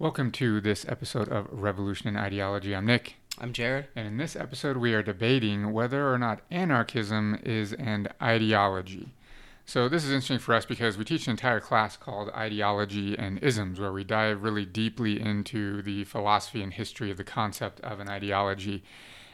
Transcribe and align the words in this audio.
Welcome 0.00 0.30
to 0.30 0.62
this 0.62 0.86
episode 0.88 1.28
of 1.28 1.46
Revolution 1.50 2.08
and 2.08 2.16
Ideology. 2.16 2.74
I'm 2.74 2.86
Nick. 2.86 3.16
I'm 3.38 3.52
Jared. 3.52 3.88
And 3.94 4.06
in 4.06 4.16
this 4.16 4.34
episode, 4.34 4.78
we 4.78 4.94
are 4.94 5.02
debating 5.02 5.74
whether 5.74 6.10
or 6.10 6.16
not 6.16 6.40
anarchism 6.50 7.38
is 7.44 7.74
an 7.74 8.08
ideology. 8.22 9.10
So, 9.66 9.90
this 9.90 10.02
is 10.04 10.10
interesting 10.10 10.38
for 10.38 10.54
us 10.54 10.64
because 10.64 10.96
we 10.96 11.04
teach 11.04 11.26
an 11.26 11.32
entire 11.32 11.60
class 11.60 11.98
called 11.98 12.30
Ideology 12.30 13.14
and 13.14 13.40
Isms, 13.40 13.78
where 13.78 13.92
we 13.92 14.02
dive 14.02 14.42
really 14.42 14.64
deeply 14.64 15.20
into 15.20 15.82
the 15.82 16.04
philosophy 16.04 16.62
and 16.62 16.72
history 16.72 17.10
of 17.10 17.18
the 17.18 17.22
concept 17.22 17.78
of 17.80 18.00
an 18.00 18.08
ideology 18.08 18.82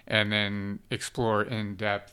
and 0.04 0.32
then 0.32 0.80
explore 0.90 1.44
in 1.44 1.76
depth 1.76 2.12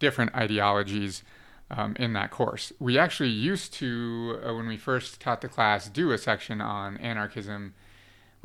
different 0.00 0.34
ideologies 0.34 1.22
um, 1.70 1.96
in 1.98 2.12
that 2.12 2.30
course. 2.30 2.72
We 2.78 2.98
actually 2.98 3.30
used 3.30 3.72
to, 3.74 4.40
uh, 4.44 4.54
when 4.54 4.66
we 4.66 4.76
first 4.76 5.20
taught 5.20 5.40
the 5.40 5.48
class, 5.48 5.88
do 5.88 6.12
a 6.12 6.18
section 6.18 6.60
on 6.60 6.96
anarchism 6.98 7.74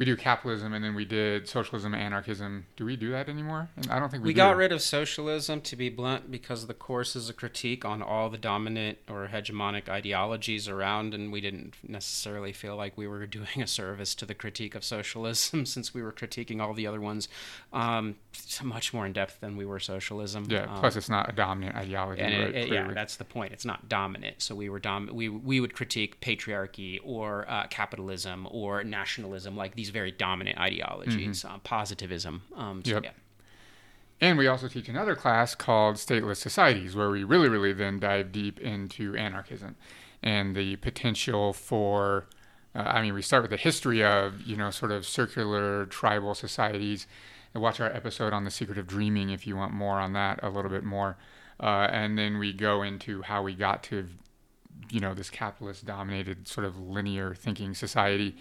we 0.02 0.06
do 0.06 0.16
capitalism 0.16 0.74
and 0.74 0.84
then 0.84 0.96
we 0.96 1.06
did 1.06 1.48
socialism, 1.48 1.94
anarchism. 1.94 2.66
Do 2.76 2.86
we 2.86 2.96
do 2.96 3.12
that 3.12 3.30
anymore? 3.30 3.70
And 3.76 3.92
I 3.92 4.00
don't 4.00 4.10
think 4.10 4.24
we. 4.24 4.30
We 4.30 4.34
do. 4.34 4.38
got 4.38 4.56
rid 4.56 4.72
of 4.72 4.82
socialism, 4.82 5.62
to 5.62 5.76
be 5.76 5.90
blunt, 5.90 6.32
because 6.32 6.66
the 6.66 6.74
course 6.74 7.16
is 7.16 7.30
a 7.30 7.34
critique 7.34 7.86
on 7.86 8.02
all 8.02 8.28
the 8.28 8.38
dominant 8.40 8.98
or 9.08 9.30
hegemonic 9.32 9.90
ideologies 9.90 10.68
around, 10.68 11.14
and 11.14 11.32
we 11.32 11.40
didn't 11.40 11.76
necessarily 11.88 12.52
feel 12.52 12.76
like 12.76 12.98
we 12.98 13.06
were 13.06 13.28
doing 13.28 13.62
a 13.62 13.68
service 13.68 14.16
to 14.16 14.26
the 14.26 14.34
critique 14.34 14.74
of 14.74 14.84
socialism 14.84 15.66
since 15.68 15.94
we 15.94 16.02
were 16.02 16.12
critiquing 16.12 16.60
all 16.60 16.74
the 16.74 16.88
other 16.88 17.00
ones 17.00 17.28
um, 17.72 18.16
much 18.64 18.94
more 18.94 19.06
in 19.06 19.14
depth 19.14 19.40
than 19.42 19.58
we 19.58 19.66
were 19.66 19.80
socialism. 19.80 20.46
Yeah. 20.50 20.64
Um, 20.64 20.80
plus, 20.80 20.96
it's 20.96 21.10
not 21.10 21.30
a 21.30 21.34
dominant 21.34 21.76
ideology. 21.76 22.22
and 22.22 22.34
right? 22.34 22.56
it, 22.56 22.66
it, 22.68 22.74
yeah, 22.74 22.92
that's 22.94 23.16
the 23.18 23.24
point. 23.26 23.54
It's 23.54 23.66
not 23.66 23.90
dominant. 23.90 24.42
So 24.42 24.56
we 24.56 24.70
were 24.70 24.80
dom- 24.80 25.10
we 25.14 25.30
we 25.30 25.60
would 25.60 25.74
critique 25.74 26.20
patriarchy 26.22 27.00
or 27.04 27.46
uh, 27.50 27.68
capitalism 27.68 28.48
or 28.52 28.84
nationalism, 28.84 29.56
like 29.58 29.76
these 29.76 29.90
very 29.90 30.12
dominant 30.12 30.58
ideologies, 30.60 31.44
Mm-hmm. 31.44 31.56
uh, 31.56 31.60
positivism. 31.60 32.44
Um, 32.56 32.84
so, 32.86 32.92
Yep. 32.94 33.04
yeah. 33.04 33.12
And 34.20 34.38
we 34.38 34.48
also 34.48 34.68
teach 34.68 34.88
another 34.88 35.16
class 35.16 35.56
called 35.56 35.96
Stateless 35.96 36.38
Societies, 36.38 36.96
where 36.96 37.10
we 37.10 37.24
really, 37.24 37.50
really 37.50 37.74
then 37.74 38.00
dive 38.00 38.32
deep 38.32 38.60
into 38.60 39.16
anarchism 39.16 39.76
and 40.22 40.56
the 40.56 40.76
potential 40.78 41.54
for. 41.54 42.28
Uh, 42.74 42.84
I 42.84 43.02
mean, 43.02 43.14
we 43.14 43.22
start 43.22 43.42
with 43.42 43.52
the 43.52 43.58
history 43.58 44.02
of, 44.04 44.42
you 44.44 44.56
know, 44.56 44.70
sort 44.72 44.92
of 44.92 45.06
circular 45.06 45.86
tribal 45.88 46.34
societies. 46.36 47.06
And 47.54 47.62
watch 47.62 47.80
our 47.80 47.92
episode 47.92 48.34
on 48.34 48.46
the 48.46 48.52
secret 48.52 48.78
of 48.78 48.88
dreaming 48.88 49.30
if 49.30 49.46
you 49.46 49.56
want 49.56 49.74
more 49.74 50.00
on 50.00 50.14
that 50.14 50.40
a 50.42 50.50
little 50.50 50.72
bit 50.72 50.84
more. 50.84 51.18
Uh, 51.60 51.88
and 51.92 52.18
then 52.18 52.40
we 52.40 52.54
go 52.54 52.82
into 52.82 53.22
how 53.22 53.44
we 53.44 53.54
got 53.54 53.84
to, 53.84 54.08
you 54.90 55.00
know, 55.00 55.14
this 55.14 55.30
capitalist 55.30 55.86
dominated 55.86 56.48
sort 56.48 56.66
of 56.66 56.80
linear 56.80 57.36
thinking 57.36 57.74
society. 57.74 58.36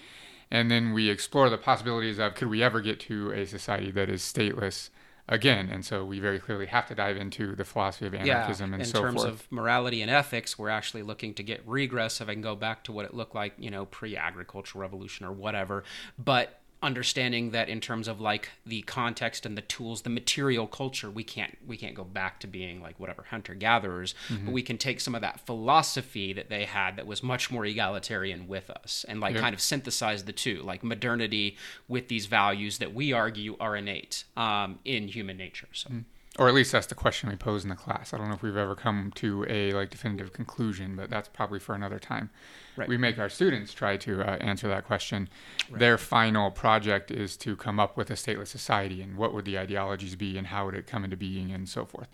And 0.51 0.71
then 0.71 0.93
we 0.93 1.11
explore 1.11 1.51
the 1.51 1.59
possibilities 1.59 2.19
of 2.19 2.35
could 2.35 2.49
we 2.49 2.63
ever 2.63 2.81
get 2.81 2.99
to 3.01 3.31
a 3.33 3.47
society 3.47 3.91
that 3.93 4.09
is 4.09 4.23
stateless 4.23 4.91
again? 5.29 5.69
And 5.71 5.85
so 5.85 6.05
we 6.05 6.19
very 6.19 6.39
clearly 6.39 6.67
have 6.67 6.87
to 6.87 6.95
dive 6.95 7.17
into 7.17 7.55
the 7.55 7.65
philosophy 7.65 8.07
of 8.07 8.15
anarchism 8.15 8.71
yeah, 8.71 8.77
and 8.77 8.87
so 8.87 9.01
forth. 9.01 9.11
in 9.11 9.17
terms 9.17 9.25
of 9.25 9.53
morality 9.53 10.03
and 10.03 10.11
ethics, 10.11 10.59
we're 10.59 10.71
actually 10.71 11.03
looking 11.03 11.35
to 11.35 11.43
get 11.43 11.67
regressive 11.67 12.29
and 12.29 12.43
go 12.43 12.57
back 12.57 12.85
to 12.85 12.93
what 12.93 13.05
it 13.05 13.15
looked 13.15 13.35
like, 13.35 13.55
you 13.59 13.71
know, 13.71 13.85
pre-agricultural 13.85 14.81
revolution 14.81 15.27
or 15.27 15.33
whatever. 15.33 15.85
But 16.19 16.60
understanding 16.83 17.51
that 17.51 17.69
in 17.69 17.79
terms 17.81 18.09
of 18.09 18.21
like 18.21 18.49
the 18.65 18.81
context 18.83 19.45
and 19.45 19.57
the 19.57 19.61
tools 19.63 20.03
the 20.03 20.09
material 20.11 20.67
culture 20.67 21.11
we 21.11 21.23
can't 21.23 21.59
we 21.67 21.77
can't 21.77 21.95
go 21.95 22.05
back 22.05 22.41
to 22.41 22.47
being 22.47 22.81
like 22.81 22.99
whatever 22.99 23.25
hunter 23.31 23.55
gatherers 23.55 24.15
Mm-hmm. 24.29 24.47
but 24.47 24.53
we 24.53 24.63
can 24.63 24.79
take 24.79 25.01
some 25.01 25.15
of 25.15 25.21
that 25.21 25.41
philosophy 25.47 26.33
that 26.33 26.49
they 26.49 26.65
had 26.65 26.97
that 26.97 27.07
was 27.07 27.23
much 27.23 27.51
more 27.51 27.65
egalitarian 27.67 28.49
with 28.49 28.71
us 28.71 29.05
and 29.09 29.21
like 29.21 29.35
kind 29.37 29.55
of 29.55 29.61
synthesize 29.61 30.25
the 30.25 30.33
two 30.33 30.63
like 30.63 30.83
modernity 30.83 31.57
with 31.89 32.09
these 32.09 32.27
values 32.27 32.79
that 32.79 32.95
we 32.95 33.13
argue 33.13 33.57
are 33.61 33.77
innate 33.77 34.25
um, 34.37 34.79
in 34.85 35.09
human 35.09 35.37
nature 35.37 35.69
so 35.73 35.91
or 36.39 36.49
at 36.49 36.55
least 36.55 36.73
that's 36.73 36.87
the 36.87 36.95
question 36.95 37.29
we 37.29 37.37
pose 37.37 37.65
in 37.65 37.71
the 37.71 37.77
class. 37.77 38.15
I 38.15 38.19
don't 38.19 38.29
know 38.29 38.35
if 38.35 38.43
we've 38.43 38.57
ever 38.57 38.75
come 38.75 39.13
to 39.17 39.45
a 39.49 39.73
like 39.73 39.91
definitive 39.91 40.33
conclusion, 40.33 40.95
but 40.95 41.11
that's 41.11 41.29
probably 41.29 41.59
for 41.59 41.75
another 41.75 41.99
time. 41.99 42.31
Right. 42.77 42.89
We 42.89 42.97
make 42.97 43.19
our 43.19 43.29
students 43.29 43.75
try 43.75 43.97
to 43.99 44.23
uh, 44.23 44.37
answer 44.37 44.69
that 44.69 44.87
question. 44.87 45.29
Their 45.71 45.99
final 45.99 46.51
project 46.51 47.11
is 47.11 47.37
to 47.39 47.57
come 47.57 47.81
up 47.81 47.97
with 47.97 48.11
a 48.11 48.15
stateless 48.15 48.47
society 48.47 49.03
and 49.03 49.17
what 49.17 49.35
would 49.35 49.45
the 49.45 49.59
ideologies 49.59 50.15
be 50.15 50.39
and 50.39 50.47
how 50.47 50.67
would 50.67 50.75
it 50.75 50.87
come 50.87 51.05
into 51.05 51.17
being 51.17 51.51
and 51.51 51.69
so 51.69 51.85
forth. 51.85 52.09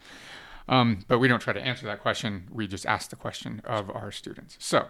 Um, 0.69 1.05
but 1.07 1.19
we 1.19 1.29
don't 1.29 1.41
try 1.41 1.53
to 1.53 1.63
answer 1.63 1.87
that 1.87 2.01
question. 2.01 2.49
We 2.51 2.67
just 2.67 2.87
ask 2.87 3.11
the 3.11 3.17
question 3.17 3.61
of 3.65 3.91
our 3.91 4.11
students. 4.11 4.57
So 4.59 4.87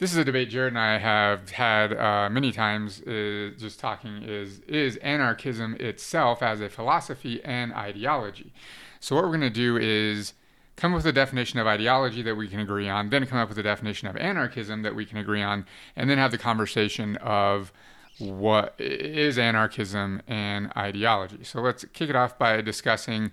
this 0.00 0.12
is 0.12 0.16
a 0.16 0.24
debate 0.24 0.48
Jared 0.48 0.72
and 0.72 0.78
I 0.78 0.96
have 0.96 1.50
had 1.50 1.92
uh, 1.92 2.28
many 2.30 2.52
times. 2.52 3.02
Uh, 3.02 3.50
just 3.56 3.78
talking 3.78 4.22
is 4.22 4.60
is 4.60 4.96
anarchism 4.96 5.76
itself 5.78 6.42
as 6.42 6.60
a 6.62 6.70
philosophy 6.70 7.44
and 7.44 7.72
ideology. 7.74 8.52
So 8.98 9.14
what 9.14 9.24
we're 9.24 9.36
going 9.36 9.40
to 9.42 9.50
do 9.50 9.76
is 9.76 10.32
come 10.76 10.94
up 10.94 10.96
with 10.96 11.06
a 11.06 11.12
definition 11.12 11.60
of 11.60 11.66
ideology 11.66 12.22
that 12.22 12.34
we 12.34 12.48
can 12.48 12.60
agree 12.60 12.88
on, 12.88 13.10
then 13.10 13.26
come 13.26 13.38
up 13.38 13.50
with 13.50 13.58
a 13.58 13.62
definition 13.62 14.08
of 14.08 14.16
anarchism 14.16 14.80
that 14.82 14.94
we 14.94 15.04
can 15.04 15.18
agree 15.18 15.42
on, 15.42 15.66
and 15.94 16.08
then 16.08 16.16
have 16.16 16.30
the 16.30 16.38
conversation 16.38 17.16
of 17.16 17.70
what 18.18 18.74
is 18.78 19.38
anarchism 19.38 20.22
and 20.26 20.72
ideology. 20.78 21.44
So 21.44 21.60
let's 21.60 21.84
kick 21.92 22.08
it 22.08 22.16
off 22.16 22.38
by 22.38 22.58
discussing 22.62 23.32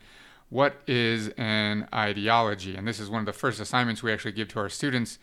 what 0.50 0.82
is 0.86 1.30
an 1.38 1.88
ideology, 1.94 2.76
and 2.76 2.86
this 2.86 3.00
is 3.00 3.10
one 3.10 3.22
of 3.22 3.26
the 3.26 3.34
first 3.34 3.62
assignments 3.62 4.04
we 4.04 4.12
actually 4.12 4.34
give 4.34 4.50
to 4.50 4.60
our 4.60 4.70
students 4.70 5.18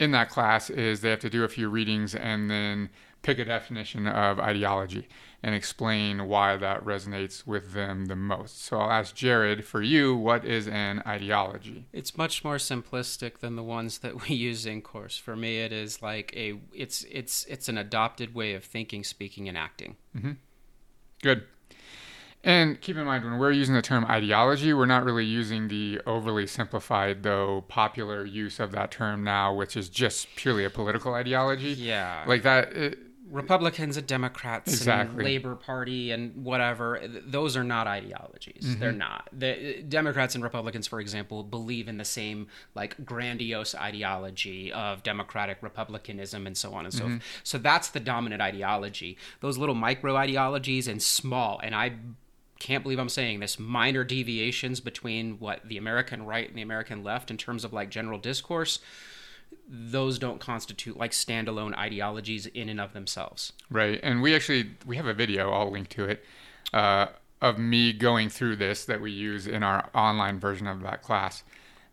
in 0.00 0.10
that 0.12 0.30
class 0.30 0.70
is 0.70 1.02
they 1.02 1.10
have 1.10 1.20
to 1.20 1.30
do 1.30 1.44
a 1.44 1.48
few 1.48 1.68
readings 1.68 2.14
and 2.14 2.50
then 2.50 2.88
pick 3.22 3.38
a 3.38 3.44
definition 3.44 4.06
of 4.06 4.40
ideology 4.40 5.06
and 5.42 5.54
explain 5.54 6.26
why 6.26 6.56
that 6.56 6.82
resonates 6.82 7.46
with 7.46 7.72
them 7.74 8.06
the 8.06 8.16
most. 8.16 8.62
So 8.64 8.78
I'll 8.78 8.90
ask 8.90 9.14
Jared 9.14 9.64
for 9.66 9.82
you, 9.82 10.16
what 10.16 10.44
is 10.44 10.66
an 10.66 11.02
ideology? 11.06 11.86
It's 11.92 12.16
much 12.16 12.42
more 12.42 12.56
simplistic 12.56 13.38
than 13.40 13.56
the 13.56 13.62
ones 13.62 13.98
that 13.98 14.26
we 14.26 14.34
use 14.34 14.64
in 14.64 14.80
course. 14.80 15.18
For 15.18 15.36
me, 15.36 15.60
it 15.60 15.72
is 15.72 16.00
like 16.00 16.34
a 16.34 16.58
it's 16.72 17.04
it's 17.10 17.44
it's 17.44 17.68
an 17.68 17.76
adopted 17.76 18.34
way 18.34 18.54
of 18.54 18.64
thinking, 18.64 19.04
speaking, 19.04 19.48
and 19.48 19.56
acting. 19.56 19.96
Mm-hmm. 20.16 20.32
Good. 21.22 21.44
And 22.42 22.80
keep 22.80 22.96
in 22.96 23.04
mind, 23.04 23.24
when 23.24 23.38
we're 23.38 23.52
using 23.52 23.74
the 23.74 23.82
term 23.82 24.04
ideology, 24.06 24.72
we're 24.72 24.86
not 24.86 25.04
really 25.04 25.26
using 25.26 25.68
the 25.68 26.00
overly 26.06 26.46
simplified, 26.46 27.22
though 27.22 27.64
popular 27.68 28.24
use 28.24 28.58
of 28.58 28.72
that 28.72 28.90
term 28.90 29.22
now, 29.22 29.52
which 29.54 29.76
is 29.76 29.88
just 29.90 30.26
purely 30.36 30.64
a 30.64 30.70
political 30.70 31.12
ideology. 31.14 31.72
Yeah, 31.72 32.24
Like 32.26 32.42
that, 32.44 32.72
it, 32.72 32.98
Republicans 33.30 33.96
and 33.96 34.06
Democrats 34.08 34.72
Exactly. 34.72 35.16
and 35.16 35.24
Labor 35.24 35.54
Party 35.54 36.10
and 36.10 36.42
whatever. 36.44 36.98
th- 36.98 37.24
Those 37.26 37.56
are 37.56 37.62
not 37.62 37.86
ideologies. 37.86 38.64
Mm-hmm. 38.64 38.80
They're 38.80 38.90
not. 38.90 39.28
The 39.32 39.82
Democrats 39.88 40.34
and 40.34 40.42
Republicans, 40.42 40.88
for 40.88 40.98
example, 40.98 41.44
believe 41.44 41.88
in 41.88 41.98
the 41.98 42.04
same 42.04 42.48
like 42.74 43.04
grandiose 43.04 43.72
ideology 43.74 44.72
of 44.72 45.02
democratic 45.04 45.58
republicanism 45.62 46.44
and 46.46 46.56
so 46.56 46.72
on 46.72 46.86
and 46.86 46.92
so 46.94 47.04
Mm-hmm. 47.04 47.12
forth. 47.18 47.40
So 47.44 47.58
that's 47.58 47.88
the 47.90 48.00
dominant 48.00 48.42
ideology. 48.42 49.16
Those 49.40 49.58
little 49.58 49.76
micro 49.76 50.16
ideologies 50.16 50.88
and 50.88 51.00
small 51.00 51.60
and 51.62 51.72
I 51.74 51.92
can't 52.60 52.84
believe 52.84 53.00
I'm 53.00 53.08
saying 53.08 53.40
this 53.40 53.58
minor 53.58 54.04
deviations 54.04 54.78
between 54.78 55.38
what 55.40 55.66
the 55.66 55.76
American 55.76 56.24
right 56.24 56.46
and 56.46 56.56
the 56.56 56.62
American 56.62 57.02
left 57.02 57.30
in 57.30 57.36
terms 57.36 57.64
of 57.64 57.72
like 57.72 57.90
general 57.90 58.18
discourse 58.18 58.78
those 59.68 60.18
don't 60.18 60.40
constitute 60.40 60.96
like 60.96 61.12
standalone 61.12 61.76
ideologies 61.76 62.46
in 62.46 62.68
and 62.68 62.80
of 62.80 62.92
themselves. 62.92 63.52
Right, 63.70 64.00
and 64.02 64.20
we 64.22 64.34
actually 64.34 64.72
we 64.84 64.96
have 64.96 65.06
a 65.06 65.14
video. 65.14 65.52
I'll 65.52 65.70
link 65.70 65.88
to 65.90 66.04
it 66.04 66.24
uh, 66.72 67.06
of 67.40 67.58
me 67.58 67.92
going 67.92 68.28
through 68.28 68.56
this 68.56 68.84
that 68.84 69.00
we 69.00 69.10
use 69.12 69.46
in 69.46 69.62
our 69.62 69.88
online 69.94 70.40
version 70.40 70.66
of 70.66 70.82
that 70.82 71.02
class, 71.02 71.42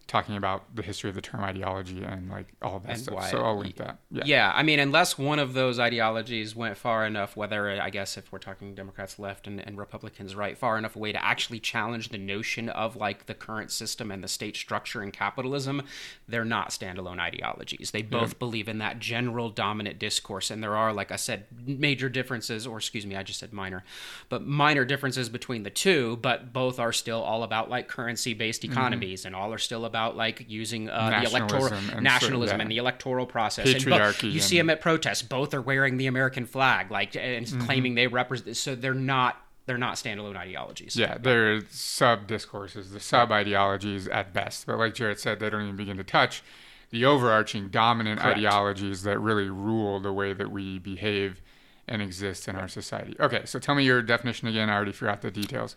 talking 0.07 0.37
about 0.37 0.73
the 0.73 0.81
history 0.81 1.09
of 1.09 1.15
the 1.15 1.21
term 1.21 1.41
ideology 1.43 2.01
and 2.01 2.29
like 2.29 2.47
all 2.61 2.79
that 2.79 2.91
And 2.91 2.99
stuff. 2.99 3.15
why- 3.15 3.29
so 3.29 3.43
I'll 3.43 3.57
link 3.57 3.75
that. 3.75 3.99
Yeah. 4.09 4.23
Yeah. 4.25 4.51
I 4.55 4.63
mean, 4.63 4.79
unless 4.79 5.17
one 5.17 5.37
of 5.37 5.53
those 5.53 5.79
ideologies 5.79 6.55
went 6.55 6.77
far 6.77 7.05
enough, 7.05 7.35
whether 7.35 7.69
I 7.69 7.89
guess 7.89 8.17
if 8.17 8.31
we're 8.31 8.39
talking 8.39 8.73
Democrats 8.73 9.19
left 9.19 9.47
and, 9.47 9.59
and 9.59 9.77
Republicans 9.77 10.33
right, 10.33 10.57
far 10.57 10.77
enough 10.77 10.95
away 10.95 11.11
to 11.11 11.23
actually 11.23 11.59
challenge 11.59 12.09
the 12.09 12.17
notion 12.17 12.69
of 12.69 12.95
like 12.95 13.25
the 13.25 13.33
current 13.33 13.69
system 13.69 14.09
and 14.09 14.23
the 14.23 14.29
state 14.29 14.55
structure 14.55 15.01
and 15.01 15.11
capitalism, 15.11 15.81
they're 16.25 16.45
not 16.45 16.69
standalone 16.69 17.19
ideologies. 17.19 17.91
They 17.91 18.01
both 18.01 18.29
mm-hmm. 18.29 18.39
believe 18.39 18.69
in 18.69 18.77
that 18.77 18.99
general 18.99 19.49
dominant 19.49 19.99
discourse, 19.99 20.49
and 20.49 20.63
there 20.63 20.77
are, 20.77 20.93
like 20.93 21.11
I 21.11 21.17
said, 21.17 21.47
major 21.65 22.07
differences, 22.07 22.65
or 22.65 22.77
excuse 22.77 23.05
me, 23.05 23.17
I 23.17 23.23
just 23.23 23.39
said 23.39 23.51
minor, 23.51 23.83
but 24.29 24.45
minor 24.45 24.85
differences 24.85 25.27
between 25.27 25.63
the 25.63 25.69
two. 25.69 26.17
But 26.21 26.53
both 26.53 26.79
are 26.79 26.93
still 26.93 27.21
all 27.21 27.43
about 27.43 27.69
like 27.69 27.89
currency-based 27.89 28.61
mm-hmm. 28.61 28.71
economies, 28.71 29.25
and 29.25 29.35
all 29.35 29.51
are 29.51 29.57
still 29.57 29.83
about 29.83 29.96
like 30.05 30.45
using 30.47 30.89
uh, 30.89 31.09
the 31.21 31.27
electoral 31.29 31.63
Nationalism 31.63 31.89
and 31.95 32.03
nationalism 32.03 32.47
certain- 32.53 32.61
and 32.61 32.71
the 32.71 32.77
electoral 32.77 33.25
process. 33.25 33.67
And 33.67 33.83
Patriarchy 33.83 34.31
you 34.31 34.39
see 34.39 34.57
them 34.57 34.69
at 34.69 34.81
protests; 34.81 35.21
both 35.23 35.53
are 35.53 35.61
wearing 35.61 35.97
the 35.97 36.07
American 36.07 36.45
flag, 36.45 36.91
like 36.91 37.15
and 37.15 37.45
Mm-hmm. 37.45 37.61
claiming 37.61 37.95
they 37.95 38.07
represent. 38.07 38.55
So 38.57 38.75
they're 38.75 38.93
not 38.93 39.41
they're 39.65 39.77
not 39.77 39.95
standalone 39.95 40.37
ideologies. 40.37 40.95
Yeah, 40.95 41.17
they're 41.19 41.61
sub 41.69 42.25
discourses, 42.27 42.91
the 42.91 42.99
sub 43.01 43.31
ideologies 43.31 44.07
at 44.07 44.33
best. 44.33 44.65
But 44.65 44.77
like 44.77 44.93
Jared 44.93 45.19
said, 45.19 45.39
they 45.39 45.49
don't 45.49 45.63
even 45.63 45.75
begin 45.75 45.97
to 45.97 46.03
touch 46.05 46.41
the 46.89 47.03
overarching 47.03 47.67
dominant 47.67 48.21
Correct. 48.21 48.37
ideologies 48.37 49.03
that 49.03 49.19
really 49.19 49.49
rule 49.49 49.99
the 49.99 50.13
way 50.13 50.31
that 50.31 50.49
we 50.51 50.79
behave 50.79 51.41
and 51.85 52.01
exist 52.01 52.47
in 52.47 52.55
our 52.55 52.67
society. 52.69 53.15
Okay, 53.19 53.41
so 53.45 53.59
tell 53.59 53.75
me 53.75 53.83
your 53.83 54.01
definition 54.01 54.47
again. 54.47 54.69
I 54.69 54.75
already 54.75 54.93
forgot 54.93 55.21
the 55.21 55.31
details. 55.31 55.75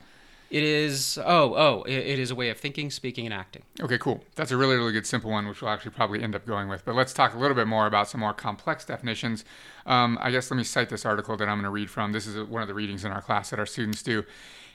It 0.51 0.65
is 0.65 1.17
oh 1.25 1.55
oh 1.55 1.85
it, 1.85 2.19
is 2.19 2.33
a 2.33 2.35
way 2.35 2.51
of 2.51 2.59
thinking, 2.59 2.91
speaking, 2.91 3.25
and 3.25 3.33
acting. 3.33 3.63
Okay, 3.81 3.99
cool. 3.99 4.25
That's 4.35 4.51
a 4.51 4.57
really 4.57 4.77
really 4.77 4.93
good 4.93 5.07
simple 5.07 5.31
one, 5.31 5.47
which 5.47 5.63
we'll 5.63 5.71
actually 5.71 5.93
probably 5.93 6.23
end 6.23 6.35
up 6.35 6.45
going 6.45 6.69
with. 6.69 6.85
But 6.85 6.97
let's 6.97 7.13
talk 7.13 7.35
a 7.35 7.39
little 7.39 7.55
bit 7.55 7.69
more 7.69 7.87
about 7.87 8.09
some 8.09 8.21
more 8.21 8.35
complex 8.35 8.85
definitions. 8.85 9.45
Um, 9.87 10.19
I 10.21 10.31
guess 10.31 10.51
let 10.51 10.57
me 10.57 10.65
cite 10.65 10.89
this 10.89 11.07
article 11.07 11.37
that 11.37 11.49
I'm 11.49 11.57
going 11.59 11.65
to 11.65 11.71
read 11.71 11.89
from. 11.89 12.13
This 12.13 12.27
is 12.27 12.37
one 12.49 12.63
of 12.63 12.69
the 12.69 12.75
readings 12.75 13.05
in 13.05 13.13
our 13.13 13.23
class 13.23 13.51
that 13.51 13.61
our 13.61 13.67
students 13.67 14.03
do. 14.03 14.25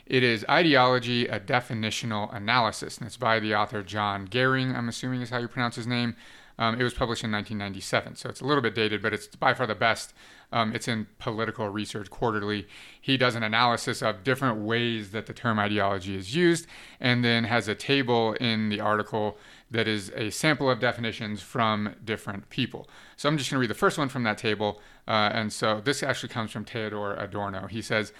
It 0.06 0.22
is 0.22 0.46
Ideology, 0.48 1.26
a 1.28 1.40
Definitional 1.40 2.34
Analysis, 2.34 3.00
and 3.00 3.08
it's 3.08 3.18
by 3.18 3.40
the 3.40 3.56
author 3.56 3.82
John 3.82 4.28
Gerring, 4.28 4.76
I'm 4.76 4.88
assuming 4.88 5.22
is 5.24 5.32
how 5.32 5.40
you 5.40 5.48
pronounce 5.48 5.76
his 5.76 5.88
name. 5.88 6.16
Um, 6.60 6.80
it 6.80 6.84
was 6.84 6.94
published 6.94 7.24
in 7.24 7.32
1997, 7.32 8.16
so 8.16 8.30
it's 8.30 8.40
a 8.40 8.46
little 8.46 8.62
bit 8.62 8.76
dated, 8.76 9.02
but 9.02 9.14
it's 9.14 9.28
by 9.28 9.54
far 9.54 9.68
the 9.68 9.76
best. 9.76 10.14
Um, 10.52 10.74
it's 10.74 10.88
in 10.88 11.08
Political 11.20 11.70
Research 11.70 12.10
Quarterly. 12.10 12.68
He 13.02 13.18
does 13.18 13.36
an 13.36 13.44
analysis 13.44 14.02
of 14.02 14.24
different 14.24 14.62
ways 14.62 15.12
that 15.12 15.26
the 15.26 15.34
term 15.34 15.60
ideology 15.60 16.16
is 16.16 16.36
used, 16.36 16.68
and 17.00 17.24
then 17.24 17.44
has 17.46 17.68
a 17.68 17.76
table 17.76 18.34
in 18.34 18.70
the 18.70 18.80
article 18.80 19.38
that 19.72 19.88
is 19.88 20.12
a 20.16 20.30
sample 20.30 20.70
of 20.70 20.80
definitions 20.80 21.42
from 21.42 21.96
different 22.04 22.50
people. 22.50 22.88
So 23.18 23.28
I'm 23.28 23.38
just 23.38 23.50
going 23.50 23.58
to 23.58 23.62
read 23.62 23.70
the 23.70 23.74
first 23.74 23.98
one 23.98 24.10
from 24.10 24.24
that 24.24 24.38
table. 24.38 24.80
Uh, 25.08 25.30
and 25.34 25.52
so 25.52 25.82
this 25.82 26.04
actually 26.04 26.30
comes 26.30 26.52
from 26.52 26.66
Theodor 26.66 27.16
Adorno. 27.16 27.68
He 27.68 27.82
says, 27.82 28.14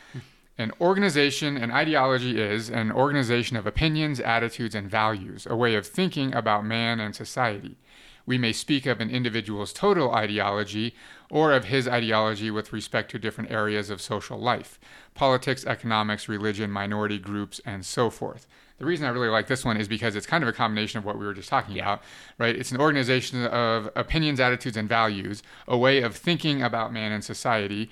an 0.58 0.72
organization, 0.80 1.58
an 1.58 1.72
ideology 1.72 2.40
is 2.40 2.70
an 2.70 2.92
organization 2.92 3.58
of 3.58 3.68
opinions, 3.68 4.20
attitudes, 4.20 4.74
and 4.74 4.90
values, 4.90 5.46
a 5.50 5.56
way 5.56 5.76
of 5.76 5.86
thinking 5.86 6.34
about 6.34 6.66
man 6.66 7.00
and 7.00 7.14
society 7.14 7.78
we 8.26 8.38
may 8.38 8.52
speak 8.52 8.86
of 8.86 9.00
an 9.00 9.10
individual's 9.10 9.74
total 9.74 10.14
ideology 10.14 10.96
or 11.30 11.54
of 11.54 11.66
his 11.66 11.88
ideology 11.88 12.52
with 12.52 12.74
respect 12.74 13.12
to 13.12 13.20
different 13.20 13.52
areas 13.52 13.90
of 13.90 14.02
social 14.02 14.38
life 14.38 14.80
politics, 15.14 15.66
economics, 15.66 16.28
religion, 16.28 16.70
minority 16.70 17.18
groups, 17.18 17.62
and 17.66 17.86
so 17.86 18.10
forth. 18.10 18.48
The 18.78 18.86
reason 18.86 19.06
I 19.06 19.10
really 19.10 19.30
like 19.30 19.48
this 19.48 19.64
one 19.64 19.78
is 19.78 19.88
because 19.88 20.16
it's 20.16 20.26
kind 20.26 20.44
of 20.44 20.50
a 20.50 20.54
combination 20.54 20.98
of 20.98 21.06
what 21.06 21.18
we 21.18 21.26
were 21.26 21.34
just 21.34 21.48
talking 21.48 21.78
yeah. 21.78 21.84
about, 21.84 22.04
right? 22.38 22.56
It's 22.56 22.72
an 22.72 22.82
organization 22.82 23.46
of 23.46 23.90
opinions, 23.96 24.40
attitudes, 24.40 24.76
and 24.76 24.90
values, 24.90 25.42
a 25.68 25.78
way 25.78 26.02
of 26.02 26.16
thinking 26.16 26.62
about 26.62 26.92
man 26.92 27.14
and 27.14 27.24
society. 27.24 27.90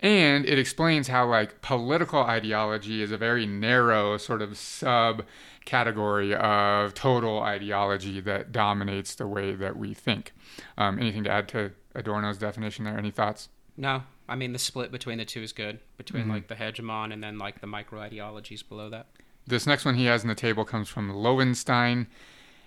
And 0.00 0.46
it 0.46 0.58
explains 0.58 1.08
how, 1.08 1.28
like, 1.28 1.60
political 1.60 2.22
ideology 2.22 3.02
is 3.02 3.12
a 3.12 3.18
very 3.18 3.44
narrow 3.46 4.16
sort 4.16 4.40
of 4.40 4.56
sub 4.56 5.24
category 5.64 6.34
of 6.34 6.94
total 6.94 7.40
ideology 7.40 8.20
that 8.20 8.52
dominates 8.52 9.14
the 9.14 9.26
way 9.26 9.54
that 9.54 9.76
we 9.76 9.94
think. 9.94 10.32
Um, 10.76 10.98
anything 10.98 11.24
to 11.24 11.30
add 11.30 11.48
to 11.48 11.72
Adorno's 11.94 12.38
definition 12.38 12.84
there? 12.84 12.98
Any 12.98 13.10
thoughts? 13.10 13.48
No. 13.76 14.02
I 14.28 14.36
mean, 14.36 14.52
the 14.52 14.58
split 14.58 14.90
between 14.90 15.18
the 15.18 15.24
two 15.24 15.42
is 15.42 15.52
good, 15.52 15.80
between 15.96 16.24
mm-hmm. 16.24 16.32
like 16.32 16.48
the 16.48 16.54
hegemon 16.54 17.12
and 17.12 17.22
then 17.22 17.38
like 17.38 17.60
the 17.60 17.66
micro 17.66 18.00
ideologies 18.00 18.62
below 18.62 18.88
that. 18.90 19.06
This 19.46 19.66
next 19.66 19.84
one 19.84 19.96
he 19.96 20.06
has 20.06 20.22
in 20.22 20.28
the 20.28 20.34
table 20.34 20.64
comes 20.64 20.88
from 20.88 21.12
Loewenstein, 21.12 22.06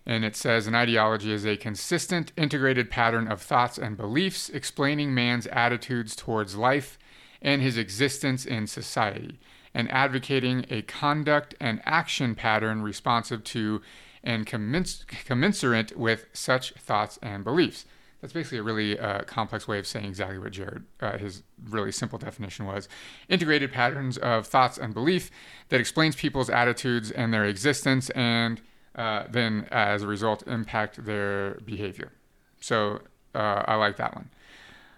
and 0.05 0.23
it 0.23 0.35
says 0.35 0.67
an 0.67 0.75
ideology 0.75 1.31
is 1.31 1.45
a 1.45 1.57
consistent, 1.57 2.31
integrated 2.38 2.91
pattern 2.91 3.27
of 3.27 3.41
thoughts 3.41 3.79
and 3.79 3.97
beliefs 3.97 4.49
explaining 4.49 5.13
man's 5.13 5.47
attitudes 5.47 6.15
towards 6.15 6.55
life 6.55 6.99
and 7.41 7.61
his 7.61 7.77
existence 7.77 8.45
in 8.45 8.67
society 8.67 9.39
and 9.77 9.91
advocating 9.91 10.65
a 10.71 10.81
conduct 10.81 11.53
and 11.59 11.79
action 11.85 12.33
pattern 12.33 12.81
responsive 12.81 13.44
to 13.44 13.79
and 14.24 14.47
commens- 14.47 15.06
commensurate 15.25 15.95
with 15.95 16.25
such 16.33 16.71
thoughts 16.74 17.19
and 17.21 17.44
beliefs. 17.44 17.85
That's 18.19 18.33
basically 18.33 18.57
a 18.57 18.63
really 18.63 18.97
uh, 18.97 19.21
complex 19.25 19.68
way 19.68 19.77
of 19.77 19.85
saying 19.85 20.06
exactly 20.06 20.39
what 20.39 20.51
Jared, 20.51 20.83
uh, 21.00 21.19
his 21.19 21.44
really 21.63 21.91
simple 21.91 22.18
definition 22.18 22.65
was. 22.65 22.89
Integrated 23.29 23.71
patterns 23.71 24.18
of 24.18 24.47
thoughts 24.47 24.79
and 24.79 24.95
belief 24.95 25.29
that 25.69 25.80
explains 25.80 26.15
people's 26.15 26.50
attitudes 26.50 27.12
and 27.12 27.31
their 27.31 27.45
existence, 27.45 28.09
and 28.09 28.59
uh, 28.95 29.25
then 29.30 29.68
as 29.69 30.01
a 30.01 30.07
result, 30.07 30.41
impact 30.47 31.06
their 31.06 31.59
behavior. 31.63 32.12
So 32.59 33.01
uh, 33.35 33.62
I 33.68 33.75
like 33.75 33.97
that 33.97 34.15
one. 34.15 34.30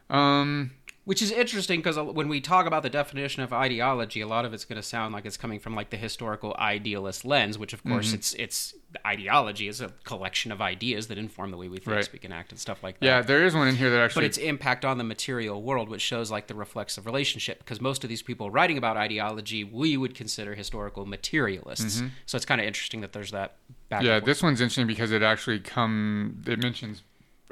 Um, 0.10 0.72
which 1.10 1.24
is 1.24 1.32
interesting 1.32 1.80
because 1.80 1.98
when 1.98 2.28
we 2.28 2.40
talk 2.40 2.68
about 2.68 2.84
the 2.84 2.90
definition 2.90 3.42
of 3.42 3.52
ideology, 3.52 4.22
a 4.22 4.28
lot 4.28 4.46
of 4.46 4.54
it's 4.54 4.64
going 4.64 4.80
to 4.80 4.88
sound 4.88 5.12
like 5.12 5.26
it's 5.26 5.38
coming 5.38 5.60
from 5.60 5.74
like 5.74 5.90
the 5.90 5.98
historical 5.98 6.56
idealist 6.60 7.26
lens, 7.26 7.58
which 7.58 7.74
of 7.74 7.84
course 7.84 8.10
mm-hmm. 8.10 8.18
it's 8.18 8.34
it's 8.36 8.76
ideology 9.04 9.68
is 9.68 9.82
a 9.82 9.92
collection 10.04 10.52
of 10.52 10.62
ideas 10.62 11.08
that 11.08 11.18
inform 11.18 11.50
the 11.50 11.58
way 11.58 11.68
we 11.68 11.78
think, 11.78 11.96
right. 11.96 12.06
speak, 12.06 12.26
and 12.26 12.32
act, 12.32 12.52
and 12.52 12.60
stuff 12.60 12.84
like 12.84 13.00
that. 13.00 13.06
Yeah, 13.08 13.22
there 13.24 13.44
is 13.44 13.56
one 13.56 13.68
in 13.68 13.76
here 13.76 13.90
that 13.90 14.00
actually, 14.00 14.22
but 14.22 14.26
its 14.26 14.38
impact 14.38 14.86
on 14.86 15.00
the 15.00 15.04
material 15.04 15.64
world, 15.64 15.90
which 15.90 16.04
shows 16.04 16.30
like 16.30 16.46
the 16.46 16.54
reflexive 16.54 17.08
relationship, 17.08 17.58
because 17.58 17.82
most 17.82 18.04
of 18.04 18.08
these 18.08 18.22
people 18.22 18.52
writing 18.52 18.78
about 18.78 18.96
ideology, 18.96 19.64
we 19.64 19.98
would 19.98 20.14
consider 20.14 20.54
historical 20.54 21.08
materialists. 21.08 22.02
Mm-hmm. 22.02 22.10
So 22.28 22.36
it's 22.36 22.46
kind 22.46 22.62
of 22.62 22.68
interesting 22.68 23.02
that 23.02 23.14
there's 23.14 23.32
that. 23.32 23.56
yeah, 23.90 24.20
this 24.20 24.44
one's 24.44 24.62
interesting 24.62 24.86
because 24.86 25.12
it 25.12 25.24
actually 25.24 25.60
come 25.60 26.44
it 26.46 26.60
mentions 26.60 27.02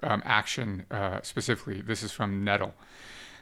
um, 0.03 0.21
action 0.25 0.85
uh, 0.91 1.21
specifically. 1.23 1.81
This 1.81 2.03
is 2.03 2.11
from 2.11 2.45
Nettl 2.45 2.73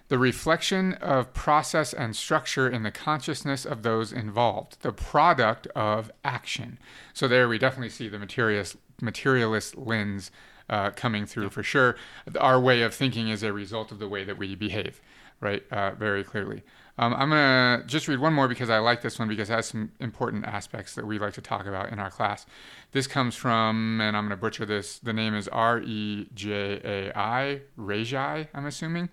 the 0.08 0.18
reflection 0.18 0.94
of 0.94 1.34
process 1.34 1.94
and 1.94 2.16
structure 2.16 2.70
in 2.70 2.84
the 2.84 2.92
consciousness 2.92 3.66
of 3.66 3.82
those 3.82 4.14
involved, 4.14 4.78
the 4.82 4.92
product 4.92 5.68
of 5.76 6.12
action. 6.24 6.78
So 7.14 7.28
there 7.28 7.48
we 7.48 7.58
definitely 7.58 7.90
see 7.90 8.08
the 8.08 8.20
materialist, 8.20 8.78
materialist 9.02 9.76
lens 9.78 10.32
uh, 10.70 10.92
coming 10.92 11.26
through 11.26 11.50
for 11.50 11.64
sure. 11.64 11.96
Our 12.40 12.60
way 12.60 12.82
of 12.84 12.94
thinking 12.94 13.30
is 13.30 13.44
a 13.44 13.52
result 13.52 13.92
of 13.92 14.00
the 14.00 14.08
way 14.08 14.24
that 14.24 14.38
we 14.38 14.56
behave, 14.56 15.02
right? 15.42 15.64
Uh, 15.72 15.92
very 15.92 16.24
clearly. 16.24 16.64
Um, 16.98 17.14
I'm 17.14 17.30
going 17.30 17.82
to 17.82 17.88
just 17.88 18.08
read 18.08 18.20
one 18.20 18.34
more 18.34 18.48
because 18.48 18.70
I 18.70 18.80
like 18.80 19.02
this 19.02 19.20
one 19.20 19.28
because 19.28 19.50
it 19.50 19.54
has 19.54 19.66
some 19.66 19.92
important 20.00 20.46
aspects 20.46 20.96
that 20.96 21.06
we 21.06 21.20
like 21.20 21.34
to 21.34 21.42
talk 21.42 21.66
about 21.66 21.92
in 21.92 22.00
our 22.00 22.10
class. 22.10 22.46
This 22.94 23.06
comes 23.06 23.36
from, 23.36 24.00
and 24.02 24.16
I'm 24.16 24.24
going 24.24 24.38
to 24.38 24.38
butcher 24.38 24.66
this, 24.66 25.00
the 25.00 25.12
name 25.12 25.36
is 25.36 25.48
R 25.50 25.82
E 25.82 26.28
J 26.34 26.80
A 26.84 27.18
I, 27.18 27.62
Rejai, 27.78 28.48
I'm 28.54 28.66
assuming. 28.66 29.10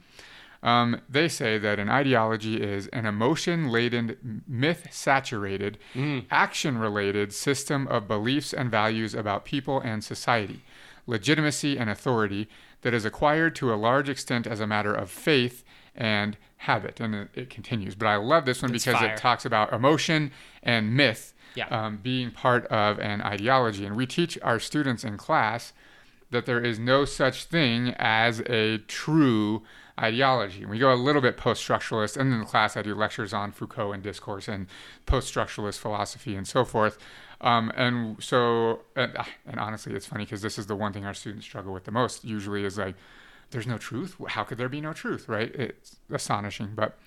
Um, 0.62 1.00
they 1.08 1.28
say 1.28 1.58
that 1.58 1.80
an 1.80 1.88
ideology 1.88 2.62
is 2.62 2.86
an 2.88 3.04
emotion 3.04 3.68
laden, 3.68 4.42
myth 4.46 4.88
saturated, 4.92 5.78
mm. 5.92 6.24
action 6.30 6.78
related 6.78 7.32
system 7.32 7.88
of 7.88 8.06
beliefs 8.06 8.52
and 8.52 8.70
values 8.70 9.12
about 9.12 9.44
people 9.44 9.80
and 9.80 10.04
society, 10.04 10.62
legitimacy 11.06 11.76
and 11.76 11.90
authority 11.90 12.48
that 12.82 12.94
is 12.94 13.04
acquired 13.04 13.56
to 13.56 13.74
a 13.74 13.76
large 13.76 14.08
extent 14.08 14.46
as 14.46 14.60
a 14.60 14.66
matter 14.66 14.94
of 14.94 15.10
faith 15.10 15.64
and 15.96 16.36
habit. 16.58 17.00
And 17.00 17.14
it, 17.14 17.28
it 17.34 17.50
continues. 17.50 17.96
But 17.96 18.06
I 18.06 18.16
love 18.16 18.44
this 18.44 18.62
one 18.62 18.72
it's 18.72 18.84
because 18.84 19.00
fire. 19.00 19.14
it 19.14 19.16
talks 19.16 19.44
about 19.44 19.72
emotion 19.72 20.30
and 20.62 20.94
myth 20.96 21.34
yeah. 21.56 21.66
um, 21.68 21.98
being 22.02 22.30
part 22.30 22.66
of 22.66 23.00
an 23.00 23.20
ideology. 23.22 23.84
And 23.84 23.96
we 23.96 24.06
teach 24.06 24.38
our 24.42 24.60
students 24.60 25.02
in 25.02 25.16
class 25.16 25.72
that 26.30 26.46
there 26.46 26.60
is 26.64 26.78
no 26.78 27.04
such 27.04 27.44
thing 27.44 27.94
as 27.98 28.40
a 28.48 28.78
true 28.78 29.62
ideology. 30.02 30.64
We 30.64 30.78
go 30.78 30.92
a 30.92 30.96
little 30.96 31.22
bit 31.22 31.36
post 31.36 31.66
structuralist, 31.66 32.16
and 32.16 32.32
in 32.32 32.40
the 32.40 32.46
class, 32.46 32.76
I 32.76 32.82
do 32.82 32.94
lectures 32.94 33.32
on 33.32 33.52
Foucault 33.52 33.92
and 33.92 34.02
discourse 34.02 34.48
and 34.48 34.66
post 35.06 35.32
structuralist 35.32 35.78
philosophy 35.78 36.34
and 36.34 36.46
so 36.46 36.64
forth. 36.64 36.98
Um, 37.40 37.72
and 37.76 38.22
so, 38.22 38.80
and, 38.94 39.12
ah, 39.16 39.28
and 39.46 39.58
honestly, 39.58 39.94
it's 39.94 40.06
funny 40.06 40.24
because 40.24 40.42
this 40.42 40.58
is 40.58 40.66
the 40.66 40.76
one 40.76 40.92
thing 40.92 41.04
our 41.04 41.14
students 41.14 41.44
struggle 41.44 41.72
with 41.72 41.84
the 41.84 41.90
most 41.90 42.24
usually 42.24 42.64
is 42.64 42.78
like, 42.78 42.94
there's 43.50 43.66
no 43.66 43.78
truth. 43.78 44.16
How 44.28 44.44
could 44.44 44.58
there 44.58 44.68
be 44.68 44.80
no 44.80 44.92
truth, 44.92 45.28
right? 45.28 45.54
It's 45.54 45.96
astonishing. 46.10 46.70
But 46.74 46.98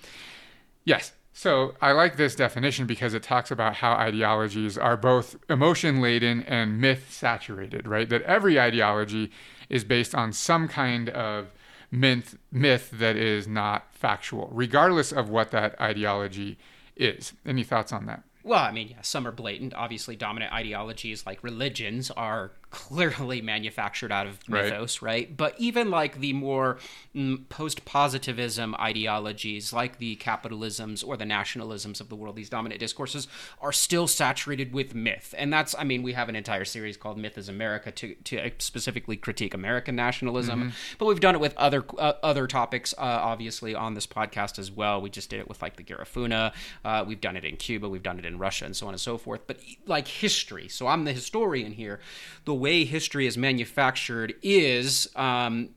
yes, 0.84 1.12
so 1.32 1.74
I 1.82 1.92
like 1.92 2.16
this 2.16 2.34
definition 2.34 2.86
because 2.86 3.12
it 3.12 3.22
talks 3.22 3.50
about 3.50 3.76
how 3.76 3.92
ideologies 3.92 4.78
are 4.78 4.96
both 4.96 5.36
emotion 5.50 6.00
laden 6.00 6.42
and 6.44 6.80
myth 6.80 7.12
saturated, 7.12 7.86
right? 7.86 8.08
That 8.08 8.22
every 8.22 8.58
ideology 8.58 9.30
is 9.68 9.84
based 9.84 10.14
on 10.14 10.32
some 10.32 10.66
kind 10.66 11.10
of 11.10 11.52
myth, 11.90 12.36
myth 12.50 12.90
that 12.92 13.16
is 13.16 13.46
not 13.46 13.86
factual, 13.92 14.50
regardless 14.52 15.12
of 15.12 15.28
what 15.28 15.50
that 15.50 15.80
ideology 15.80 16.58
is. 16.96 17.32
Any 17.44 17.64
thoughts 17.64 17.92
on 17.92 18.06
that? 18.06 18.22
Well, 18.42 18.62
I 18.62 18.70
mean, 18.70 18.88
yeah, 18.90 19.00
some 19.02 19.26
are 19.26 19.32
blatant. 19.32 19.74
Obviously, 19.74 20.14
dominant 20.14 20.52
ideologies 20.52 21.26
like 21.26 21.42
religions 21.42 22.12
are 22.12 22.52
clearly 22.76 23.40
manufactured 23.40 24.12
out 24.12 24.26
of 24.26 24.46
mythos, 24.50 25.00
right? 25.00 25.10
right? 25.10 25.36
But 25.36 25.54
even 25.56 25.90
like 25.90 26.20
the 26.20 26.34
more 26.34 26.76
mm, 27.14 27.48
post 27.48 27.86
positivism 27.86 28.74
ideologies, 28.78 29.72
like 29.72 29.96
the 29.96 30.16
capitalisms 30.16 31.02
or 31.02 31.16
the 31.16 31.24
nationalisms 31.24 32.02
of 32.02 32.10
the 32.10 32.14
world, 32.14 32.36
these 32.36 32.50
dominant 32.50 32.78
discourses 32.78 33.28
are 33.62 33.72
still 33.72 34.06
saturated 34.06 34.74
with 34.74 34.94
myth. 34.94 35.34
And 35.38 35.50
that's, 35.50 35.74
I 35.78 35.84
mean, 35.84 36.02
we 36.02 36.12
have 36.12 36.28
an 36.28 36.36
entire 36.36 36.66
series 36.66 36.98
called 36.98 37.16
Myth 37.16 37.38
is 37.38 37.48
America 37.48 37.90
to, 37.92 38.14
to 38.14 38.50
specifically 38.58 39.16
critique 39.16 39.54
American 39.54 39.96
nationalism. 39.96 40.60
Mm-hmm. 40.60 40.96
But 40.98 41.06
we've 41.06 41.20
done 41.20 41.34
it 41.34 41.40
with 41.40 41.56
other 41.56 41.82
uh, 41.98 42.12
other 42.22 42.46
topics, 42.46 42.92
uh, 42.98 43.00
obviously, 43.00 43.74
on 43.74 43.94
this 43.94 44.06
podcast 44.06 44.58
as 44.58 44.70
well. 44.70 45.00
We 45.00 45.08
just 45.08 45.30
did 45.30 45.40
it 45.40 45.48
with 45.48 45.62
like 45.62 45.76
the 45.76 45.82
Garifuna. 45.82 46.52
Uh, 46.84 47.04
we've 47.08 47.22
done 47.22 47.38
it 47.38 47.44
in 47.46 47.56
Cuba. 47.56 47.88
We've 47.88 48.02
done 48.02 48.18
it 48.18 48.26
in 48.26 48.38
Russia 48.38 48.66
and 48.66 48.76
so 48.76 48.86
on 48.86 48.92
and 48.92 49.00
so 49.00 49.16
forth. 49.16 49.46
But 49.46 49.60
like 49.86 50.08
history. 50.08 50.68
So 50.68 50.88
I'm 50.88 51.04
the 51.04 51.14
historian 51.14 51.72
here. 51.72 52.00
The 52.44 52.54
way 52.66 52.84
history 52.84 53.28
is 53.28 53.38
manufactured 53.38 54.34
is 54.42 55.08
um, 55.14 55.68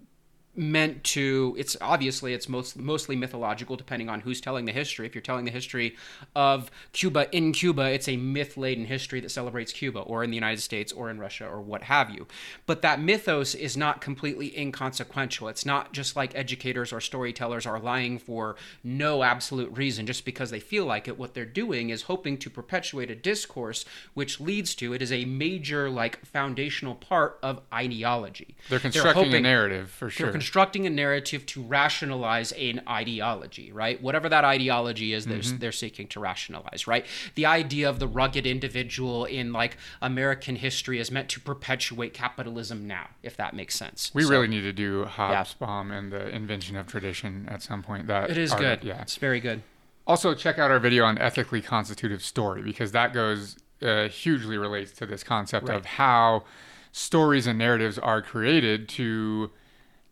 meant 0.59 1.03
to 1.05 1.55
it's 1.57 1.77
obviously 1.79 2.33
it's 2.33 2.49
most 2.49 2.77
mostly 2.77 3.15
mythological 3.15 3.77
depending 3.77 4.09
on 4.09 4.19
who's 4.19 4.41
telling 4.41 4.65
the 4.65 4.73
history. 4.73 5.05
If 5.07 5.15
you're 5.15 5.21
telling 5.21 5.45
the 5.45 5.51
history 5.51 5.95
of 6.35 6.69
cuba 6.91 7.33
in 7.35 7.53
cuba 7.53 7.83
it's 7.91 8.09
a 8.09 8.17
myth 8.17 8.57
laden 8.57 8.85
history 8.85 9.21
that 9.21 9.29
celebrates 9.29 9.71
cuba 9.71 9.99
or 9.99 10.21
in 10.23 10.31
the 10.31 10.35
united 10.35 10.61
states 10.61 10.91
or 10.91 11.09
in 11.09 11.17
russia 11.17 11.47
or 11.47 11.61
what 11.61 11.83
have 11.83 12.09
you. 12.09 12.27
But 12.65 12.81
that 12.81 12.99
mythos 12.99 13.55
is 13.55 13.77
not 13.77 14.01
completely 14.01 14.57
inconsequential. 14.57 15.47
It's 15.47 15.65
not 15.65 15.93
just 15.93 16.17
like 16.17 16.35
educators 16.35 16.91
or 16.91 16.99
storytellers 16.99 17.65
are 17.65 17.79
lying 17.79 18.19
for 18.19 18.57
no 18.83 19.23
absolute 19.23 19.75
reason. 19.77 20.05
Just 20.05 20.25
because 20.25 20.51
they 20.51 20.59
feel 20.59 20.85
like 20.85 21.07
it 21.07 21.17
what 21.17 21.33
they're 21.33 21.45
doing 21.45 21.89
is 21.89 22.03
hoping 22.03 22.37
to 22.37 22.49
perpetuate 22.49 23.09
a 23.09 23.15
discourse 23.15 23.85
which 24.13 24.41
leads 24.41 24.75
to 24.75 24.93
it 24.93 25.01
is 25.01 25.11
a 25.11 25.23
major 25.23 25.89
like 25.89 26.25
foundational 26.25 26.95
part 26.95 27.39
of 27.41 27.61
ideology. 27.73 28.55
They're 28.67 28.79
constructing 28.79 29.23
hoping- 29.25 29.35
a 29.35 29.41
narrative 29.41 29.89
for 29.89 30.09
sure. 30.09 30.25
they're 30.27 30.33
constructing 30.49 30.87
a 30.87 30.89
narrative 30.89 31.45
to 31.45 31.61
rationalize 31.61 32.51
an 32.53 32.81
ideology, 32.89 33.71
right? 33.71 34.01
Whatever 34.01 34.27
that 34.29 34.43
ideology 34.43 35.13
is, 35.13 35.27
they're, 35.27 35.37
Mm-hmm. 35.39 35.57
they're 35.59 35.71
seeking 35.71 36.07
to 36.07 36.19
rationalize, 36.19 36.87
right? 36.87 37.05
The 37.35 37.45
idea 37.45 37.87
of 37.87 37.99
the 37.99 38.07
rugged 38.07 38.47
individual 38.47 39.25
in 39.25 39.53
like 39.53 39.77
American 40.01 40.55
history 40.55 40.99
is 40.99 41.11
meant 41.11 41.29
to 41.29 41.39
perpetuate 41.39 42.15
capitalism 42.15 42.87
now, 42.87 43.09
if 43.21 43.37
that 43.37 43.53
makes 43.53 43.75
sense. 43.75 44.09
we 44.15 44.23
So, 44.23 44.29
really 44.31 44.47
need 44.47 44.61
to 44.61 44.73
do 44.73 45.05
Hobsbawm 45.05 45.91
and 45.95 46.11
the 46.11 46.27
invention 46.29 46.75
of 46.75 46.87
tradition 46.87 47.47
at 47.47 47.61
some 47.61 47.83
point. 47.83 48.07
That 48.07 48.31
it 48.31 48.37
is 48.39 48.51
are- 48.51 48.57
good. 48.59 48.83
Yeah. 48.83 49.01
It's 49.03 49.17
very 49.17 49.39
good. 49.39 49.61
Also, 50.07 50.33
check 50.33 50.57
out 50.57 50.71
our 50.71 50.79
video 50.79 51.05
on 51.05 51.19
ethically 51.19 51.61
constitutive 51.61 52.23
story 52.23 52.63
because 52.63 52.91
that 52.93 53.13
goes 53.13 53.55
uh, 53.83 54.07
hugely 54.09 54.57
relates 54.57 54.91
to 54.93 55.05
this 55.05 55.23
concept 55.23 55.69
Right. 55.69 55.77
of 55.77 55.85
how 55.85 56.43
stories 56.91 57.45
and 57.45 57.59
narratives 57.59 57.99
are 57.99 58.21
created 58.23 58.89
to 58.89 59.51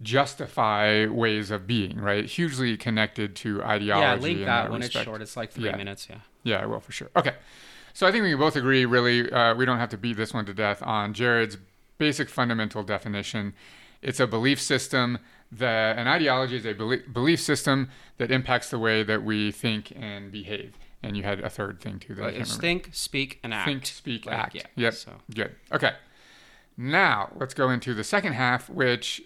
justify 0.01 1.06
ways 1.08 1.51
of 1.51 1.68
being. 1.68 2.00
Right, 2.00 2.25
hugely 2.25 2.77
connected 2.77 3.36
to 3.38 3.63
ideology. 3.63 4.06
Yeah, 4.06 4.16
link 4.16 4.39
in 4.39 4.46
that 4.46 4.72
when 4.72 4.82
it's 4.84 4.94
short. 4.98 5.22
It's 5.22 5.38
like 5.38 5.51
three 5.51 5.66
Yeah. 5.66 5.75
minutes. 5.77 6.08
Yeah. 6.10 6.18
Yeah, 6.44 6.58
I 6.58 6.66
will 6.66 6.80
for 6.80 6.92
sure. 6.92 7.10
Okay. 7.16 7.36
So 7.94 8.06
I 8.08 8.12
think 8.12 8.24
we 8.24 8.30
can 8.30 8.39
both 8.39 8.56
agree, 8.56 8.86
really, 8.86 9.30
uh, 9.32 9.56
we 9.56 9.66
don't 9.66 9.80
have 9.80 9.89
to 9.89 9.98
beat 9.98 10.18
this 10.18 10.34
one 10.34 10.46
to 10.46 10.54
death 10.54 10.84
on 10.84 11.13
Jared's 11.13 11.58
basic 11.98 12.30
fundamental 12.30 12.84
definition. 12.84 13.54
It's 14.04 14.20
a 14.20 14.27
belief 14.27 14.62
system 14.62 15.18
that 15.51 15.98
an 15.98 16.08
ideology 16.08 16.58
is 16.58 16.66
a 16.66 16.74
belie- 16.74 17.01
belief 17.12 17.39
system 17.39 17.89
that 18.20 18.30
impacts 18.30 18.70
the 18.70 18.77
way 18.77 19.01
that 19.01 19.24
we 19.24 19.51
think 19.51 19.92
and 19.96 20.32
behave. 20.32 20.75
And 21.01 21.18
you 21.18 21.24
had 21.24 21.39
a 21.39 21.50
third 21.50 21.80
thing 21.80 21.98
too 22.00 22.13
that 22.16 22.22
I 22.24 22.32
can't 22.34 22.44
remember. 22.44 22.62
think, 22.62 22.89
speak, 22.92 23.39
and 23.44 23.54
act. 23.54 23.66
Think, 23.68 23.86
speak, 23.88 24.25
Like, 24.27 24.38
act. 24.38 24.56
Yeah. 24.56 24.63
Yep. 24.75 24.94
So 24.94 25.12
Good. 25.34 25.56
Okay. 25.72 25.94
Now 26.77 27.32
let's 27.36 27.54
go 27.56 27.70
into 27.72 27.94
the 27.96 28.04
second 28.04 28.34
half, 28.34 28.70
which 28.70 29.22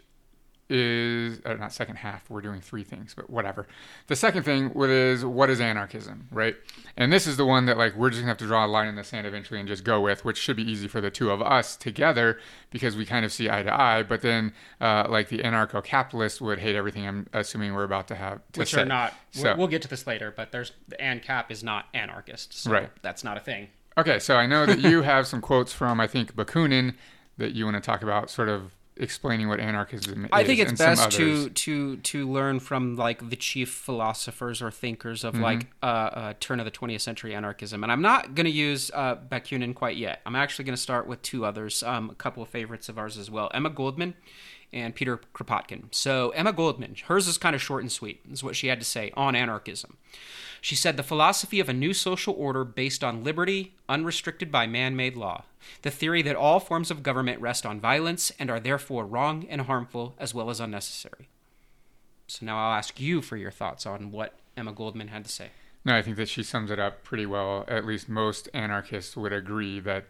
is 0.71 1.41
uh, 1.45 1.53
not 1.55 1.73
second 1.73 1.97
half. 1.97 2.29
We're 2.29 2.41
doing 2.41 2.61
three 2.61 2.83
things, 2.83 3.13
but 3.13 3.29
whatever. 3.29 3.67
The 4.07 4.15
second 4.15 4.43
thing 4.43 4.71
is 4.75 5.25
what 5.25 5.49
is 5.49 5.59
anarchism, 5.59 6.27
right? 6.31 6.55
And 6.95 7.11
this 7.11 7.27
is 7.27 7.37
the 7.37 7.45
one 7.45 7.65
that 7.65 7.77
like 7.77 7.95
we're 7.95 8.09
just 8.09 8.21
gonna 8.21 8.29
have 8.29 8.37
to 8.37 8.47
draw 8.47 8.65
a 8.65 8.67
line 8.67 8.87
in 8.87 8.95
the 8.95 9.03
sand 9.03 9.27
eventually 9.27 9.59
and 9.59 9.67
just 9.67 9.83
go 9.83 9.99
with, 9.99 10.23
which 10.23 10.37
should 10.37 10.55
be 10.55 10.63
easy 10.63 10.87
for 10.87 11.01
the 11.01 11.11
two 11.11 11.29
of 11.29 11.41
us 11.41 11.75
together 11.75 12.39
because 12.69 12.95
we 12.95 13.05
kind 13.05 13.25
of 13.25 13.31
see 13.33 13.49
eye 13.49 13.63
to 13.63 13.73
eye. 13.73 14.03
But 14.03 14.21
then, 14.21 14.53
uh, 14.79 15.07
like 15.09 15.27
the 15.29 15.39
anarcho-capitalist 15.39 16.41
would 16.41 16.59
hate 16.59 16.75
everything. 16.75 17.07
I'm 17.07 17.27
assuming 17.33 17.73
we're 17.73 17.83
about 17.83 18.07
to 18.09 18.15
have 18.15 18.39
to 18.53 18.59
which 18.61 18.71
say. 18.71 18.81
are 18.81 18.85
not. 18.85 19.13
So- 19.31 19.43
we'll, 19.49 19.57
we'll 19.57 19.67
get 19.67 19.81
to 19.83 19.87
this 19.87 20.07
later, 20.07 20.33
but 20.35 20.51
there's 20.51 20.71
the 20.87 20.95
ANCAP 20.97 21.51
is 21.51 21.63
not 21.63 21.85
anarchist, 21.93 22.53
so 22.57 22.71
Right. 22.71 22.89
that's 23.01 23.23
not 23.23 23.37
a 23.37 23.41
thing. 23.41 23.67
Okay, 23.97 24.19
so 24.19 24.37
I 24.37 24.45
know 24.47 24.65
that 24.65 24.79
you 24.79 25.01
have 25.03 25.27
some 25.27 25.41
quotes 25.41 25.73
from 25.73 25.99
I 25.99 26.07
think 26.07 26.33
Bakunin 26.35 26.95
that 27.37 27.53
you 27.53 27.65
want 27.65 27.75
to 27.75 27.81
talk 27.81 28.03
about, 28.03 28.29
sort 28.29 28.47
of 28.49 28.73
explaining 29.01 29.47
what 29.49 29.59
anarchism 29.59 30.25
is. 30.25 30.29
I 30.31 30.43
think 30.43 30.59
it's 30.59 30.73
best 30.73 31.11
to 31.11 31.49
to 31.49 31.97
to 31.97 32.29
learn 32.31 32.59
from 32.59 32.95
like 32.95 33.29
the 33.29 33.35
chief 33.35 33.69
philosophers 33.69 34.61
or 34.61 34.71
thinkers 34.71 35.21
Mm-hmm. 35.21 35.37
of 35.37 35.41
like 35.41 35.67
uh, 35.83 35.85
uh, 35.85 36.33
turn 36.39 36.59
of 36.59 36.65
the 36.65 36.71
20th 36.71 37.01
century 37.01 37.33
anarchism. 37.35 37.83
And 37.83 37.91
I'm 37.91 38.01
not 38.01 38.35
going 38.35 38.45
to 38.45 38.51
use 38.51 38.89
uh, 38.93 39.15
Bakunin 39.15 39.73
quite 39.75 39.97
yet. 39.97 40.21
I'm 40.25 40.35
actually 40.35 40.65
going 40.65 40.75
to 40.75 40.81
start 40.81 41.07
with 41.07 41.21
two 41.21 41.45
others, 41.45 41.83
um, 41.83 42.09
a 42.09 42.15
couple 42.15 42.41
of 42.41 42.49
favorites 42.49 42.89
of 42.89 42.97
ours 42.97 43.17
as 43.17 43.29
well, 43.29 43.49
Emma 43.53 43.69
Goldman 43.69 44.13
and 44.73 44.95
Peter 44.95 45.19
Kropotkin. 45.33 45.93
So 45.93 46.29
Emma 46.29 46.53
Goldman, 46.53 46.95
hers 47.07 47.27
is 47.27 47.37
kind 47.37 47.55
of 47.55 47.61
short 47.61 47.81
and 47.83 47.91
sweet. 47.91 48.21
Is 48.31 48.43
what 48.43 48.55
she 48.55 48.67
had 48.67 48.79
to 48.79 48.85
say 48.85 49.11
on 49.15 49.35
anarchism. 49.35 49.97
She 50.61 50.75
said 50.75 50.95
the 50.95 51.03
philosophy 51.03 51.59
of 51.59 51.67
a 51.69 51.73
new 51.73 51.93
social 51.93 52.33
order 52.37 52.63
based 52.63 53.03
on 53.03 53.23
liberty, 53.23 53.73
unrestricted 53.89 54.51
by 54.51 54.67
man 54.67 54.95
made 54.95 55.17
law. 55.17 55.43
The 55.81 55.91
theory 55.91 56.21
that 56.23 56.35
all 56.35 56.59
forms 56.59 56.91
of 56.91 57.03
government 57.03 57.41
rest 57.41 57.65
on 57.65 57.79
violence 57.79 58.31
and 58.39 58.49
are 58.49 58.59
therefore 58.59 59.05
wrong 59.05 59.45
and 59.49 59.61
harmful 59.61 60.15
as 60.17 60.33
well 60.33 60.49
as 60.49 60.59
unnecessary. 60.59 61.29
So 62.27 62.45
now 62.45 62.57
I'll 62.57 62.77
ask 62.77 62.99
you 62.99 63.21
for 63.21 63.37
your 63.37 63.51
thoughts 63.51 63.85
on 63.85 64.11
what 64.11 64.39
Emma 64.55 64.71
Goldman 64.71 65.09
had 65.09 65.25
to 65.25 65.31
say. 65.31 65.49
No, 65.83 65.95
I 65.95 66.01
think 66.01 66.17
that 66.17 66.29
she 66.29 66.43
sums 66.43 66.69
it 66.69 66.79
up 66.79 67.03
pretty 67.03 67.25
well. 67.25 67.65
At 67.67 67.85
least 67.85 68.07
most 68.07 68.47
anarchists 68.53 69.17
would 69.17 69.33
agree 69.33 69.79
that, 69.79 70.05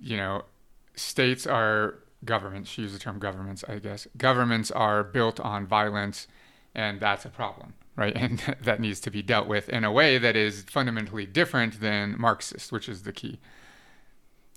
you 0.00 0.16
know, 0.16 0.44
states 0.96 1.46
are 1.46 1.96
governments. 2.24 2.70
She 2.70 2.82
used 2.82 2.94
the 2.94 2.98
term 2.98 3.18
governments, 3.18 3.64
I 3.68 3.78
guess. 3.78 4.06
Governments 4.16 4.70
are 4.70 5.04
built 5.04 5.38
on 5.40 5.66
violence, 5.66 6.26
and 6.74 7.00
that's 7.00 7.24
a 7.24 7.30
problem, 7.30 7.74
right? 7.96 8.16
And 8.20 8.56
that 8.62 8.80
needs 8.80 9.00
to 9.00 9.10
be 9.10 9.22
dealt 9.22 9.46
with 9.46 9.68
in 9.68 9.84
a 9.84 9.92
way 9.92 10.18
that 10.18 10.36
is 10.36 10.62
fundamentally 10.62 11.26
different 11.26 11.80
than 11.80 12.16
Marxist, 12.18 12.72
which 12.72 12.88
is 12.88 13.02
the 13.02 13.12
key. 13.12 13.38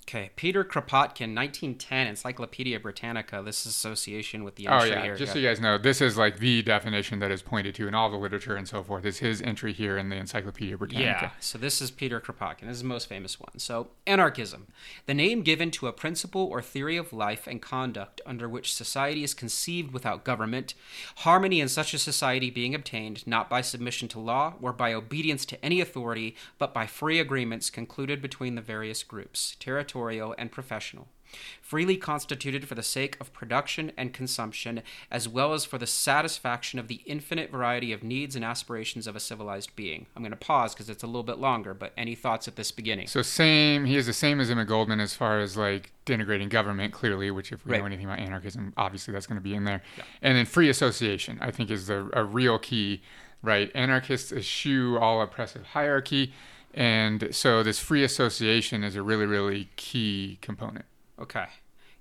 Okay, 0.09 0.29
Peter 0.37 0.63
Kropotkin, 0.63 1.35
1910, 1.35 2.07
Encyclopedia 2.07 2.79
Britannica. 2.79 3.41
This 3.43 3.65
is 3.65 3.73
association 3.73 4.45
with 4.45 4.55
the 4.55 4.69
Oh 4.69 4.85
yeah, 4.85 5.01
here. 5.01 5.17
just 5.17 5.33
so 5.33 5.39
you 5.39 5.45
guys 5.45 5.59
know, 5.59 5.77
this 5.77 5.99
is 5.99 6.17
like 6.17 6.39
the 6.39 6.61
definition 6.61 7.19
that 7.19 7.29
is 7.29 7.41
pointed 7.41 7.75
to 7.75 7.89
in 7.89 7.93
all 7.93 8.09
the 8.09 8.15
literature 8.15 8.55
and 8.55 8.65
so 8.65 8.81
forth. 8.83 9.03
Is 9.03 9.17
his 9.17 9.41
entry 9.41 9.73
here 9.73 9.97
in 9.97 10.07
the 10.07 10.15
Encyclopedia 10.15 10.77
Britannica? 10.77 11.19
Yeah, 11.23 11.31
so 11.41 11.57
this 11.57 11.81
is 11.81 11.91
Peter 11.91 12.21
Kropotkin. 12.21 12.67
This 12.67 12.77
is 12.77 12.83
the 12.83 12.87
most 12.87 13.09
famous 13.09 13.37
one. 13.37 13.59
So, 13.59 13.89
anarchism, 14.05 14.67
the 15.07 15.13
name 15.13 15.41
given 15.41 15.71
to 15.71 15.87
a 15.87 15.91
principle 15.91 16.45
or 16.45 16.61
theory 16.61 16.95
of 16.95 17.11
life 17.11 17.45
and 17.45 17.61
conduct 17.61 18.21
under 18.25 18.47
which 18.47 18.73
society 18.73 19.25
is 19.25 19.33
conceived 19.33 19.91
without 19.91 20.23
government, 20.23 20.73
harmony 21.17 21.59
in 21.59 21.67
such 21.67 21.93
a 21.93 21.99
society 21.99 22.49
being 22.49 22.73
obtained 22.73 23.27
not 23.27 23.49
by 23.49 23.59
submission 23.59 24.07
to 24.07 24.21
law 24.21 24.53
or 24.61 24.71
by 24.71 24.93
obedience 24.93 25.45
to 25.47 25.65
any 25.65 25.81
authority, 25.81 26.33
but 26.57 26.73
by 26.73 26.87
free 26.87 27.19
agreements 27.19 27.69
concluded 27.69 28.21
between 28.21 28.55
the 28.55 28.61
various 28.61 29.03
groups, 29.03 29.57
territorial 29.97 30.35
and 30.37 30.51
professional 30.51 31.07
freely 31.61 31.97
constituted 31.97 32.65
for 32.65 32.75
the 32.75 32.81
sake 32.81 33.17
of 33.19 33.33
production 33.33 33.91
and 33.97 34.13
consumption, 34.13 34.81
as 35.11 35.27
well 35.27 35.53
as 35.53 35.65
for 35.65 35.77
the 35.77 35.85
satisfaction 35.85 36.79
of 36.79 36.87
the 36.87 37.01
infinite 37.05 37.51
variety 37.51 37.91
of 37.91 38.01
needs 38.01 38.33
and 38.33 38.45
aspirations 38.45 39.07
of 39.07 39.13
a 39.13 39.19
civilized 39.19 39.75
being. 39.75 40.05
I'm 40.15 40.21
going 40.23 40.31
to 40.31 40.37
pause 40.37 40.73
because 40.73 40.89
it's 40.89 41.03
a 41.03 41.05
little 41.05 41.23
bit 41.23 41.37
longer, 41.37 41.73
but 41.73 41.91
any 41.97 42.15
thoughts 42.15 42.47
at 42.47 42.55
this 42.55 42.71
beginning? 42.71 43.07
So 43.07 43.21
same, 43.21 43.83
he 43.83 43.97
is 43.97 44.05
the 44.05 44.13
same 44.13 44.39
as 44.39 44.49
Emma 44.49 44.63
Goldman 44.63 45.01
as 45.01 45.13
far 45.15 45.41
as 45.41 45.57
like 45.57 45.91
denigrating 46.05 46.47
government, 46.47 46.93
clearly. 46.93 47.29
Which, 47.29 47.51
if 47.51 47.65
we 47.65 47.73
Right. 47.73 47.79
know 47.81 47.87
anything 47.87 48.05
about 48.05 48.19
anarchism, 48.19 48.71
obviously 48.77 49.13
that's 49.13 49.27
going 49.27 49.35
to 49.35 49.43
be 49.43 49.53
in 49.53 49.65
there. 49.65 49.81
And 50.21 50.37
then 50.37 50.45
free 50.45 50.69
association, 50.69 51.39
I 51.41 51.51
think, 51.51 51.69
is 51.69 51.87
the 51.87 52.09
a 52.13 52.23
real 52.23 52.57
key, 52.57 53.01
right? 53.41 53.69
Anarchists 53.75 54.31
eschew 54.31 54.97
all 54.97 55.21
oppressive 55.21 55.65
hierarchy, 55.65 56.31
and 56.73 57.29
so 57.31 57.63
this 57.63 57.79
free 57.79 58.03
association 58.03 58.83
is 58.83 58.95
a 58.95 59.01
really, 59.01 59.25
really 59.25 59.69
key 59.75 60.37
component. 60.41 60.85
Okay. 61.19 61.47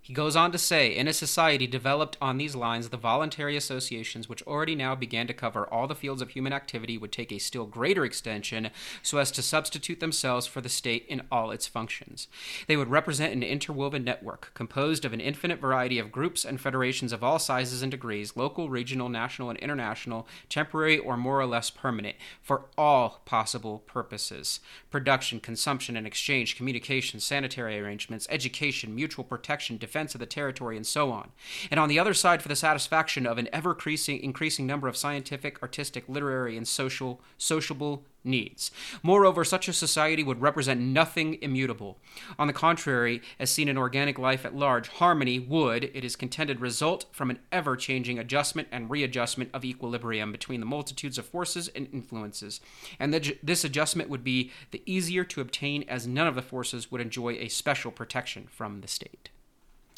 He 0.07 0.13
goes 0.13 0.37
on 0.37 0.53
to 0.53 0.59
say, 0.59 0.95
in 0.95 1.09
a 1.09 1.13
society 1.13 1.67
developed 1.67 2.17
on 2.21 2.39
these 2.39 2.55
lines, 2.55 2.91
the 2.91 2.97
voluntary 2.97 3.57
associations, 3.57 4.29
which 4.29 4.41
already 4.45 4.77
now 4.77 4.95
began 4.95 5.27
to 5.27 5.35
cover 5.35 5.67
all 5.67 5.89
the 5.89 5.97
fields 5.97 6.23
of 6.23 6.31
human 6.31 6.53
activity, 6.53 6.97
would 6.97 7.11
take 7.11 7.33
a 7.33 7.39
still 7.39 7.67
greater 7.67 8.05
extension 8.05 8.71
so 9.03 9.19
as 9.19 9.33
to 9.33 9.43
substitute 9.43 9.99
themselves 9.99 10.47
for 10.47 10.61
the 10.61 10.69
state 10.69 11.07
in 11.09 11.23
all 11.33 11.51
its 11.51 11.67
functions. 11.67 12.29
They 12.69 12.77
would 12.77 12.89
represent 12.89 13.33
an 13.33 13.43
interwoven 13.43 14.05
network 14.05 14.53
composed 14.55 15.05
of 15.05 15.13
an 15.13 15.21
infinite 15.21 15.59
variety 15.59 15.99
of 15.99 16.13
groups 16.13 16.45
and 16.45 16.61
federations 16.61 17.13
of 17.13 17.25
all 17.25 17.41
sizes 17.41 17.83
and 17.83 17.91
degrees, 17.91 18.37
local, 18.37 18.71
regional, 18.71 19.09
national, 19.09 19.51
and 19.51 19.59
international, 19.59 20.29
temporary 20.49 20.99
or 20.99 21.17
more 21.17 21.41
or 21.41 21.47
less 21.47 21.69
permanent, 21.69 22.15
for 22.41 22.67
all 22.79 23.23
possible 23.25 23.81
purposes 23.89 24.61
production, 24.89 25.41
consumption, 25.41 25.97
and 25.97 26.07
exchange, 26.07 26.57
communication, 26.57 27.19
sanitary 27.19 27.77
arrangements, 27.79 28.27
education, 28.31 28.95
mutual 28.95 29.25
protection, 29.25 29.77
defense 29.77 29.96
of 30.15 30.21
the 30.21 30.27
territory, 30.27 30.77
and 30.77 30.87
so 30.87 31.11
on. 31.11 31.31
And 31.71 31.81
on 31.81 31.89
the 31.89 31.99
other 31.99 32.15
side, 32.15 32.43
for 32.43 32.49
the 32.49 32.57
satisfaction 32.57 33.27
of 33.27 33.39
an 33.39 33.49
ever 33.53 33.77
increasing, 33.87 34.67
number 34.67 34.89
of 34.89 34.97
scientific, 34.97 35.63
artistic, 35.63 36.09
literary, 36.09 36.57
and 36.57 36.67
social, 36.67 37.21
sociable 37.39 38.05
needs. 38.27 38.71
Moreover, 39.03 39.45
such 39.45 39.69
a 39.69 39.73
society 39.73 40.23
would 40.23 40.41
represent 40.43 40.81
nothing 40.81 41.39
immutable. 41.41 41.99
On 42.39 42.47
the 42.47 42.53
contrary, 42.53 43.23
as 43.39 43.51
seen 43.51 43.69
in 43.69 43.79
organic 43.79 44.19
life 44.19 44.45
at 44.45 44.55
large, 44.55 44.89
harmony 44.89 45.39
would, 45.39 45.85
it 45.85 46.05
is 46.05 46.17
contended, 46.17 46.61
result 46.61 47.07
from 47.13 47.31
an 47.31 47.39
ever 47.53 47.77
changing 47.77 48.19
adjustment 48.19 48.69
and 48.71 48.91
readjustment 48.91 49.51
of 49.55 49.65
equilibrium 49.65 50.33
between 50.33 50.61
the 50.61 50.67
multitudes 50.67 51.19
of 51.19 51.27
forces 51.27 51.69
and 51.69 51.89
influences. 51.93 52.61
And 52.99 53.15
that 53.15 53.39
this 53.43 53.65
adjustment 53.65 54.11
would 54.11 54.25
be 54.25 54.51
the 54.73 54.83
easier 54.85 55.25
to 55.25 55.41
obtain 55.41 55.85
as 55.89 56.07
none 56.07 56.27
of 56.27 56.35
the 56.35 56.43
forces 56.43 56.91
would 56.91 57.01
enjoy 57.01 57.35
a 57.35 57.49
special 57.49 57.93
protection 57.93 58.49
from 58.51 58.81
the 58.81 58.89
state. 58.89 59.31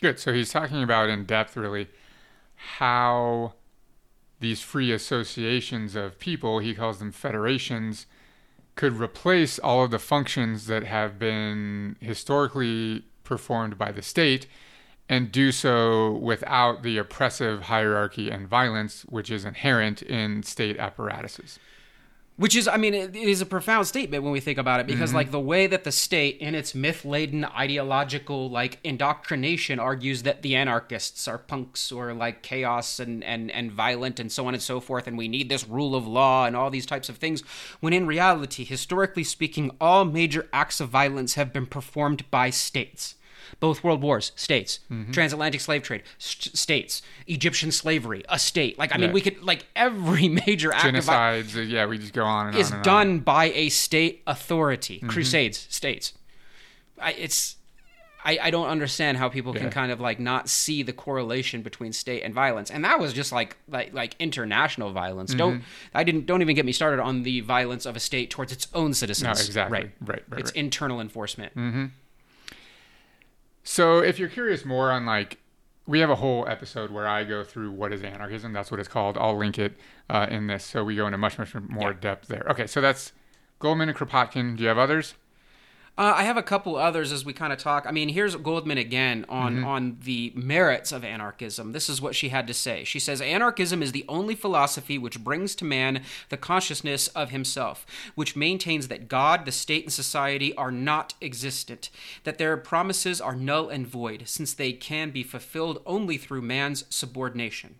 Good. 0.00 0.19
So 0.19 0.33
he's 0.33 0.52
talking 0.52 0.83
about 0.83 1.09
in 1.09 1.25
depth, 1.25 1.57
really, 1.57 1.88
how 2.55 3.55
these 4.40 4.61
free 4.61 4.93
associations 4.93 5.97
of 5.97 6.19
people, 6.19 6.61
he 6.61 6.75
calls 6.75 7.00
them 7.00 7.11
federations, 7.11 8.07
could 8.76 8.93
replace 8.93 9.59
all 9.59 9.83
of 9.83 9.90
the 9.90 9.99
functions 9.99 10.67
that 10.67 10.85
have 10.85 11.19
been 11.19 11.97
historically 12.00 13.05
performed 13.25 13.76
by 13.76 13.90
the 13.90 14.02
state 14.02 14.47
and 15.09 15.33
do 15.33 15.50
so 15.50 16.12
without 16.12 16.83
the 16.83 16.97
oppressive 16.97 17.62
hierarchy 17.62 18.31
and 18.31 18.47
violence 18.47 19.02
which 19.09 19.31
is 19.31 19.45
inherent 19.45 20.02
in 20.02 20.45
state 20.45 20.78
apparatuses. 20.78 21.59
Which 22.38 22.54
is, 22.54 22.68
I 22.68 22.76
mean, 22.76 22.95
it 22.95 23.16
is 23.16 23.40
a 23.40 23.47
profound 23.47 23.88
statement 23.88 24.23
when 24.23 24.30
we 24.30 24.38
think 24.38 24.59
about 24.59 24.78
it, 24.78 24.87
because 24.87 25.11
mm-hmm. 25.11 25.16
like 25.16 25.30
the 25.33 25.40
way 25.40 25.66
that 25.66 25.83
the 25.83 25.90
state, 25.90 26.38
in 26.38 26.54
its 26.54 26.73
myth-laden 26.73 27.45
ideological 27.45 28.49
like 28.49 28.78
indoctrination, 28.85 29.80
argues 29.80 30.23
that 30.23 30.42
the 30.42 30.54
anarchists 30.54 31.26
are 31.26 31.37
punks 31.37 31.90
or 31.90 32.14
like 32.14 32.45
chaos 32.45 33.00
and 33.00 33.25
and 33.25 33.50
and 33.50 33.73
violent 33.73 34.21
and 34.21 34.30
so 34.30 34.47
on 34.47 34.54
and 34.54 34.62
so 34.62 34.78
forth, 34.78 35.09
and 35.09 35.18
we 35.18 35.26
need 35.26 35.49
this 35.49 35.66
rule 35.66 35.97
of 35.97 36.07
law 36.07 36.47
and 36.47 36.54
all 36.54 36.71
these 36.71 36.87
types 36.87 37.09
of 37.09 37.16
things, 37.16 37.42
when 37.80 37.92
in 37.92 38.07
reality, 38.07 38.62
historically 38.62 39.25
speaking, 39.25 39.73
all 39.80 40.04
major 40.04 40.49
acts 40.52 40.78
of 40.80 40.88
violence 40.90 41.35
have 41.35 41.52
been 41.52 41.66
performed 41.66 42.30
by 42.30 42.50
states 42.50 43.16
both 43.61 43.85
world 43.85 44.02
wars, 44.02 44.33
states, 44.37 44.81
mm-hmm. 44.90 45.12
transatlantic 45.12 45.61
slave 45.61 45.83
trade, 45.83 46.02
st- 46.19 46.57
states, 46.57 47.02
Egyptian 47.26 47.71
slavery, 47.73 48.25
a 48.28 48.38
state. 48.38 48.78
Like 48.78 48.95
I 48.95 48.99
mean, 48.99 49.12
we 49.12 49.21
could 49.21 49.43
like 49.43 49.67
every 49.76 50.28
major 50.47 50.73
act 50.73 50.87
genocides. 50.87 51.57
Of, 51.57 51.69
yeah, 51.69 51.87
we 51.87 51.99
just 51.99 52.12
go 52.12 52.25
on 52.25 52.49
and 52.49 52.57
is 52.57 52.71
on 52.71 52.76
and 52.76 52.85
done 52.85 53.09
on. 53.09 53.19
by 53.21 53.47
a 53.47 53.69
state 53.69 54.23
authority. 54.26 54.97
Mm-hmm. 54.97 55.09
Crusades, 55.09 55.67
states. 55.71 56.12
I, 57.00 57.12
it's 57.12 57.57
I, 58.25 58.38
I, 58.43 58.50
don't 58.50 58.69
understand 58.69 59.17
how 59.17 59.28
people 59.28 59.55
yeah. 59.55 59.62
can 59.62 59.71
kind 59.71 59.93
of 59.93 60.00
like 60.00 60.19
not 60.19 60.49
see 60.49 60.83
the 60.83 60.93
correlation 60.93 61.62
between 61.62 61.93
state 61.93 62.23
and 62.23 62.35
violence 62.35 62.71
and 62.71 62.85
that 62.85 62.99
was 62.99 63.12
just 63.12 63.33
like 63.33 63.57
like 63.69 63.95
like 63.95 64.17
international 64.19 64.93
violence 64.93 65.31
mm-hmm. 65.31 65.38
don't 65.38 65.62
i 65.95 66.05
didn't 66.05 66.26
don't 66.26 66.43
even 66.43 66.55
get 66.55 66.67
me 66.67 66.73
started 66.73 67.00
on 67.00 67.23
the 67.23 67.40
violence 67.40 67.87
of 67.87 67.97
a 67.97 68.00
state 68.00 68.31
towards 68.31 68.52
its 68.52 68.67
own 68.75 68.93
citizens 68.93 69.25
no, 69.25 69.31
exactly 69.31 69.78
right 69.78 69.90
right, 70.00 70.23
right 70.28 70.40
it's 70.40 70.50
right. 70.50 70.57
internal 70.57 71.00
enforcement 71.00 71.55
mm-hmm. 71.55 71.87
So 73.70 73.98
if 73.98 74.18
you're 74.18 74.30
curious 74.30 74.64
more 74.64 74.90
on 74.90 75.04
like, 75.04 75.37
we 75.87 76.00
have 76.00 76.08
a 76.08 76.14
whole 76.14 76.48
episode 76.48 76.90
where 76.90 77.06
I 77.06 77.22
go 77.25 77.44
through 77.44 77.70
what 77.72 77.92
is 77.92 78.02
anarchism. 78.02 78.54
That's 78.54 78.70
what 78.70 78.80
it's 78.80 78.88
called. 78.88 79.18
I'll 79.18 79.37
link 79.37 79.58
it 79.58 79.75
uh, 80.08 80.26
in 80.30 80.46
this. 80.46 80.64
So 80.64 80.82
we 80.82 80.96
go 80.96 81.04
into 81.04 81.18
much 81.18 81.38
much 81.38 81.54
more 81.54 81.90
yeah. 81.90 81.98
depth 82.00 82.28
there. 82.28 82.46
Okay, 82.48 82.66
so 82.66 82.80
that's 82.80 83.12
Goldman 83.58 83.90
and 83.90 83.96
Kropotkin. 83.96 84.56
Do 84.56 84.62
you 84.62 84.70
have 84.70 84.78
others? 84.78 85.16
Uh, 85.99 86.14
I 86.17 86.23
have 86.23 86.37
a 86.37 86.45
couple 86.45 86.76
others 86.76 87.11
as 87.11 87.25
we 87.25 87.33
kind 87.33 87.52
of 87.52 87.59
talk. 87.59 87.85
I 87.85 87.90
mean, 87.90 88.09
here's 88.11 88.37
Goldman 88.37 88.78
again 88.78 89.26
on 89.28 89.57
mm-hmm. 89.57 89.64
on 89.64 89.99
the 90.05 90.33
merits 90.37 90.93
of 90.93 91.05
anarchism. 91.05 91.73
This 91.73 91.88
is 91.88 92.00
what 92.00 92.14
she 92.14 92.28
had 92.28 92.47
to 92.47 92.55
say. 92.55 92.85
She 92.85 93.00
says 93.00 93.21
anarchism 93.21 93.83
is 93.83 93.90
the 93.90 94.05
only 94.09 94.37
philosophy 94.37 94.97
which 94.97 95.25
brings 95.25 95.57
to 95.57 95.64
man 95.64 96.05
the 96.28 96.37
consciousness 96.37 97.09
of 97.09 97.31
himself, 97.31 97.85
which 98.14 98.37
maintains 98.37 98.87
that 98.87 99.09
God, 99.09 99.45
the 99.45 99.50
state, 99.50 99.83
and 99.83 99.93
society 99.93 100.55
are 100.55 100.71
not 100.71 101.14
existent, 101.21 101.90
that 102.23 102.38
their 102.38 102.57
promises 102.57 103.21
are 103.21 103.35
null 103.35 103.69
and 103.69 103.85
void, 103.85 104.23
since 104.26 104.55
they 104.55 104.73
can 104.73 105.11
be 105.11 105.25
fulfilled 105.25 105.83
only 105.85 106.17
through 106.17 106.43
man's 106.43 106.85
subordination. 106.88 107.75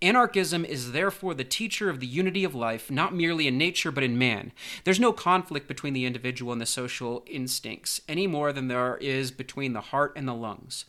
Anarchism 0.00 0.64
is 0.64 0.92
therefore 0.92 1.34
the 1.34 1.44
teacher 1.44 1.90
of 1.90 2.00
the 2.00 2.06
unity 2.06 2.44
of 2.44 2.54
life, 2.54 2.90
not 2.90 3.14
merely 3.14 3.48
in 3.48 3.58
nature 3.58 3.90
but 3.90 4.04
in 4.04 4.16
man. 4.18 4.52
There's 4.84 5.00
no 5.00 5.12
conflict 5.12 5.66
between 5.66 5.92
the 5.92 6.04
individual 6.04 6.52
and 6.52 6.60
the 6.60 6.66
social 6.66 7.24
instincts, 7.26 8.00
any 8.08 8.26
more 8.26 8.52
than 8.52 8.68
there 8.68 8.96
is 8.98 9.30
between 9.30 9.72
the 9.72 9.80
heart 9.80 10.12
and 10.14 10.28
the 10.28 10.34
lungs. 10.34 10.84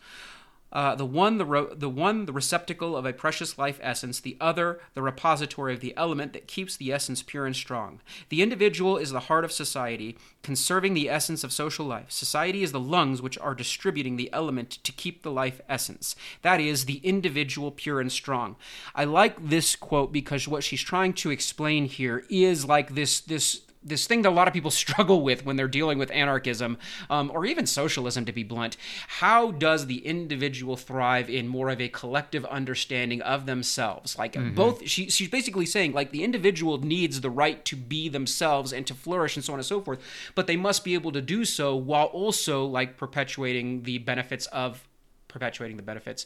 Uh, 0.71 0.93
the 0.95 1.05
one 1.05 1.37
the, 1.37 1.45
ro- 1.45 1.73
the 1.73 1.89
one 1.89 2.25
the 2.25 2.33
receptacle 2.33 2.95
of 2.95 3.05
a 3.05 3.13
precious 3.13 3.57
life 3.57 3.79
essence 3.81 4.19
the 4.19 4.37
other 4.39 4.79
the 4.93 5.01
repository 5.01 5.73
of 5.73 5.79
the 5.79 5.95
element 5.97 6.33
that 6.33 6.47
keeps 6.47 6.77
the 6.77 6.91
essence 6.91 7.23
pure 7.23 7.45
and 7.45 7.55
strong. 7.55 7.99
The 8.29 8.41
individual 8.41 8.97
is 8.97 9.09
the 9.11 9.21
heart 9.21 9.43
of 9.43 9.51
society 9.51 10.17
conserving 10.43 10.93
the 10.93 11.09
essence 11.09 11.43
of 11.43 11.51
social 11.51 11.85
life. 11.85 12.11
Society 12.11 12.63
is 12.63 12.71
the 12.71 12.79
lungs 12.79 13.21
which 13.21 13.37
are 13.39 13.55
distributing 13.55 14.15
the 14.15 14.31
element 14.31 14.71
to 14.83 14.91
keep 14.91 15.23
the 15.23 15.31
life 15.31 15.59
essence. 15.67 16.15
That 16.43 16.61
is 16.61 16.85
the 16.85 16.97
individual 16.97 17.71
pure 17.71 17.99
and 17.99 18.11
strong. 18.11 18.55
I 18.93 19.05
like 19.05 19.49
this 19.49 19.75
quote 19.75 20.11
because 20.11 20.47
what 20.47 20.63
she's 20.63 20.81
trying 20.81 21.13
to 21.13 21.31
explain 21.31 21.85
here 21.85 22.23
is 22.29 22.65
like 22.65 22.95
this 22.95 23.19
this 23.19 23.61
this 23.81 24.07
thing 24.07 24.23
that 24.23 24.29
a 24.29 24.31
lot 24.31 24.47
of 24.47 24.53
people 24.53 24.71
struggle 24.79 25.21
with 25.21 25.45
when 25.45 25.55
they're 25.55 25.67
dealing 25.67 25.97
with 25.97 26.11
anarchism 26.11 26.77
um, 27.09 27.31
or 27.33 27.45
even 27.45 27.65
socialism 27.65 28.25
to 28.25 28.31
be 28.31 28.43
blunt 28.43 28.77
how 29.07 29.51
does 29.51 29.87
the 29.87 30.05
individual 30.05 30.75
thrive 30.75 31.29
in 31.29 31.47
more 31.47 31.69
of 31.69 31.79
a 31.81 31.89
collective 31.89 32.45
understanding 32.45 33.21
of 33.21 33.45
themselves 33.45 34.17
like 34.17 34.33
mm-hmm. 34.33 34.55
both 34.55 34.87
she, 34.87 35.09
she's 35.09 35.29
basically 35.29 35.65
saying 35.65 35.93
like 35.93 36.11
the 36.11 36.23
individual 36.23 36.77
needs 36.79 37.21
the 37.21 37.29
right 37.29 37.63
to 37.65 37.75
be 37.75 38.09
themselves 38.09 38.73
and 38.73 38.85
to 38.87 38.93
flourish 38.93 39.35
and 39.35 39.45
so 39.45 39.53
on 39.53 39.59
and 39.59 39.65
so 39.65 39.81
forth 39.81 39.99
but 40.35 40.47
they 40.47 40.57
must 40.57 40.83
be 40.83 40.93
able 40.93 41.11
to 41.11 41.21
do 41.21 41.45
so 41.45 41.75
while 41.75 42.05
also 42.07 42.65
like 42.65 42.97
perpetuating 42.97 43.83
the 43.83 43.97
benefits 43.99 44.45
of 44.47 44.87
perpetuating 45.27 45.77
the 45.77 45.83
benefits 45.83 46.25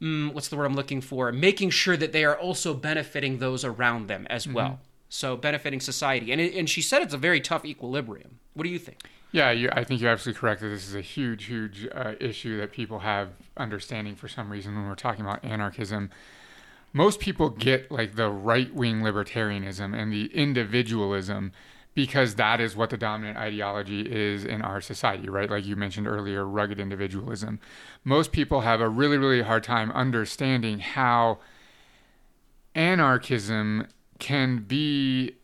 mm, 0.00 0.32
what's 0.34 0.48
the 0.48 0.56
word 0.56 0.64
i'm 0.64 0.74
looking 0.74 1.00
for 1.00 1.32
making 1.32 1.70
sure 1.70 1.96
that 1.96 2.12
they 2.12 2.24
are 2.24 2.36
also 2.36 2.74
benefiting 2.74 3.38
those 3.38 3.64
around 3.64 4.08
them 4.08 4.26
as 4.28 4.44
mm-hmm. 4.44 4.54
well 4.54 4.80
so 5.08 5.36
benefiting 5.36 5.80
society. 5.80 6.32
And 6.32 6.40
it, 6.40 6.54
and 6.54 6.68
she 6.68 6.82
said 6.82 7.02
it's 7.02 7.14
a 7.14 7.18
very 7.18 7.40
tough 7.40 7.64
equilibrium. 7.64 8.38
What 8.54 8.64
do 8.64 8.70
you 8.70 8.78
think? 8.78 9.02
Yeah, 9.32 9.50
you, 9.50 9.68
I 9.72 9.84
think 9.84 10.00
you're 10.00 10.10
absolutely 10.10 10.40
correct 10.40 10.60
that 10.60 10.68
this 10.68 10.88
is 10.88 10.94
a 10.94 11.00
huge, 11.00 11.44
huge 11.44 11.88
uh, 11.94 12.14
issue 12.20 12.58
that 12.58 12.72
people 12.72 13.00
have 13.00 13.30
understanding 13.56 14.14
for 14.14 14.28
some 14.28 14.50
reason 14.50 14.74
when 14.74 14.86
we're 14.86 14.94
talking 14.94 15.24
about 15.24 15.44
anarchism. 15.44 16.10
Most 16.92 17.20
people 17.20 17.50
get 17.50 17.90
like 17.90 18.14
the 18.16 18.30
right 18.30 18.72
wing 18.72 19.00
libertarianism 19.00 19.94
and 19.94 20.12
the 20.12 20.26
individualism 20.34 21.52
because 21.94 22.34
that 22.34 22.60
is 22.60 22.76
what 22.76 22.90
the 22.90 22.96
dominant 22.96 23.38
ideology 23.38 24.02
is 24.02 24.44
in 24.44 24.60
our 24.62 24.80
society, 24.80 25.28
right? 25.28 25.50
Like 25.50 25.64
you 25.64 25.76
mentioned 25.76 26.06
earlier, 26.06 26.46
rugged 26.46 26.78
individualism. 26.78 27.58
Most 28.04 28.32
people 28.32 28.60
have 28.60 28.82
a 28.82 28.88
really, 28.88 29.16
really 29.16 29.42
hard 29.42 29.64
time 29.64 29.90
understanding 29.92 30.78
how 30.78 31.38
anarchism 32.74 33.86
can 34.18 34.58
be 34.58 35.36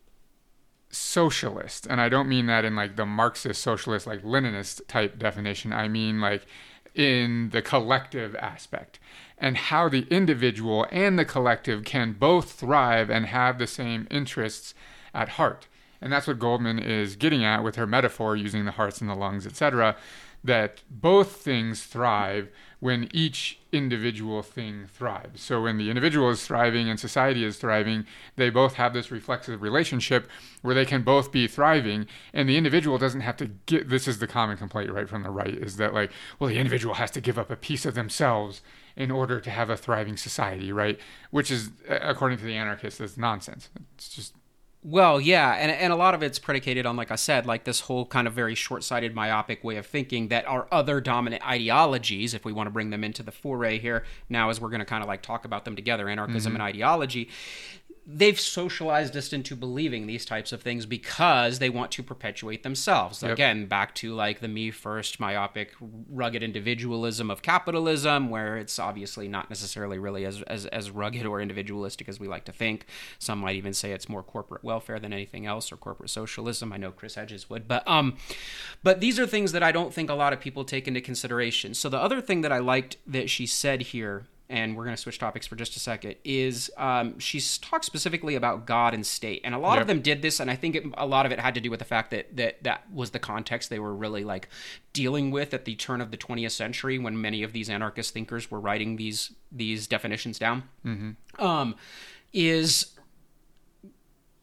socialist 0.90 1.86
and 1.88 2.00
i 2.00 2.08
don't 2.08 2.28
mean 2.28 2.46
that 2.46 2.64
in 2.66 2.76
like 2.76 2.96
the 2.96 3.06
marxist 3.06 3.62
socialist 3.62 4.06
like 4.06 4.22
leninist 4.22 4.86
type 4.88 5.18
definition. 5.18 5.72
I 5.72 5.88
mean 5.88 6.20
like 6.20 6.46
in 6.94 7.50
the 7.50 7.62
collective 7.62 8.36
aspect 8.36 8.98
and 9.38 9.56
how 9.56 9.88
the 9.88 10.06
individual 10.10 10.86
and 10.90 11.18
the 11.18 11.24
collective 11.24 11.84
can 11.84 12.12
both 12.12 12.52
thrive 12.52 13.10
and 13.10 13.26
have 13.26 13.58
the 13.58 13.66
same 13.66 14.06
interests 14.10 14.74
at 15.14 15.30
heart. 15.30 15.68
And 16.00 16.12
that's 16.12 16.26
what 16.26 16.38
goldman 16.38 16.78
is 16.78 17.16
getting 17.16 17.44
at 17.44 17.62
with 17.64 17.76
her 17.76 17.86
metaphor 17.86 18.36
using 18.36 18.64
the 18.64 18.72
hearts 18.72 19.00
and 19.00 19.08
the 19.08 19.14
lungs 19.14 19.46
etc 19.46 19.96
that 20.44 20.82
both 20.90 21.36
things 21.36 21.84
thrive 21.84 22.48
when 22.80 23.08
each 23.12 23.60
individual 23.70 24.42
thing 24.42 24.86
thrives. 24.92 25.40
So 25.40 25.62
when 25.62 25.78
the 25.78 25.88
individual 25.88 26.30
is 26.30 26.44
thriving 26.44 26.88
and 26.88 26.98
society 26.98 27.44
is 27.44 27.56
thriving, 27.56 28.06
they 28.34 28.50
both 28.50 28.74
have 28.74 28.92
this 28.92 29.12
reflexive 29.12 29.62
relationship 29.62 30.28
where 30.62 30.74
they 30.74 30.84
can 30.84 31.02
both 31.02 31.30
be 31.30 31.46
thriving 31.46 32.08
and 32.32 32.48
the 32.48 32.56
individual 32.56 32.98
doesn't 32.98 33.20
have 33.20 33.36
to 33.36 33.46
get 33.66 33.88
this 33.88 34.08
is 34.08 34.18
the 34.18 34.26
common 34.26 34.56
complaint 34.56 34.90
right 34.90 35.08
from 35.08 35.22
the 35.22 35.30
right 35.30 35.54
is 35.54 35.76
that 35.76 35.94
like 35.94 36.10
well 36.38 36.50
the 36.50 36.58
individual 36.58 36.94
has 36.94 37.10
to 37.12 37.20
give 37.20 37.38
up 37.38 37.50
a 37.50 37.56
piece 37.56 37.86
of 37.86 37.94
themselves 37.94 38.62
in 38.96 39.10
order 39.10 39.40
to 39.40 39.50
have 39.50 39.70
a 39.70 39.76
thriving 39.76 40.16
society, 40.16 40.72
right? 40.72 40.98
Which 41.30 41.50
is 41.50 41.70
according 41.88 42.38
to 42.38 42.44
the 42.44 42.56
anarchists 42.56 43.00
is 43.00 43.16
nonsense. 43.16 43.70
It's 43.94 44.08
just 44.08 44.34
well, 44.84 45.20
yeah, 45.20 45.52
and 45.52 45.70
and 45.70 45.92
a 45.92 45.96
lot 45.96 46.12
of 46.12 46.24
it's 46.24 46.40
predicated 46.40 46.86
on, 46.86 46.96
like 46.96 47.12
I 47.12 47.14
said, 47.14 47.46
like 47.46 47.62
this 47.62 47.80
whole 47.80 48.04
kind 48.04 48.26
of 48.26 48.32
very 48.32 48.56
short-sighted, 48.56 49.14
myopic 49.14 49.62
way 49.62 49.76
of 49.76 49.86
thinking 49.86 50.26
that 50.28 50.44
our 50.48 50.66
other 50.72 51.00
dominant 51.00 51.46
ideologies, 51.46 52.34
if 52.34 52.44
we 52.44 52.52
want 52.52 52.66
to 52.66 52.72
bring 52.72 52.90
them 52.90 53.04
into 53.04 53.22
the 53.22 53.30
foray 53.30 53.78
here 53.78 54.04
now, 54.28 54.50
as 54.50 54.60
we're 54.60 54.70
going 54.70 54.80
to 54.80 54.84
kind 54.84 55.02
of 55.02 55.08
like 55.08 55.22
talk 55.22 55.44
about 55.44 55.64
them 55.64 55.76
together, 55.76 56.08
anarchism 56.08 56.50
mm-hmm. 56.50 56.60
and 56.60 56.62
ideology, 56.62 57.28
they've 58.04 58.40
socialized 58.40 59.16
us 59.16 59.32
into 59.32 59.54
believing 59.54 60.06
these 60.06 60.24
types 60.24 60.52
of 60.52 60.60
things 60.60 60.86
because 60.86 61.60
they 61.60 61.70
want 61.70 61.92
to 61.92 62.02
perpetuate 62.02 62.64
themselves. 62.64 63.22
Yep. 63.22 63.32
Again, 63.32 63.66
back 63.66 63.94
to 63.96 64.12
like 64.12 64.40
the 64.40 64.48
me 64.48 64.70
first, 64.70 65.20
myopic, 65.20 65.72
rugged 65.80 66.42
individualism 66.42 67.30
of 67.30 67.42
capitalism, 67.42 68.28
where 68.28 68.56
it's 68.56 68.78
obviously 68.78 69.28
not 69.28 69.48
necessarily 69.48 69.98
really 69.98 70.24
as, 70.24 70.42
as, 70.42 70.66
as 70.66 70.90
rugged 70.90 71.26
or 71.26 71.40
individualistic 71.40 72.08
as 72.08 72.18
we 72.18 72.26
like 72.26 72.44
to 72.46 72.52
think. 72.52 72.86
Some 73.18 73.38
might 73.38 73.56
even 73.56 73.72
say 73.72 73.92
it's 73.92 74.08
more 74.08 74.22
corporate 74.22 74.64
welfare 74.64 74.98
than 74.98 75.12
anything 75.12 75.46
else 75.46 75.70
or 75.70 75.76
corporate 75.76 76.10
socialism. 76.10 76.72
I 76.72 76.78
know 76.78 76.90
Chris 76.90 77.14
Hedges 77.14 77.48
would, 77.48 77.68
but 77.68 77.86
um, 77.86 78.16
but 78.82 79.00
these 79.00 79.18
are 79.20 79.26
things 79.26 79.52
that 79.52 79.62
I 79.62 79.70
don't 79.70 79.94
think 79.94 80.10
a 80.10 80.14
lot 80.14 80.32
of 80.32 80.40
people 80.40 80.64
take 80.64 80.88
into 80.88 81.00
consideration. 81.00 81.74
So 81.74 81.88
the 81.88 81.98
other 81.98 82.20
thing 82.20 82.40
that 82.40 82.52
I 82.52 82.58
liked 82.58 82.96
that 83.06 83.30
she 83.30 83.46
said 83.46 83.82
here 83.82 84.26
and 84.52 84.76
we're 84.76 84.84
going 84.84 84.94
to 84.94 85.00
switch 85.00 85.18
topics 85.18 85.46
for 85.46 85.56
just 85.56 85.74
a 85.76 85.80
second, 85.80 86.14
is 86.24 86.70
um, 86.76 87.18
she's 87.18 87.56
talked 87.56 87.86
specifically 87.86 88.34
about 88.34 88.66
God 88.66 88.92
and 88.92 89.04
state. 89.04 89.40
And 89.44 89.54
a 89.54 89.58
lot 89.58 89.74
yep. 89.74 89.80
of 89.80 89.86
them 89.88 90.02
did 90.02 90.20
this, 90.20 90.40
and 90.40 90.50
I 90.50 90.56
think 90.56 90.76
it, 90.76 90.84
a 90.98 91.06
lot 91.06 91.24
of 91.24 91.32
it 91.32 91.40
had 91.40 91.54
to 91.54 91.60
do 91.60 91.70
with 91.70 91.78
the 91.78 91.86
fact 91.86 92.10
that, 92.10 92.36
that 92.36 92.62
that 92.62 92.92
was 92.92 93.12
the 93.12 93.18
context 93.18 93.70
they 93.70 93.78
were 93.78 93.94
really 93.94 94.24
like 94.24 94.50
dealing 94.92 95.30
with 95.30 95.54
at 95.54 95.64
the 95.64 95.74
turn 95.74 96.02
of 96.02 96.10
the 96.10 96.18
20th 96.18 96.50
century 96.50 96.98
when 96.98 97.18
many 97.18 97.42
of 97.42 97.54
these 97.54 97.70
anarchist 97.70 98.12
thinkers 98.12 98.50
were 98.50 98.60
writing 98.60 98.96
these 98.96 99.32
these 99.50 99.86
definitions 99.86 100.38
down. 100.38 100.64
Mm-hmm. 100.84 101.42
Um, 101.42 101.74
is 102.34 102.92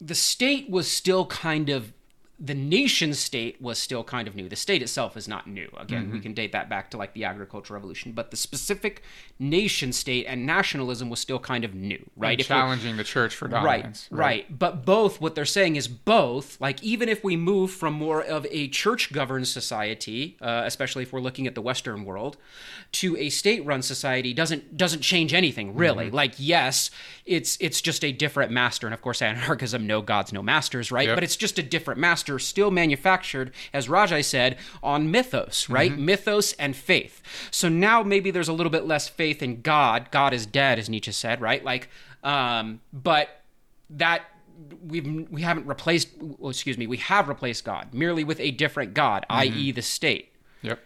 the 0.01 0.15
state 0.15 0.71
was 0.71 0.89
still 0.89 1.27
kind 1.27 1.69
of 1.69 1.93
the 2.41 2.53
nation 2.55 3.13
state 3.13 3.61
was 3.61 3.77
still 3.77 4.03
kind 4.03 4.27
of 4.27 4.35
new. 4.35 4.47
The 4.47 4.55
state 4.55 4.81
itself 4.81 5.17
is 5.17 5.27
not 5.27 5.45
new. 5.47 5.67
Again, 5.77 6.03
Mm-hmm. 6.05 6.13
we 6.13 6.19
can 6.21 6.33
date 6.33 6.53
that 6.53 6.69
back 6.69 6.89
to 6.91 6.97
like 6.97 7.13
the 7.13 7.25
agricultural 7.25 7.75
revolution, 7.77 8.13
but 8.13 8.31
the 8.31 8.37
specific 8.37 9.03
nation 9.39 9.91
state 9.91 10.25
and 10.25 10.45
nationalism 10.45 11.09
was 11.09 11.19
still 11.19 11.39
kind 11.39 11.65
of 11.65 11.73
new, 11.75 11.99
right? 12.15 12.39
Challenging 12.39 12.95
the 12.97 13.03
church 13.03 13.35
for 13.35 13.47
Right, 13.49 13.77
dominance. 13.81 14.07
right, 14.09 14.57
But 14.57 14.85
both, 14.85 15.19
what 15.19 15.35
they're 15.35 15.45
saying 15.45 15.75
is 15.75 15.87
both. 15.89 16.59
Like, 16.61 16.81
even 16.83 17.09
if 17.09 17.23
we 17.23 17.35
move 17.35 17.71
from 17.71 17.93
more 17.93 18.21
of 18.23 18.45
a 18.49 18.67
church 18.69 19.11
governed 19.11 19.47
society, 19.47 20.37
uh, 20.41 20.63
especially 20.65 21.03
if 21.03 21.11
we're 21.13 21.19
looking 21.19 21.45
at 21.47 21.55
the 21.55 21.61
Western 21.61 22.05
world, 22.05 22.37
to 22.93 23.17
a 23.17 23.29
state 23.29 23.65
run 23.65 23.81
society, 23.81 24.33
doesn't 24.33 24.77
doesn't 24.77 25.01
change 25.01 25.33
anything 25.33 25.75
really. 25.75 26.05
Mm-hmm. 26.07 26.15
Like, 26.15 26.33
yes, 26.37 26.89
it's 27.25 27.57
it's 27.59 27.81
just 27.81 28.03
a 28.03 28.11
different 28.11 28.51
master, 28.51 28.87
and 28.87 28.93
of 28.93 29.01
course, 29.01 29.21
anarchism, 29.21 29.85
no 29.85 30.01
gods, 30.01 30.31
no 30.33 30.41
masters, 30.41 30.91
right? 30.91 31.07
Yep. 31.07 31.15
But 31.17 31.23
it's 31.23 31.35
just 31.35 31.59
a 31.59 31.63
different 31.63 31.99
master, 31.99 32.28
still 32.37 32.69
manufactured, 32.69 33.51
as 33.73 33.87
Rejai 33.87 34.23
said, 34.23 34.57
on 34.83 35.09
mythos, 35.09 35.69
right? 35.69 35.91
Mm-hmm. 35.91 36.05
Mythos 36.05 36.53
and 36.53 36.75
faith. 36.75 37.21
So 37.49 37.69
now 37.69 38.03
maybe 38.03 38.29
there's 38.29 38.49
a 38.49 38.53
little 38.53 38.69
bit 38.69 38.85
less 38.85 39.07
faith 39.07 39.41
in 39.41 39.61
God. 39.61 40.11
God 40.11 40.33
is 40.33 40.45
dead, 40.45 40.77
as 40.77 40.89
Nietzsche 40.89 41.11
said, 41.11 41.41
right? 41.41 41.63
Like, 41.63 41.89
um, 42.23 42.81
but 42.93 43.29
that 43.89 44.23
we've 44.85 45.27
we 45.31 45.41
haven't 45.41 45.65
replaced 45.65 46.09
well, 46.21 46.49
excuse 46.49 46.77
me 46.77 46.85
we 46.85 46.97
have 46.97 47.29
replaced 47.29 47.63
god 47.63 47.93
merely 47.93 48.25
with 48.25 48.39
a 48.41 48.51
different 48.51 48.93
god 48.93 49.25
i.e 49.29 49.71
the 49.71 49.81
state 49.81 50.29
Yep. 50.61 50.79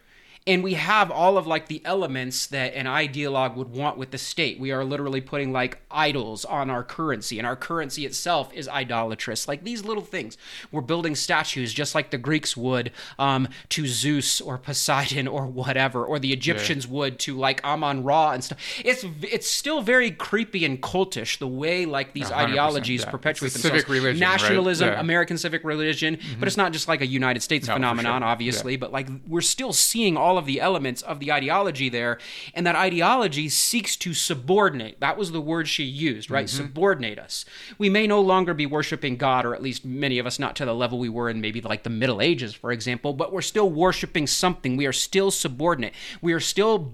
And 0.46 0.64
we 0.64 0.74
have 0.74 1.10
all 1.10 1.38
of 1.38 1.48
like 1.48 1.68
the 1.68 1.82
elements 1.86 2.48
that 2.48 2.74
an 2.74 2.86
ideologue 2.86 3.56
would 3.56 3.70
want 3.70 3.98
with 3.98 4.12
the 4.12 4.18
state 4.18 4.60
we 4.60 4.72
are 4.72 4.84
literally 4.84 5.22
putting 5.22 5.52
like 5.54 5.80
idols 5.90 6.44
on 6.46 6.70
our 6.70 6.84
currency 6.84 7.38
and 7.38 7.48
our 7.48 7.56
currency 7.56 8.06
itself 8.06 8.52
is 8.54 8.68
idolatrous 8.68 9.48
like 9.48 9.64
these 9.64 9.84
little 9.86 10.04
things 10.04 10.38
we're 10.72 10.82
building 10.82 11.16
statues 11.16 11.74
just 11.74 11.96
like 11.96 12.10
the 12.12 12.18
greeks 12.18 12.58
would 12.58 12.92
um, 13.18 13.48
to 13.70 13.88
zeus 13.88 14.42
or 14.42 14.58
poseidon 14.58 15.28
or 15.28 15.46
whatever 15.46 16.04
or 16.04 16.20
the 16.20 16.34
egyptians 16.34 16.88
would 16.88 17.20
to 17.20 17.36
like 17.38 17.64
amon 17.64 18.04
ra 18.04 18.32
and 18.32 18.44
stuff 18.44 18.60
it's 18.84 19.06
it's 19.22 19.48
still 19.50 19.82
very 19.82 20.12
creepy 20.12 20.66
and 20.66 20.82
cultish 20.82 21.38
the 21.40 21.48
way 21.48 21.86
like 21.86 22.14
these 22.14 22.32
ideologies 22.32 23.02
yeah. 23.04 23.10
perpetuate 23.12 23.54
themselves 23.54 23.78
civic 23.82 23.90
religion, 23.90 24.20
right? 24.22 24.32
nationalism 24.32 24.90
Yeah. 24.90 25.00
american 25.00 25.38
civic 25.38 25.64
religion 25.64 26.18
but 26.40 26.48
it's 26.48 26.58
not 26.58 26.74
just 26.74 26.88
like 26.88 27.02
a 27.02 27.08
united 27.08 27.42
states 27.42 27.68
No, 27.68 27.76
phenomenon 27.76 28.22
sure. 28.22 28.28
obviously 28.30 28.76
but 28.76 28.92
like 28.92 29.08
we're 29.28 29.42
still 29.42 29.72
seeing 29.74 30.18
all 30.18 30.33
of 30.38 30.46
the 30.46 30.60
elements 30.62 31.02
of 31.02 31.20
the 31.20 31.32
ideology 31.32 31.90
there 31.90 32.18
and 32.54 32.66
that 32.66 32.76
ideology 32.76 33.50
seeks 33.50 33.96
to 33.98 34.14
subordinate 34.14 35.00
that 35.00 35.18
was 35.18 35.32
the 35.32 35.42
word 35.42 35.68
she 35.68 35.84
used 35.84 36.30
right 36.30 36.48
Mm-hmm. 36.48 36.64
subordinate 36.66 37.20
us 37.20 37.46
we 37.78 37.90
may 37.90 38.06
no 38.08 38.22
longer 38.22 38.54
be 38.54 38.66
worshiping 38.66 39.16
god 39.18 39.46
or 39.46 39.54
at 39.56 39.62
least 39.62 39.86
many 39.86 40.20
of 40.20 40.26
us 40.26 40.40
not 40.40 40.56
to 40.58 40.66
the 40.66 40.74
level 40.74 41.00
we 41.00 41.10
were 41.10 41.30
in 41.30 41.42
maybe 41.42 41.62
like 41.62 41.84
the 41.84 41.90
middle 41.90 42.22
ages 42.22 42.54
for 42.54 42.72
example 42.72 43.14
but 43.14 43.32
we're 43.32 43.42
still 43.42 43.70
worshiping 43.70 44.28
something 44.28 44.76
we 44.78 44.86
are 44.86 44.94
still 44.94 45.32
subordinate 45.32 45.94
we 46.22 46.34
are 46.34 46.40
still 46.40 46.94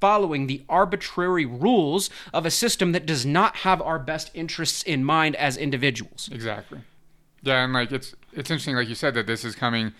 following 0.00 0.46
the 0.46 0.62
arbitrary 0.68 1.44
rules 1.44 2.08
of 2.32 2.46
a 2.46 2.50
system 2.50 2.92
that 2.92 3.04
does 3.04 3.26
not 3.26 3.56
have 3.56 3.82
our 3.82 3.98
best 3.98 4.30
interests 4.32 4.82
in 4.84 5.04
mind 5.04 5.34
as 5.36 5.56
individuals 5.56 6.28
Exactly. 6.32 6.78
Yeah, 7.42 7.64
and 7.64 7.72
like 7.72 7.92
it's 7.92 8.14
it's 8.32 8.50
interesting, 8.50 8.74
like 8.76 8.88
you 8.88 8.94
said, 8.96 9.14
that 9.14 9.26
this 9.28 9.44
is 9.44 9.54
coming. 9.54 9.92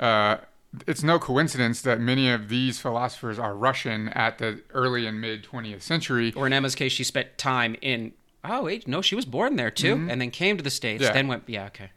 Uh, 0.00 0.38
it's 0.86 1.02
no 1.02 1.18
coincidence 1.18 1.82
that 1.82 2.00
many 2.00 2.30
of 2.30 2.48
these 2.48 2.78
philosophers 2.78 3.38
are 3.38 3.54
Russian 3.54 4.08
at 4.10 4.38
the 4.38 4.62
early 4.72 5.06
and 5.06 5.20
mid 5.20 5.44
20th 5.44 5.82
century. 5.82 6.32
or 6.34 6.46
in 6.46 6.52
Emma's 6.52 6.74
case, 6.74 6.92
she 6.92 7.04
spent 7.04 7.36
time 7.38 7.76
in. 7.82 8.12
Oh 8.44 8.64
wait, 8.64 8.88
no, 8.88 9.02
she 9.02 9.14
was 9.14 9.24
born 9.24 9.56
there 9.56 9.70
too, 9.70 10.06
and 10.08 10.20
then 10.20 10.30
came 10.30 10.56
to 10.56 10.62
the 10.64 10.70
states. 10.70 11.02
Mm-hmm. 11.02 11.08
Yeah. 11.08 11.12
Then 11.12 11.28
went. 11.28 11.44
Yeah, 11.46 11.66
okay. 11.66 11.90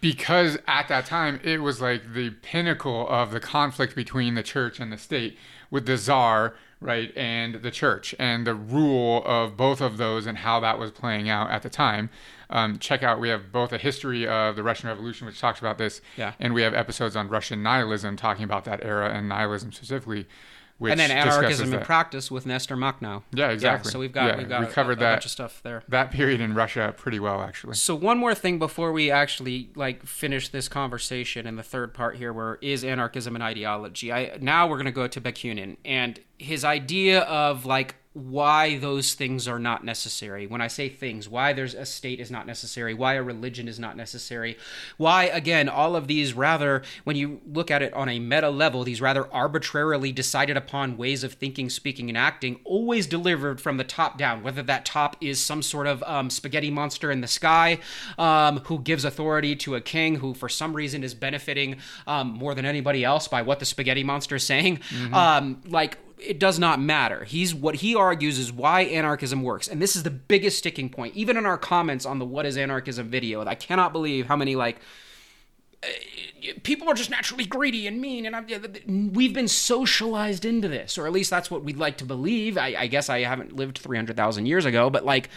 because 0.00 0.56
at 0.68 0.88
that 0.88 1.06
time 1.06 1.40
it 1.42 1.60
was 1.62 1.80
like 1.80 2.14
the 2.14 2.30
pinnacle 2.30 3.08
of 3.08 3.32
the 3.32 3.40
conflict 3.40 3.96
between 3.96 4.34
the 4.34 4.42
church 4.42 4.78
and 4.78 4.92
the 4.92 4.98
state 4.98 5.36
with 5.70 5.86
the 5.86 5.96
czar 5.96 6.54
right 6.80 7.12
and 7.16 7.56
the 7.56 7.70
church 7.70 8.14
and 8.18 8.46
the 8.46 8.54
rule 8.54 9.22
of 9.26 9.56
both 9.56 9.80
of 9.80 9.96
those 9.98 10.26
and 10.26 10.38
how 10.38 10.60
that 10.60 10.78
was 10.78 10.90
playing 10.90 11.28
out 11.28 11.50
at 11.50 11.62
the 11.62 11.68
time 11.68 12.08
um, 12.50 12.78
check 12.78 13.02
out 13.02 13.18
we 13.20 13.28
have 13.30 13.50
both 13.52 13.72
a 13.72 13.78
history 13.78 14.26
of 14.26 14.56
the 14.56 14.62
russian 14.62 14.88
revolution 14.88 15.26
which 15.26 15.40
talks 15.40 15.58
about 15.60 15.78
this 15.78 16.00
Yeah. 16.16 16.32
and 16.38 16.52
we 16.54 16.62
have 16.62 16.74
episodes 16.74 17.16
on 17.16 17.28
russian 17.28 17.62
nihilism 17.62 18.16
talking 18.16 18.44
about 18.44 18.64
that 18.64 18.84
era 18.84 19.10
and 19.10 19.28
nihilism 19.28 19.72
specifically 19.72 20.26
which 20.78 20.92
And 20.92 20.98
then 21.00 21.10
anarchism 21.10 21.74
in 21.74 21.80
practice 21.82 22.30
with 22.30 22.46
Nestor 22.46 22.74
Makhno. 22.74 23.22
Yeah, 23.34 23.50
exactly. 23.50 23.90
so 23.92 23.98
we've 23.98 24.12
got 24.12 24.28
Yeah, 24.28 24.36
we've 24.38 24.48
got 24.48 24.60
we 24.62 24.66
a- 24.66 24.70
covered 24.70 24.96
a, 24.96 25.00
that. 25.00 25.12
bunch 25.16 25.24
of 25.26 25.30
stuff 25.30 25.60
there. 25.62 25.82
that 25.90 26.10
period 26.10 26.40
in 26.40 26.54
russia 26.54 26.94
pretty 26.96 27.20
well 27.20 27.42
actually 27.42 27.74
So 27.74 27.94
one 27.94 28.16
more 28.16 28.34
thing 28.34 28.58
before 28.58 28.90
we 28.90 29.10
actually 29.10 29.68
like 29.74 30.06
finish 30.06 30.48
this 30.48 30.68
conversation 30.70 31.46
in 31.46 31.56
the 31.56 31.62
third 31.62 31.92
part 31.92 32.16
here 32.16 32.32
where 32.32 32.56
is 32.62 32.82
anarchism 32.82 33.36
an 33.36 33.42
ideology. 33.42 34.10
I 34.10 34.38
now 34.40 34.66
we're 34.68 34.76
going 34.76 34.86
to 34.86 34.90
go 34.90 35.06
to 35.06 35.20
Bakunin 35.20 35.76
and 35.84 36.18
his 36.38 36.64
idea 36.64 37.20
of 37.24 37.66
like 37.66 37.96
why 38.12 38.76
those 38.78 39.14
things 39.14 39.46
are 39.46 39.60
not 39.60 39.84
necessary. 39.84 40.44
When 40.44 40.60
I 40.60 40.66
say 40.66 40.88
things, 40.88 41.28
why 41.28 41.52
there's 41.52 41.74
a 41.74 41.86
state 41.86 42.18
is 42.18 42.28
not 42.28 42.44
necessary, 42.44 42.92
why 42.92 43.14
a 43.14 43.22
religion 43.22 43.68
is 43.68 43.78
not 43.78 43.96
necessary, 43.96 44.58
why 44.96 45.24
again 45.24 45.68
all 45.68 45.94
of 45.94 46.08
these 46.08 46.34
rather 46.34 46.82
when 47.04 47.14
you 47.14 47.40
look 47.46 47.70
at 47.70 47.82
it 47.82 47.94
on 47.94 48.08
a 48.08 48.18
meta 48.18 48.50
level, 48.50 48.82
these 48.82 49.00
rather 49.00 49.32
arbitrarily 49.32 50.10
decided 50.10 50.56
upon 50.56 50.96
ways 50.96 51.22
of 51.22 51.34
thinking, 51.34 51.70
speaking, 51.70 52.08
and 52.08 52.18
acting, 52.18 52.58
always 52.64 53.06
delivered 53.06 53.60
from 53.60 53.76
the 53.76 53.84
top 53.84 54.18
down. 54.18 54.42
Whether 54.42 54.62
that 54.64 54.84
top 54.84 55.16
is 55.20 55.40
some 55.40 55.62
sort 55.62 55.86
of 55.86 56.02
um, 56.02 56.30
spaghetti 56.30 56.70
monster 56.70 57.12
in 57.12 57.20
the 57.20 57.28
sky, 57.28 57.78
um, 58.18 58.58
who 58.64 58.80
gives 58.80 59.04
authority 59.04 59.54
to 59.56 59.76
a 59.76 59.80
king 59.80 60.16
who, 60.16 60.34
for 60.34 60.48
some 60.48 60.74
reason, 60.74 61.04
is 61.04 61.14
benefiting 61.14 61.76
um, 62.08 62.28
more 62.28 62.56
than 62.56 62.64
anybody 62.64 63.04
else 63.04 63.28
by 63.28 63.42
what 63.42 63.60
the 63.60 63.64
spaghetti 63.64 64.02
monster 64.02 64.34
is 64.34 64.44
saying. 64.44 64.80
Um, 65.12 65.62
like 65.66 65.98
it 66.22 66.38
does 66.38 66.58
not 66.58 66.80
matter. 66.80 67.24
He's 67.24 67.54
what 67.54 67.76
he 67.76 67.94
argues 67.94 68.38
is 68.38 68.52
why 68.52 68.82
anarchism 68.82 69.42
works, 69.42 69.68
and 69.68 69.80
this 69.80 69.96
is 69.96 70.02
the 70.02 70.10
biggest 70.10 70.58
sticking 70.58 70.88
point. 70.88 71.16
Even 71.16 71.36
in 71.36 71.46
our 71.46 71.58
comments 71.58 72.06
on 72.06 72.18
the 72.18 72.24
"What 72.24 72.46
is 72.46 72.56
anarchism" 72.56 73.08
video, 73.08 73.44
I 73.44 73.54
cannot 73.54 73.92
believe 73.92 74.26
how 74.26 74.36
many 74.36 74.56
like 74.56 74.78
eh, 75.82 76.52
people 76.62 76.88
are 76.88 76.94
just 76.94 77.10
naturally 77.10 77.44
greedy 77.44 77.86
and 77.86 78.00
mean 78.00 78.26
and 78.26 79.14
we've 79.14 79.34
been 79.34 79.48
socialized 79.48 80.44
into 80.44 80.68
this 80.68 80.96
or 80.96 81.06
at 81.06 81.12
least 81.12 81.30
that's 81.30 81.50
what 81.50 81.62
we'd 81.62 81.76
like 81.76 81.98
to 81.98 82.04
believe 82.04 82.56
i, 82.56 82.74
I 82.78 82.86
guess 82.86 83.10
i 83.10 83.20
haven't 83.20 83.54
lived 83.54 83.76
300000 83.78 84.46
years 84.46 84.64
ago 84.64 84.88
but 84.88 85.04
like 85.04 85.28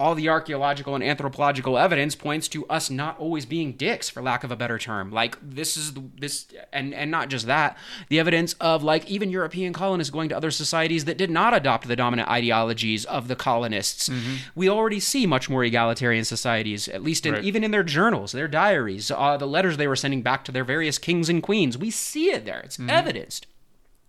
all 0.00 0.14
the 0.14 0.28
archaeological 0.28 0.94
and 0.94 1.02
anthropological 1.02 1.76
evidence 1.76 2.14
points 2.14 2.46
to 2.46 2.64
us 2.68 2.88
not 2.88 3.18
always 3.18 3.44
being 3.44 3.72
dicks 3.72 4.08
for 4.08 4.22
lack 4.22 4.44
of 4.44 4.50
a 4.52 4.56
better 4.56 4.78
term. 4.78 5.10
Like 5.10 5.36
this 5.42 5.76
is 5.76 5.94
the, 5.94 6.04
this 6.20 6.46
and 6.72 6.94
and 6.94 7.10
not 7.10 7.28
just 7.30 7.46
that. 7.46 7.76
The 8.08 8.20
evidence 8.20 8.52
of 8.60 8.84
like 8.84 9.10
even 9.10 9.28
european 9.30 9.72
colonists 9.72 10.12
going 10.12 10.28
to 10.28 10.36
other 10.36 10.52
societies 10.52 11.04
that 11.06 11.18
did 11.18 11.30
not 11.30 11.52
adopt 11.52 11.88
the 11.88 11.96
dominant 11.96 12.28
ideologies 12.28 13.04
of 13.06 13.26
the 13.26 13.34
colonists. 13.34 14.08
We 14.54 14.68
already 14.68 15.00
see 15.00 15.26
much 15.26 15.50
more 15.50 15.64
egalitarian 15.64 16.24
societies 16.24 16.86
at 16.88 17.02
least 17.02 17.26
in 17.26 17.34
Right. 17.34 17.44
even 17.44 17.64
in 17.64 17.72
their 17.72 17.82
journals 17.82 18.30
their 18.32 18.48
diaries 18.48 19.10
uh, 19.10 19.36
the 19.36 19.46
letters 19.48 19.78
they 19.78 19.88
were 19.88 19.96
sending 19.96 20.22
back 20.22 20.44
to 20.44 20.52
their 20.52 20.64
various 20.64 20.98
kings 20.98 21.28
and 21.28 21.42
queens. 21.42 21.76
We 21.76 21.90
see 21.90 22.30
it 22.30 22.44
there. 22.44 22.60
It's 22.60 22.78
evidenced. 22.78 23.46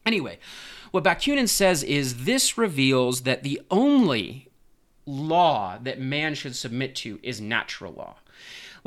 Anyway, 0.06 0.38
what 0.92 1.04
Bakunin 1.04 1.50
says 1.50 1.84
is 1.84 2.26
this 2.26 2.58
reveals 2.58 3.22
that 3.22 3.44
the 3.44 3.62
only 3.72 4.49
law 5.10 5.78
that 5.82 6.00
man 6.00 6.36
should 6.36 6.56
submit 6.56 6.96
to 6.96 7.20
is 7.24 7.42
natural 7.42 7.94
law. 7.94 8.16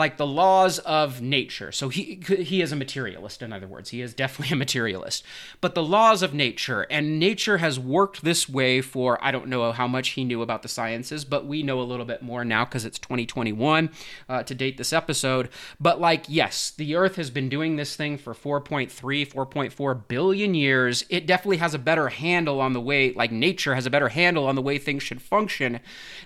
Like 0.02 0.16
the 0.16 0.26
laws 0.26 0.80
of 0.80 1.22
nature. 1.22 1.70
So 1.70 1.88
he 1.88 2.20
he 2.26 2.60
is 2.60 2.72
a 2.72 2.76
materialist 2.76 3.40
in 3.40 3.52
other 3.52 3.68
words. 3.68 3.90
He 3.90 4.00
is 4.00 4.14
definitely 4.14 4.52
a 4.52 4.58
materialist. 4.58 5.22
But 5.60 5.76
the 5.76 5.82
laws 5.84 6.24
of 6.24 6.34
nature 6.34 6.88
and 6.90 7.20
nature 7.20 7.58
has 7.58 7.78
worked 7.78 8.24
this 8.24 8.48
way 8.48 8.80
for 8.80 9.24
I 9.24 9.30
don't 9.30 9.46
know 9.46 9.70
how 9.70 9.86
much 9.86 10.08
he 10.08 10.24
knew 10.24 10.42
about 10.42 10.62
the 10.62 10.68
sciences, 10.68 11.24
but 11.24 11.46
we 11.46 11.62
know 11.62 11.80
a 11.80 11.86
little 11.86 12.04
bit 12.04 12.20
more 12.20 12.44
now 12.44 12.64
cuz 12.64 12.84
it's 12.84 12.98
2021 12.98 13.90
uh, 14.28 14.42
to 14.42 14.56
date 14.56 14.76
this 14.76 14.92
episode. 14.92 15.48
But 15.78 16.00
like 16.00 16.24
yes, 16.26 16.72
the 16.72 16.96
earth 16.96 17.14
has 17.14 17.30
been 17.30 17.48
doing 17.48 17.76
this 17.76 17.94
thing 17.94 18.18
for 18.18 18.34
4.3 18.34 18.90
4.4 18.90 20.08
billion 20.08 20.54
years. 20.54 21.04
It 21.10 21.28
definitely 21.28 21.58
has 21.58 21.74
a 21.74 21.78
better 21.78 22.08
handle 22.08 22.60
on 22.60 22.72
the 22.72 22.80
way 22.80 23.12
like 23.12 23.30
nature 23.30 23.76
has 23.76 23.86
a 23.86 23.90
better 23.90 24.08
handle 24.08 24.48
on 24.48 24.56
the 24.56 24.62
way 24.62 24.78
things 24.78 25.04
should 25.04 25.22
function 25.22 25.78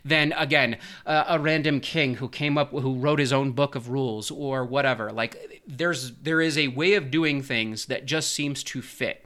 than 0.02 0.32
again 0.32 0.78
uh, 1.04 1.24
a 1.28 1.38
random 1.38 1.78
king 1.78 2.14
who 2.14 2.28
came 2.30 2.56
up 2.56 2.70
who 2.70 2.94
wrote 2.94 3.18
his 3.18 3.34
own 3.34 3.52
book 3.52 3.65
of 3.74 3.88
rules 3.88 4.30
or 4.30 4.64
whatever. 4.64 5.12
Like 5.12 5.62
there's 5.66 6.12
there 6.16 6.40
is 6.40 6.56
a 6.56 6.68
way 6.68 6.94
of 6.94 7.10
doing 7.10 7.42
things 7.42 7.86
that 7.86 8.06
just 8.06 8.32
seems 8.32 8.62
to 8.64 8.82
fit. 8.82 9.24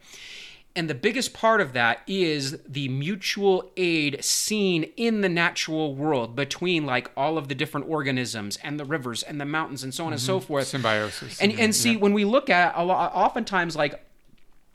And 0.77 0.89
the 0.89 0.95
biggest 0.95 1.35
part 1.35 1.61
of 1.61 1.73
that 1.73 2.03
is 2.07 2.61
the 2.63 2.89
mutual 2.89 3.73
aid 3.77 4.25
seen 4.25 4.85
in 4.97 5.21
the 5.21 5.29
natural 5.29 5.97
world 5.97 6.37
between 6.37 6.87
like 6.87 7.11
all 7.17 7.37
of 7.37 7.49
the 7.49 7.57
different 7.57 7.89
organisms 7.89 8.57
and 8.63 8.79
the 8.79 8.85
rivers 8.85 9.25
and 9.25 9.41
the 9.41 9.45
mountains 9.45 9.83
and 9.83 9.93
so 9.93 10.07
on 10.07 10.13
and 10.13 10.21
so 10.21 10.39
mm-hmm. 10.39 10.47
forth. 10.47 10.69
Symbiosis. 10.69 11.41
And 11.41 11.51
and 11.51 11.61
mm-hmm. 11.61 11.71
see 11.73 11.97
when 11.97 12.13
we 12.13 12.25
look 12.25 12.49
at 12.49 12.73
a 12.77 12.85
lot 12.85 13.13
oftentimes 13.15 13.75
like 13.75 14.01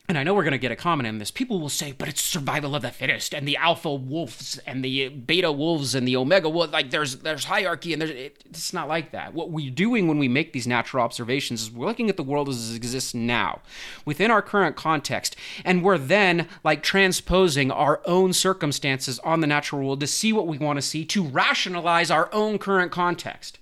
and 0.08 0.18
I 0.18 0.24
know 0.24 0.34
we're 0.36 0.44
going 0.44 0.52
to 0.52 0.60
get 0.60 0.72
a 0.72 0.76
comment 0.76 1.08
on 1.08 1.18
this. 1.18 1.32
People 1.32 1.60
will 1.60 1.70
say, 1.70 1.92
but 1.92 2.08
it's 2.08 2.22
survival 2.22 2.76
of 2.76 2.84
the 2.84 2.92
fittest, 2.92 3.34
and 3.34 3.48
the 3.48 3.58
alpha 3.58 3.94
wolves 3.94 4.60
and 4.68 4.86
the 4.86 5.10
beta 5.10 5.52
wolves 5.52 5.96
and 5.96 6.08
the 6.08 6.16
omega 6.16 6.48
wolves. 6.48 6.72
Like 6.72 6.92
there's 6.92 7.18
there's 7.18 7.46
hierarchy, 7.46 7.94
and 7.94 8.02
there's 8.02 8.12
it, 8.12 8.44
it's 8.48 8.74
not 8.74 8.88
like 8.88 9.12
that. 9.12 9.34
What 9.34 9.50
we're 9.50 9.72
doing 9.72 10.08
when 10.08 10.20
we 10.20 10.28
make 10.28 10.54
these 10.54 10.68
natural 10.68 11.04
observations 11.04 11.64
is 11.64 11.72
we're 11.72 11.88
looking 11.88 12.10
at 12.10 12.18
the 12.18 12.24
world 12.24 12.50
as 12.50 12.72
it 12.72 12.76
exists 12.76 13.14
now, 13.14 13.62
within 14.06 14.30
our 14.30 14.42
current 14.42 14.76
context, 14.76 15.36
and 15.64 15.84
we're 15.84 15.98
then 15.98 16.48
like 16.64 16.84
transposing 16.84 17.72
our 17.72 18.02
own 18.06 18.32
circumstances 18.34 19.18
on 19.20 19.42
the 19.42 19.48
natural 19.48 19.82
world 19.82 20.00
to 20.02 20.08
see 20.08 20.32
what 20.32 20.46
we 20.46 20.58
want 20.58 20.78
to 20.78 20.82
see 20.82 21.04
to 21.06 21.24
rationalize 21.24 22.12
our 22.12 22.30
own 22.32 22.60
current 22.60 22.92
context. 22.92 23.58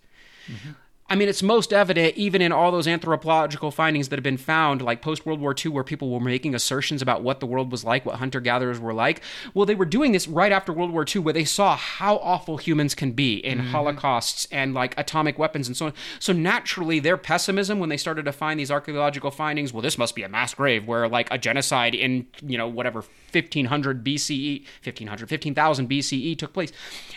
Mm-hmm. 0.47 0.71
I 1.13 1.15
mean, 1.15 1.29
it's 1.29 1.43
most 1.43 1.71
evident 1.71 2.17
even 2.17 2.41
in 2.41 2.51
all 2.51 2.71
those 2.71 2.87
anthropological 2.87 3.69
findings 3.69 4.09
that 4.09 4.17
have 4.17 4.23
been 4.23 4.35
found, 4.35 4.81
like 4.81 5.03
post 5.03 5.27
World 5.27 5.39
War 5.39 5.53
II, 5.53 5.71
where 5.71 5.83
people 5.83 6.09
were 6.09 6.19
making 6.19 6.55
assertions 6.55 7.03
about 7.03 7.21
what 7.21 7.39
the 7.39 7.45
world 7.45 7.71
was 7.71 7.83
like, 7.83 8.03
what 8.03 8.15
hunter 8.15 8.39
gatherers 8.39 8.79
were 8.79 8.95
like. 8.95 9.21
Well, 9.53 9.67
they 9.67 9.75
were 9.75 9.85
doing 9.85 10.11
this 10.11 10.27
right 10.27 10.51
after 10.51 10.73
World 10.73 10.89
War 10.89 11.05
II, 11.07 11.21
where 11.21 11.33
they 11.33 11.45
saw 11.45 11.77
how 11.77 12.15
awful 12.17 12.57
humans 12.57 12.95
can 12.95 13.11
be 13.11 13.35
in 13.35 13.59
mm-hmm. 13.59 13.67
holocausts 13.67 14.47
and 14.51 14.73
like 14.73 14.97
atomic 14.97 15.37
weapons 15.37 15.67
and 15.67 15.77
so 15.77 15.85
on. 15.85 15.93
So 16.17 16.33
naturally, 16.33 16.99
their 16.99 17.17
pessimism 17.17 17.77
when 17.77 17.89
they 17.89 17.97
started 17.97 18.25
to 18.25 18.31
find 18.31 18.59
these 18.59 18.71
archaeological 18.71 19.29
findings, 19.29 19.71
well, 19.71 19.83
this 19.83 19.99
must 19.99 20.15
be 20.15 20.23
a 20.23 20.29
mass 20.29 20.55
grave 20.55 20.87
where 20.87 21.07
like 21.07 21.27
a 21.29 21.37
genocide 21.37 21.93
in, 21.93 22.25
you 22.41 22.57
know, 22.57 22.67
whatever 22.67 23.03
1500 23.31 24.03
BCE, 24.03 24.61
1500, 24.83 25.29
15,000 25.29 25.87
BCE 25.87 26.35
took 26.39 26.53
place. 26.53 26.71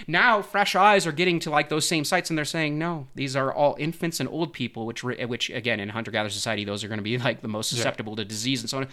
Now, 0.06 0.42
fresh 0.42 0.76
eyes 0.76 1.06
are 1.06 1.12
getting 1.12 1.38
to 1.40 1.50
like 1.50 1.70
those 1.70 1.88
same 1.88 2.04
sites 2.04 2.28
and 2.28 2.36
they're 2.36 2.44
saying, 2.44 2.78
no, 2.78 3.06
these 3.14 3.34
are 3.34 3.50
all 3.50 3.74
infants 3.86 4.18
and 4.18 4.28
old 4.28 4.52
people, 4.52 4.84
which, 4.84 5.04
eh, 5.04 5.24
which 5.24 5.48
again, 5.50 5.78
in 5.78 5.90
hunter 5.90 6.10
gatherer 6.10 6.30
society, 6.30 6.64
those 6.64 6.82
are 6.82 6.88
going 6.88 6.98
to 6.98 7.04
be 7.04 7.16
like 7.28 7.40
the 7.40 7.48
most 7.48 7.70
susceptible 7.70 8.14
yeah. 8.14 8.16
to 8.16 8.24
disease 8.24 8.60
and 8.60 8.68
so 8.68 8.78
on. 8.78 8.88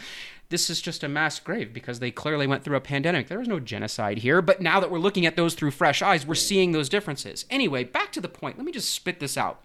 This 0.50 0.70
is 0.70 0.82
just 0.82 1.04
a 1.04 1.10
mass 1.10 1.40
grave 1.40 1.74
because 1.74 2.00
they 2.00 2.12
clearly 2.12 2.46
went 2.46 2.64
through 2.64 2.78
a 2.78 2.82
pandemic. 2.82 3.28
There 3.28 3.40
was 3.40 3.48
no 3.48 3.60
genocide 3.60 4.20
here, 4.20 4.42
but 4.42 4.62
now 4.62 4.80
that 4.80 4.92
we're 4.92 5.00
looking 5.00 5.26
at 5.26 5.36
those 5.36 5.56
through 5.56 5.72
fresh 5.72 6.02
eyes, 6.02 6.28
we're 6.28 6.36
seeing 6.36 6.72
those 6.72 6.90
differences. 6.90 7.46
Anyway, 7.50 7.84
back 7.84 8.12
to 8.12 8.22
the 8.22 8.30
point. 8.30 8.58
Let 8.58 8.66
me 8.66 8.72
just 8.72 8.92
spit 8.92 9.20
this 9.20 9.38
out. 9.38 9.64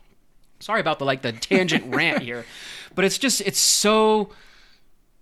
Sorry 0.61 0.81
about 0.81 0.99
the 0.99 1.05
like 1.05 1.23
the 1.23 1.33
tangent 1.33 1.85
rant 1.95 2.23
here, 2.23 2.45
but 2.95 3.05
it's 3.05 3.19
just 3.19 3.41
it's 3.43 3.61
so 3.61 4.31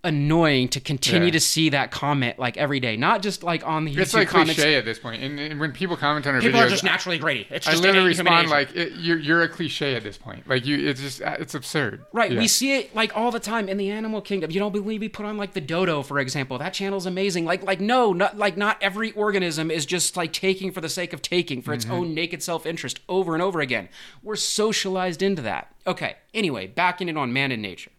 annoying 0.03 0.69
to 0.69 0.79
continue 0.79 1.25
yeah. 1.25 1.31
to 1.31 1.39
see 1.39 1.69
that 1.69 1.91
comment 1.91 2.37
like 2.39 2.55
every 2.55 2.79
day, 2.79 2.95
not 2.95 3.21
just 3.21 3.43
like 3.43 3.65
on 3.67 3.85
the 3.85 3.93
YouTube 3.93 3.99
it's 3.99 4.13
like 4.13 4.27
comments. 4.27 4.53
cliche 4.53 4.75
at 4.75 4.85
this 4.85 4.99
point. 4.99 5.23
And, 5.23 5.39
and 5.39 5.59
when 5.59 5.71
people 5.71 5.97
comment 5.97 6.25
on 6.27 6.35
our 6.35 6.41
people 6.41 6.59
videos, 6.59 6.67
are 6.67 6.69
just 6.69 6.83
naturally 6.83 7.17
greedy. 7.17 7.47
It's 7.49 7.65
just 7.65 7.79
I 7.79 7.81
literally 7.81 8.09
respond 8.09 8.49
like 8.49 8.75
it, 8.75 8.93
you're, 8.93 9.17
you're 9.17 9.41
a 9.41 9.49
cliche 9.49 9.95
at 9.95 10.03
this 10.03 10.17
point. 10.17 10.47
Like 10.47 10.65
you, 10.65 10.87
it's 10.87 11.01
just 11.01 11.21
uh, 11.21 11.37
it's 11.39 11.55
absurd. 11.55 12.05
Right. 12.13 12.31
Yeah. 12.31 12.39
We 12.39 12.47
see 12.47 12.77
it 12.77 12.95
like 12.95 13.15
all 13.17 13.31
the 13.31 13.39
time 13.39 13.67
in 13.67 13.77
the 13.77 13.89
animal 13.89 14.21
kingdom. 14.21 14.51
You 14.51 14.59
don't 14.59 14.71
believe 14.71 15.01
we 15.01 15.09
put 15.09 15.25
on 15.25 15.35
like 15.37 15.53
the 15.53 15.61
dodo, 15.61 16.03
for 16.03 16.19
example. 16.19 16.57
That 16.57 16.73
channel's 16.73 17.05
amazing. 17.05 17.45
Like 17.45 17.63
like 17.63 17.79
no, 17.79 18.13
not 18.13 18.37
like 18.37 18.55
not 18.55 18.77
every 18.81 19.11
organism 19.13 19.71
is 19.71 19.85
just 19.85 20.15
like 20.15 20.31
taking 20.31 20.71
for 20.71 20.79
the 20.79 20.89
sake 20.89 21.11
of 21.11 21.21
taking 21.21 21.61
for 21.61 21.73
its 21.73 21.85
mm-hmm. 21.85 21.95
own 21.95 22.13
naked 22.13 22.43
self 22.43 22.65
interest 22.65 22.99
over 23.09 23.33
and 23.33 23.41
over 23.41 23.59
again. 23.61 23.89
We're 24.21 24.35
socialized 24.35 25.21
into 25.21 25.41
that. 25.41 25.73
Okay. 25.85 26.17
Anyway, 26.33 26.67
backing 26.67 27.09
it 27.09 27.17
on 27.17 27.33
man 27.33 27.51
and 27.51 27.61
nature. 27.61 27.91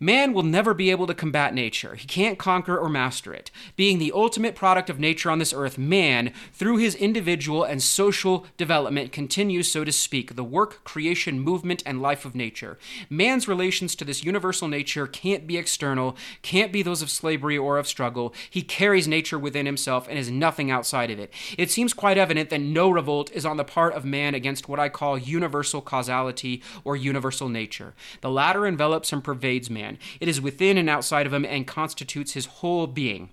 Man 0.00 0.32
will 0.32 0.44
never 0.44 0.74
be 0.74 0.92
able 0.92 1.08
to 1.08 1.14
combat 1.14 1.52
nature. 1.52 1.96
He 1.96 2.06
can't 2.06 2.38
conquer 2.38 2.78
or 2.78 2.88
master 2.88 3.34
it. 3.34 3.50
Being 3.74 3.98
the 3.98 4.12
ultimate 4.14 4.54
product 4.54 4.88
of 4.88 5.00
nature 5.00 5.28
on 5.28 5.40
this 5.40 5.52
earth, 5.52 5.76
man, 5.76 6.32
through 6.52 6.76
his 6.76 6.94
individual 6.94 7.64
and 7.64 7.82
social 7.82 8.46
development, 8.56 9.10
continues, 9.10 9.68
so 9.68 9.82
to 9.82 9.90
speak, 9.90 10.36
the 10.36 10.44
work, 10.44 10.84
creation, 10.84 11.40
movement, 11.40 11.82
and 11.84 12.00
life 12.00 12.24
of 12.24 12.36
nature. 12.36 12.78
Man's 13.10 13.48
relations 13.48 13.96
to 13.96 14.04
this 14.04 14.22
universal 14.22 14.68
nature 14.68 15.08
can't 15.08 15.48
be 15.48 15.56
external, 15.56 16.16
can't 16.42 16.72
be 16.72 16.82
those 16.82 17.02
of 17.02 17.10
slavery 17.10 17.58
or 17.58 17.76
of 17.76 17.88
struggle. 17.88 18.32
He 18.48 18.62
carries 18.62 19.08
nature 19.08 19.38
within 19.38 19.66
himself 19.66 20.06
and 20.08 20.16
is 20.16 20.30
nothing 20.30 20.70
outside 20.70 21.10
of 21.10 21.18
it. 21.18 21.32
It 21.56 21.72
seems 21.72 21.92
quite 21.92 22.18
evident 22.18 22.50
that 22.50 22.60
no 22.60 22.88
revolt 22.88 23.32
is 23.32 23.44
on 23.44 23.56
the 23.56 23.64
part 23.64 23.94
of 23.94 24.04
man 24.04 24.36
against 24.36 24.68
what 24.68 24.78
I 24.78 24.90
call 24.90 25.18
universal 25.18 25.80
causality 25.80 26.62
or 26.84 26.94
universal 26.94 27.48
nature. 27.48 27.94
The 28.20 28.30
latter 28.30 28.64
envelops 28.64 29.12
and 29.12 29.24
pervades 29.24 29.68
man 29.68 29.87
man. 29.88 29.98
It 30.20 30.28
is 30.28 30.40
within 30.40 30.78
and 30.78 30.90
outside 30.90 31.26
of 31.26 31.32
him 31.32 31.44
and 31.44 31.66
constitutes 31.66 32.32
his 32.32 32.46
whole 32.46 32.86
being. 32.86 33.30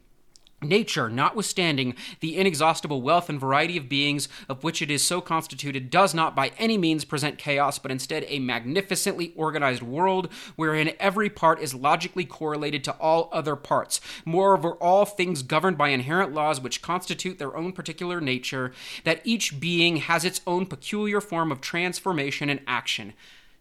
Nature, 0.62 1.10
notwithstanding 1.10 1.94
the 2.22 2.38
inexhaustible 2.38 3.02
wealth 3.02 3.30
and 3.30 3.40
variety 3.40 3.78
of 3.78 3.90
beings 3.90 4.30
of 4.48 4.64
which 4.64 4.82
it 4.82 4.90
is 4.90 5.06
so 5.06 5.20
constituted, 5.20 5.92
does 5.92 6.14
not 6.16 6.34
by 6.34 6.52
any 6.58 6.78
means 6.78 7.04
present 7.04 7.38
chaos, 7.38 7.78
but 7.78 7.92
instead 7.92 8.26
a 8.30 8.40
magnificently 8.40 9.34
organized 9.36 9.84
world 9.84 10.32
wherein 10.56 10.94
every 10.98 11.30
part 11.30 11.60
is 11.60 11.76
logically 11.76 12.24
correlated 12.24 12.84
to 12.86 12.94
all 12.94 13.30
other 13.32 13.56
parts. 13.56 14.00
Moreover, 14.24 14.72
all 14.76 15.06
things 15.06 15.44
governed 15.44 15.78
by 15.78 15.90
inherent 15.90 16.34
laws 16.34 16.62
which 16.62 16.82
constitute 16.82 17.38
their 17.38 17.56
own 17.56 17.74
particular 17.74 18.20
nature, 18.22 18.72
that 19.04 19.22
each 19.26 19.60
being 19.60 19.98
has 19.98 20.24
its 20.24 20.42
own 20.48 20.66
peculiar 20.66 21.20
form 21.20 21.52
of 21.52 21.62
transformation 21.62 22.50
and 22.50 22.62
action 22.66 23.14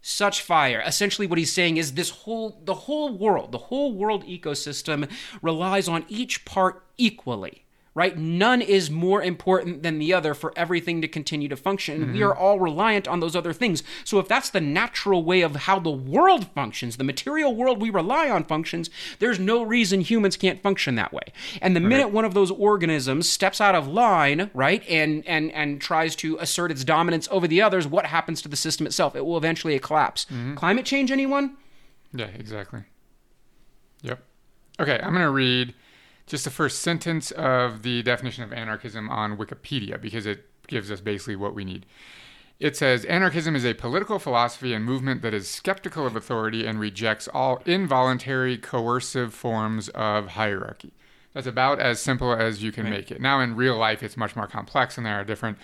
such 0.07 0.41
fire. 0.41 0.83
Essentially 0.85 1.25
what 1.25 1.39
he's 1.39 1.51
saying 1.51 1.77
is 1.77 1.93
this 1.93 2.11
whole 2.11 2.61
the 2.63 2.75
whole 2.75 3.17
world, 3.17 3.51
the 3.51 3.57
whole 3.57 3.91
world 3.91 4.23
ecosystem 4.25 5.09
relies 5.41 5.87
on 5.87 6.05
each 6.07 6.45
part 6.45 6.83
equally 6.97 7.64
right? 7.95 8.17
None 8.17 8.61
is 8.61 8.91
more 8.91 9.23
important 9.23 9.81
than 9.81 9.99
the 9.99 10.13
other 10.13 10.33
for 10.33 10.51
everything 10.57 11.01
to 11.01 11.07
continue 11.07 11.47
to 11.47 11.55
function. 11.55 12.01
Mm-hmm. 12.01 12.13
We 12.13 12.23
are 12.23 12.35
all 12.35 12.59
reliant 12.59 13.07
on 13.07 13.21
those 13.21 13.37
other 13.37 13.53
things. 13.53 13.83
So 14.03 14.19
if 14.19 14.27
that's 14.27 14.49
the 14.49 14.59
natural 14.59 15.23
way 15.23 15.41
of 15.41 15.55
how 15.55 15.79
the 15.79 15.89
world 15.89 16.47
functions, 16.53 16.97
the 16.97 17.05
material 17.05 17.55
world 17.55 17.81
we 17.81 17.89
rely 17.89 18.29
on 18.29 18.43
functions, 18.43 18.89
there's 19.19 19.39
no 19.39 19.63
reason 19.63 20.01
humans 20.01 20.35
can't 20.35 20.61
function 20.61 20.95
that 20.95 21.13
way. 21.13 21.23
And 21.61 21.73
the 21.73 21.79
minute 21.79 22.09
one 22.09 22.25
of 22.25 22.33
those 22.33 22.51
organisms 22.51 23.29
steps 23.29 23.61
out 23.61 23.75
of 23.75 23.87
line, 23.87 24.51
right, 24.53 24.83
and 24.89 25.25
and 25.25 25.51
and 25.53 25.79
tries 25.79 26.17
to 26.17 26.37
assert 26.39 26.71
its 26.71 26.83
dominance 26.83 27.29
over 27.31 27.47
the 27.47 27.61
others, 27.61 27.87
what 27.87 28.07
happens 28.07 28.41
to 28.41 28.49
the 28.49 28.57
system 28.57 28.85
itself? 28.85 29.15
It 29.15 29.25
will 29.25 29.37
eventually 29.37 29.79
collapse. 29.79 30.25
Mm-hmm. 30.25 30.55
Climate 30.55 30.85
change 30.85 31.11
anyone? 31.11 31.55
Yeah, 32.13 32.27
exactly. 32.37 32.83
Yep. 34.01 34.21
Okay, 34.79 34.99
I'm 35.01 35.11
going 35.11 35.23
to 35.23 35.29
read 35.29 35.73
just 36.27 36.43
the 36.43 36.51
first 36.51 36.79
sentence 36.79 37.31
of 37.31 37.83
the 37.83 38.01
definition 38.03 38.43
of 38.43 38.51
anarchism 38.51 39.09
on 39.09 39.37
Wikipedia 39.37 40.01
because 40.01 40.25
it 40.25 40.45
gives 40.67 40.91
us 40.91 41.01
basically 41.01 41.35
what 41.35 41.53
we 41.53 41.63
need. 41.63 41.85
It 42.59 42.77
says 42.77 43.03
anarchism 43.05 43.55
is 43.55 43.65
a 43.65 43.73
political 43.73 44.17
philosophy 44.17 44.73
and 44.73 44.85
movement 44.85 45.21
that 45.21 45.33
is 45.33 45.49
skeptical 45.49 46.07
of 46.07 46.15
authority 46.15 46.65
and 46.65 46.79
rejects 46.79 47.27
all 47.27 47.61
involuntary 47.65 48.57
coercive 48.57 49.33
forms 49.33 49.89
of 49.89 50.29
hierarchy. 50.29 50.93
That's 51.33 51.47
about 51.47 51.81
as 51.81 51.99
simple 51.99 52.31
as 52.31 52.63
you 52.63 52.71
can 52.71 52.85
right. 52.85 52.91
make 52.91 53.11
it. 53.11 53.19
Now, 53.19 53.41
in 53.41 53.57
real 53.57 53.77
life, 53.77 54.01
it's 54.01 54.15
much 54.15 54.37
more 54.37 54.47
complex, 54.47 54.97
and 54.97 55.05
there 55.05 55.19
are 55.19 55.25
different 55.25 55.57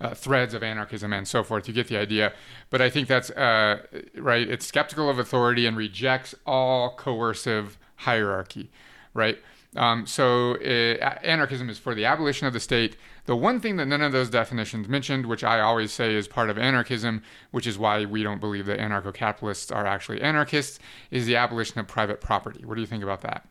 uh, 0.00 0.14
threads 0.14 0.54
of 0.54 0.62
anarchism 0.62 1.12
and 1.12 1.26
so 1.26 1.42
forth. 1.42 1.66
You 1.66 1.74
get 1.74 1.88
the 1.88 1.96
idea. 1.96 2.32
But 2.70 2.80
I 2.80 2.90
think 2.90 3.08
that's 3.08 3.30
uh, 3.30 3.82
right. 4.14 4.48
It's 4.48 4.66
skeptical 4.66 5.10
of 5.10 5.18
authority 5.18 5.66
and 5.66 5.76
rejects 5.76 6.32
all 6.46 6.94
coercive 6.94 7.76
hierarchy, 7.96 8.70
right? 9.14 9.38
Um, 9.76 10.06
so 10.06 10.54
uh, 10.56 11.18
anarchism 11.22 11.68
is 11.68 11.78
for 11.78 11.94
the 11.94 12.04
abolition 12.04 12.46
of 12.46 12.52
the 12.52 12.60
state. 12.60 12.96
The 13.26 13.36
one 13.36 13.60
thing 13.60 13.76
that 13.76 13.86
none 13.86 14.02
of 14.02 14.12
those 14.12 14.30
definitions 14.30 14.88
mentioned, 14.88 15.26
which 15.26 15.44
I 15.44 15.60
always 15.60 15.92
say 15.92 16.14
is 16.14 16.28
part 16.28 16.48
of 16.48 16.58
anarchism, 16.58 17.22
which 17.50 17.66
is 17.66 17.76
why 17.76 18.04
we 18.04 18.22
don't 18.22 18.40
believe 18.40 18.66
that 18.66 18.78
anarcho-capitalists 18.78 19.70
are 19.70 19.84
actually 19.86 20.22
anarchists, 20.22 20.78
is 21.10 21.26
the 21.26 21.36
abolition 21.36 21.80
of 21.80 21.88
private 21.88 22.20
property. 22.20 22.64
What 22.64 22.76
do 22.76 22.80
you 22.80 22.86
think 22.86 23.02
about 23.02 23.22
that? 23.22 23.48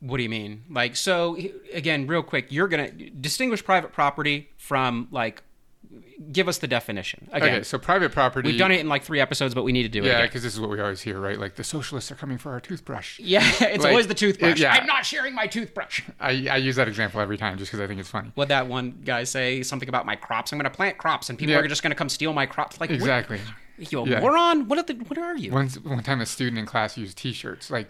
What 0.00 0.18
do 0.18 0.22
you 0.22 0.28
mean? 0.28 0.64
Like, 0.70 0.94
so 0.94 1.38
again, 1.72 2.06
real 2.06 2.22
quick, 2.22 2.52
you're 2.52 2.68
gonna 2.68 2.90
distinguish 2.90 3.64
private 3.64 3.92
property 3.92 4.50
from 4.58 5.08
like 5.10 5.42
give 6.32 6.48
us 6.48 6.58
the 6.58 6.66
definition. 6.66 7.28
Again, 7.32 7.54
okay, 7.56 7.62
so 7.62 7.78
private 7.78 8.12
property. 8.12 8.48
We've 8.50 8.58
done 8.58 8.72
it 8.72 8.80
in 8.80 8.88
like 8.88 9.02
three 9.02 9.20
episodes, 9.20 9.54
but 9.54 9.64
we 9.64 9.72
need 9.72 9.82
to 9.82 9.88
do 9.88 10.02
it. 10.02 10.06
Yeah, 10.06 10.22
because 10.22 10.42
this 10.42 10.54
is 10.54 10.60
what 10.60 10.70
we 10.70 10.80
always 10.80 11.00
hear, 11.00 11.20
right? 11.20 11.38
Like 11.38 11.56
the 11.56 11.64
socialists 11.64 12.10
are 12.10 12.14
coming 12.14 12.38
for 12.38 12.52
our 12.52 12.60
toothbrush. 12.60 13.18
Yeah, 13.18 13.40
it's 13.60 13.84
like, 13.84 13.90
always 13.90 14.06
the 14.06 14.14
toothbrush. 14.14 14.52
It, 14.52 14.58
yeah. 14.58 14.72
I'm 14.72 14.86
not 14.86 15.04
sharing 15.04 15.34
my 15.34 15.46
toothbrush. 15.46 16.02
I, 16.20 16.48
I 16.50 16.56
use 16.56 16.76
that 16.76 16.88
example 16.88 17.20
every 17.20 17.36
time 17.38 17.58
just 17.58 17.70
because 17.70 17.82
I 17.82 17.86
think 17.86 18.00
it's 18.00 18.08
funny. 18.08 18.32
What 18.34 18.48
that 18.48 18.66
one 18.66 19.02
guy 19.04 19.24
say 19.24 19.62
something 19.62 19.88
about 19.88 20.06
my 20.06 20.16
crops? 20.16 20.52
I'm 20.52 20.58
going 20.58 20.70
to 20.70 20.76
plant 20.76 20.98
crops, 20.98 21.28
and 21.28 21.38
people 21.38 21.52
yeah. 21.52 21.60
are 21.60 21.68
just 21.68 21.82
going 21.82 21.90
to 21.90 21.96
come 21.96 22.08
steal 22.08 22.32
my 22.32 22.46
crops. 22.46 22.80
Like 22.80 22.90
exactly. 22.90 23.38
What, 23.38 23.92
you 23.92 24.06
yeah. 24.06 24.20
moron! 24.20 24.68
What 24.68 24.78
are 24.78 24.84
the, 24.84 24.94
What 24.94 25.18
are 25.18 25.36
you? 25.36 25.52
One 25.52 25.68
one 25.68 26.02
time, 26.02 26.20
a 26.20 26.26
student 26.26 26.58
in 26.58 26.66
class 26.66 26.96
used 26.96 27.18
T-shirts. 27.18 27.70
Like 27.70 27.88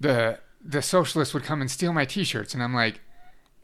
the 0.00 0.40
the 0.64 0.82
socialists 0.82 1.32
would 1.34 1.44
come 1.44 1.60
and 1.60 1.70
steal 1.70 1.92
my 1.92 2.04
T-shirts, 2.04 2.54
and 2.54 2.62
I'm 2.62 2.74
like, 2.74 3.00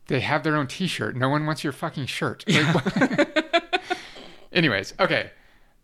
they 0.06 0.20
have 0.20 0.42
their 0.44 0.56
own 0.56 0.66
T-shirt. 0.66 1.16
No 1.16 1.28
one 1.28 1.46
wants 1.46 1.64
your 1.64 1.72
fucking 1.72 2.06
shirt. 2.06 2.44
Like, 2.46 3.54
Anyways, 4.54 4.94
okay. 5.00 5.30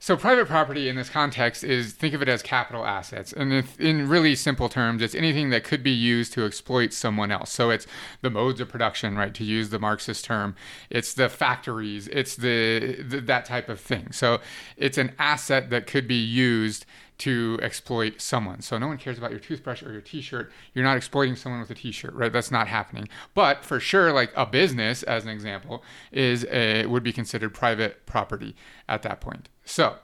So 0.02 0.16
private 0.16 0.48
property 0.48 0.88
in 0.88 0.96
this 0.96 1.10
context 1.10 1.62
is 1.62 1.92
think 1.92 2.14
of 2.14 2.22
it 2.22 2.28
as 2.28 2.40
capital 2.40 2.86
assets, 2.86 3.34
and 3.34 3.52
if, 3.52 3.78
in 3.78 4.08
really 4.08 4.34
simple 4.34 4.70
terms, 4.70 5.02
it's 5.02 5.14
anything 5.14 5.50
that 5.50 5.62
could 5.62 5.82
be 5.82 5.90
used 5.90 6.32
to 6.32 6.46
exploit 6.46 6.94
someone 6.94 7.30
else. 7.30 7.52
So 7.52 7.68
it's 7.68 7.86
the 8.22 8.30
modes 8.30 8.62
of 8.62 8.70
production, 8.70 9.14
right? 9.14 9.34
To 9.34 9.44
use 9.44 9.68
the 9.68 9.78
Marxist 9.78 10.24
term, 10.24 10.56
it's 10.88 11.12
the 11.12 11.28
factories, 11.28 12.08
it's 12.08 12.34
the, 12.34 13.02
the 13.06 13.20
that 13.20 13.44
type 13.44 13.68
of 13.68 13.78
thing. 13.78 14.10
So 14.12 14.40
it's 14.78 14.96
an 14.96 15.12
asset 15.18 15.68
that 15.68 15.86
could 15.86 16.08
be 16.08 16.14
used 16.14 16.86
to 17.18 17.58
exploit 17.60 18.22
someone. 18.22 18.62
So 18.62 18.78
no 18.78 18.86
one 18.86 18.96
cares 18.96 19.18
about 19.18 19.30
your 19.30 19.40
toothbrush 19.40 19.82
or 19.82 19.92
your 19.92 20.00
t-shirt. 20.00 20.50
You're 20.72 20.86
not 20.86 20.96
exploiting 20.96 21.36
someone 21.36 21.60
with 21.60 21.70
a 21.70 21.74
t-shirt, 21.74 22.14
right? 22.14 22.32
That's 22.32 22.50
not 22.50 22.66
happening. 22.66 23.10
But 23.34 23.62
for 23.62 23.78
sure, 23.78 24.10
like 24.10 24.32
a 24.34 24.46
business, 24.46 25.02
as 25.02 25.24
an 25.24 25.28
example, 25.28 25.84
is 26.10 26.46
a, 26.46 26.86
would 26.86 27.02
be 27.02 27.12
considered 27.12 27.52
private 27.52 28.06
property 28.06 28.56
at 28.88 29.02
that 29.02 29.20
point. 29.20 29.50
So 29.70 29.94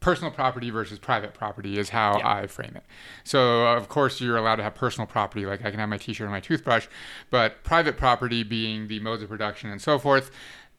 personal 0.00 0.30
property 0.30 0.70
versus 0.70 0.98
private 0.98 1.34
property 1.34 1.78
is 1.78 1.90
how 1.90 2.18
Yeah. 2.18 2.28
I 2.28 2.46
frame 2.46 2.72
it. 2.74 2.84
So 3.24 3.66
of 3.66 3.88
course 3.88 4.20
you're 4.20 4.36
allowed 4.38 4.56
to 4.56 4.62
have 4.62 4.74
personal 4.74 5.06
property, 5.06 5.44
like 5.44 5.64
I 5.64 5.70
can 5.70 5.78
have 5.80 5.88
my 5.88 5.98
t-shirt 5.98 6.24
and 6.24 6.32
my 6.32 6.40
toothbrush, 6.40 6.86
but 7.28 7.62
private 7.64 7.96
property 7.98 8.42
being 8.42 8.88
the 8.88 9.00
modes 9.00 9.22
of 9.22 9.28
production 9.28 9.68
and 9.70 9.82
so 9.82 9.98
forth. 9.98 10.30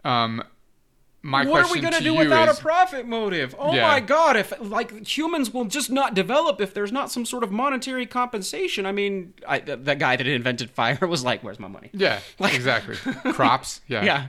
Um, 0.04 0.42
my 1.24 1.46
what 1.46 1.64
are 1.70 1.72
we 1.72 1.80
going 1.80 1.94
to 1.94 2.02
do 2.02 2.16
without 2.16 2.50
is, 2.50 2.58
a 2.58 2.62
profit 2.62 3.06
motive? 3.06 3.54
Oh 3.60 3.76
Yeah. 3.76 3.88
my 3.88 4.00
god, 4.00 4.38
if 4.38 4.54
like 4.60 5.06
humans 5.06 5.54
will 5.54 5.66
just 5.66 5.92
not 5.92 6.16
develop 6.16 6.60
if 6.60 6.74
there's 6.74 6.92
not 6.92 7.12
some 7.12 7.26
sort 7.28 7.44
of 7.44 7.52
monetary 7.52 8.08
compensation. 8.08 8.88
I 8.88 8.92
mean, 8.92 9.36
I, 9.48 9.60
th- 9.60 9.82
that 9.84 10.00
guy 10.00 10.16
that 10.16 10.26
invented 10.26 10.72
fire 10.72 10.98
was 11.06 11.24
like, 11.24 11.44
"Where's 11.44 11.60
my 11.60 11.68
money?" 11.68 11.92
Yeah, 11.94 12.22
like, 12.40 12.56
exactly. 12.56 12.96
Crops, 13.34 13.82
yeah, 13.88 14.04
Yeah. 14.04 14.28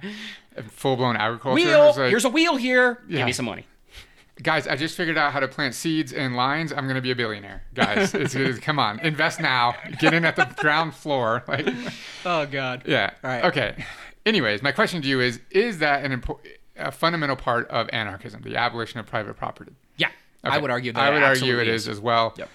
full 0.68 0.96
blown 0.96 1.16
agriculture. 1.16 1.64
Wheel, 1.64 1.86
like, 1.96 2.10
here's 2.10 2.26
a 2.26 2.28
wheel 2.28 2.56
here. 2.56 3.00
Yeah. 3.08 3.18
Give 3.18 3.26
me 3.26 3.32
some 3.32 3.46
money. 3.46 3.64
Guys, 4.42 4.66
I 4.66 4.76
just 4.76 4.96
figured 4.96 5.16
out 5.16 5.32
how 5.32 5.40
to 5.40 5.48
plant 5.48 5.74
seeds 5.74 6.12
in 6.12 6.34
lines. 6.34 6.72
I'm 6.72 6.86
gonna 6.88 7.00
be 7.00 7.10
a 7.10 7.16
billionaire, 7.16 7.62
guys. 7.74 8.14
it's, 8.14 8.34
it's- 8.34 8.58
come 8.58 8.78
on, 8.78 8.98
invest 9.00 9.40
now. 9.40 9.74
Get 9.98 10.12
in 10.14 10.24
at 10.24 10.36
the 10.36 10.46
ground 10.56 10.94
floor. 10.94 11.44
Like, 11.48 11.66
Oh 12.24 12.46
god. 12.46 12.82
yeah. 12.86 13.10
All 13.22 13.30
right. 13.30 13.44
Okay. 13.44 13.84
Anyways, 14.26 14.62
my 14.62 14.72
question 14.72 15.02
to 15.02 15.08
you 15.08 15.20
is: 15.20 15.40
Is 15.50 15.78
that 15.78 16.04
an 16.04 16.12
important, 16.12 16.54
a 16.76 16.90
fundamental 16.92 17.36
part 17.36 17.68
of 17.68 17.88
anarchism, 17.92 18.42
the 18.42 18.56
abolition 18.56 19.00
of 19.00 19.06
private 19.06 19.34
property? 19.36 19.72
Yeah. 19.96 20.08
I 20.44 20.58
would 20.58 20.70
argue 20.70 20.92
that 20.92 21.00
I 21.00 21.10
would 21.10 21.22
argue 21.22 21.58
it 21.60 21.68
is 21.68 21.86
as 21.88 22.00
well. 22.00 22.34
Yep. 22.36 22.48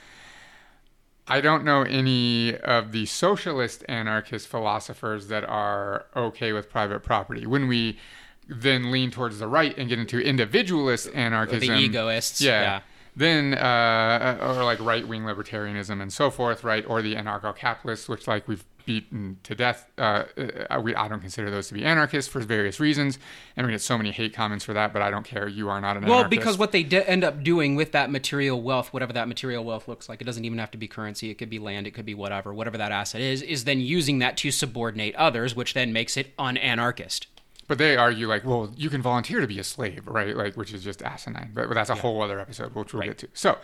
I 1.30 1.42
don't 1.42 1.66
know 1.66 1.82
any 1.82 2.56
of 2.58 2.94
the 2.94 3.06
socialist 3.06 3.84
anarchist 3.90 4.48
philosophers 4.48 5.28
that 5.28 5.44
are 5.44 6.06
okay 6.16 6.54
with 6.54 6.70
private 6.70 7.04
property. 7.04 7.46
When 7.46 7.68
we 7.68 8.00
then 8.50 8.92
lean 8.92 9.12
towards 9.12 9.40
the 9.40 9.48
right 9.48 9.78
and 9.78 9.90
get 9.90 10.00
into 10.00 10.20
individualist 10.20 11.10
anarchism, 11.14 11.76
The 11.76 11.82
egoists. 11.82 12.42
yeah, 12.42 12.62
yeah. 12.62 12.80
then 13.16 13.54
uh, 13.54 14.38
or 14.42 14.64
like 14.64 14.80
right 14.80 15.08
wing 15.08 15.24
libertarianism 15.24 16.02
and 16.02 16.12
so 16.14 16.30
forth, 16.30 16.64
right? 16.64 16.86
Or 16.88 17.02
the 17.02 17.16
anarcho 17.16 17.56
capitalists, 17.56 18.08
which 18.08 18.28
like 18.28 18.48
we've 18.48 18.64
beaten 18.86 19.38
to 19.44 19.54
death. 19.54 19.92
Uh, 19.98 20.24
uh, 20.70 20.80
we, 20.82 20.96
I 20.96 21.10
don't 21.10 21.20
consider 21.20 21.52
those 21.52 21.68
to 21.68 21.74
be 21.74 21.84
anarchists 21.84 22.32
for 22.32 22.40
various 22.40 22.80
reasons, 22.80 23.20
and 23.58 23.68
we 23.68 23.74
get 23.74 23.82
so 23.82 23.98
many 23.98 24.12
hate 24.12 24.34
comments 24.34 24.64
for 24.64 24.72
that. 24.74 24.94
But 24.94 25.02
I 25.02 25.12
don't 25.12 25.26
care. 25.26 25.46
You 25.46 25.68
are 25.68 25.82
not 25.82 25.98
an 25.98 26.06
anarchist. 26.06 26.10
Well, 26.10 26.20
anarchist. 26.20 26.40
because 26.40 26.58
what 26.58 26.72
they 26.72 26.84
de- 26.84 27.10
end 27.10 27.26
up 27.26 27.44
doing 27.44 27.76
with 27.76 27.92
that 27.92 28.10
material 28.10 28.62
wealth, 28.62 28.94
whatever 28.94 29.12
that 29.12 29.28
material 29.28 29.66
wealth 29.66 29.90
looks 29.90 30.08
like, 30.08 30.22
it 30.22 30.24
doesn't 30.24 30.46
even 30.46 30.58
have 30.60 30.72
to 30.72 30.78
be 30.78 30.88
currency. 30.88 31.30
It 31.30 31.34
could 31.36 31.50
be 31.50 31.60
land. 31.60 31.86
It 31.86 31.92
could 31.92 32.06
be 32.06 32.16
whatever. 32.16 32.54
Whatever 32.54 32.78
that 32.78 32.94
asset 32.94 33.20
is, 33.20 33.42
is 33.42 33.66
then 33.66 33.82
using 33.82 34.20
that 34.20 34.38
to 34.38 34.52
subordinate 34.52 35.16
others, 35.16 35.54
which 35.54 35.74
then 35.74 35.92
makes 35.92 36.16
it 36.16 36.34
unanarchist. 36.38 37.26
But 37.68 37.78
they 37.80 37.98
argue 37.98 38.28
like, 38.28 38.46
well, 38.46 38.72
you 38.78 38.90
can 38.90 39.02
volunteer 39.02 39.42
to 39.42 39.48
be 39.48 39.60
a 39.60 39.64
slave, 39.64 40.08
right? 40.08 40.36
Like, 40.38 40.56
which 40.56 40.74
is 40.74 40.84
just 40.84 41.02
asinine. 41.04 41.52
But, 41.54 41.70
that's 41.74 41.90
a 41.90 41.96
whole 41.96 42.22
other 42.22 42.40
episode, 42.40 42.74
which 42.74 42.94
we'll 42.94 43.02
Right. 43.02 43.08
get 43.10 43.18
to. 43.20 43.28
So, 43.34 43.58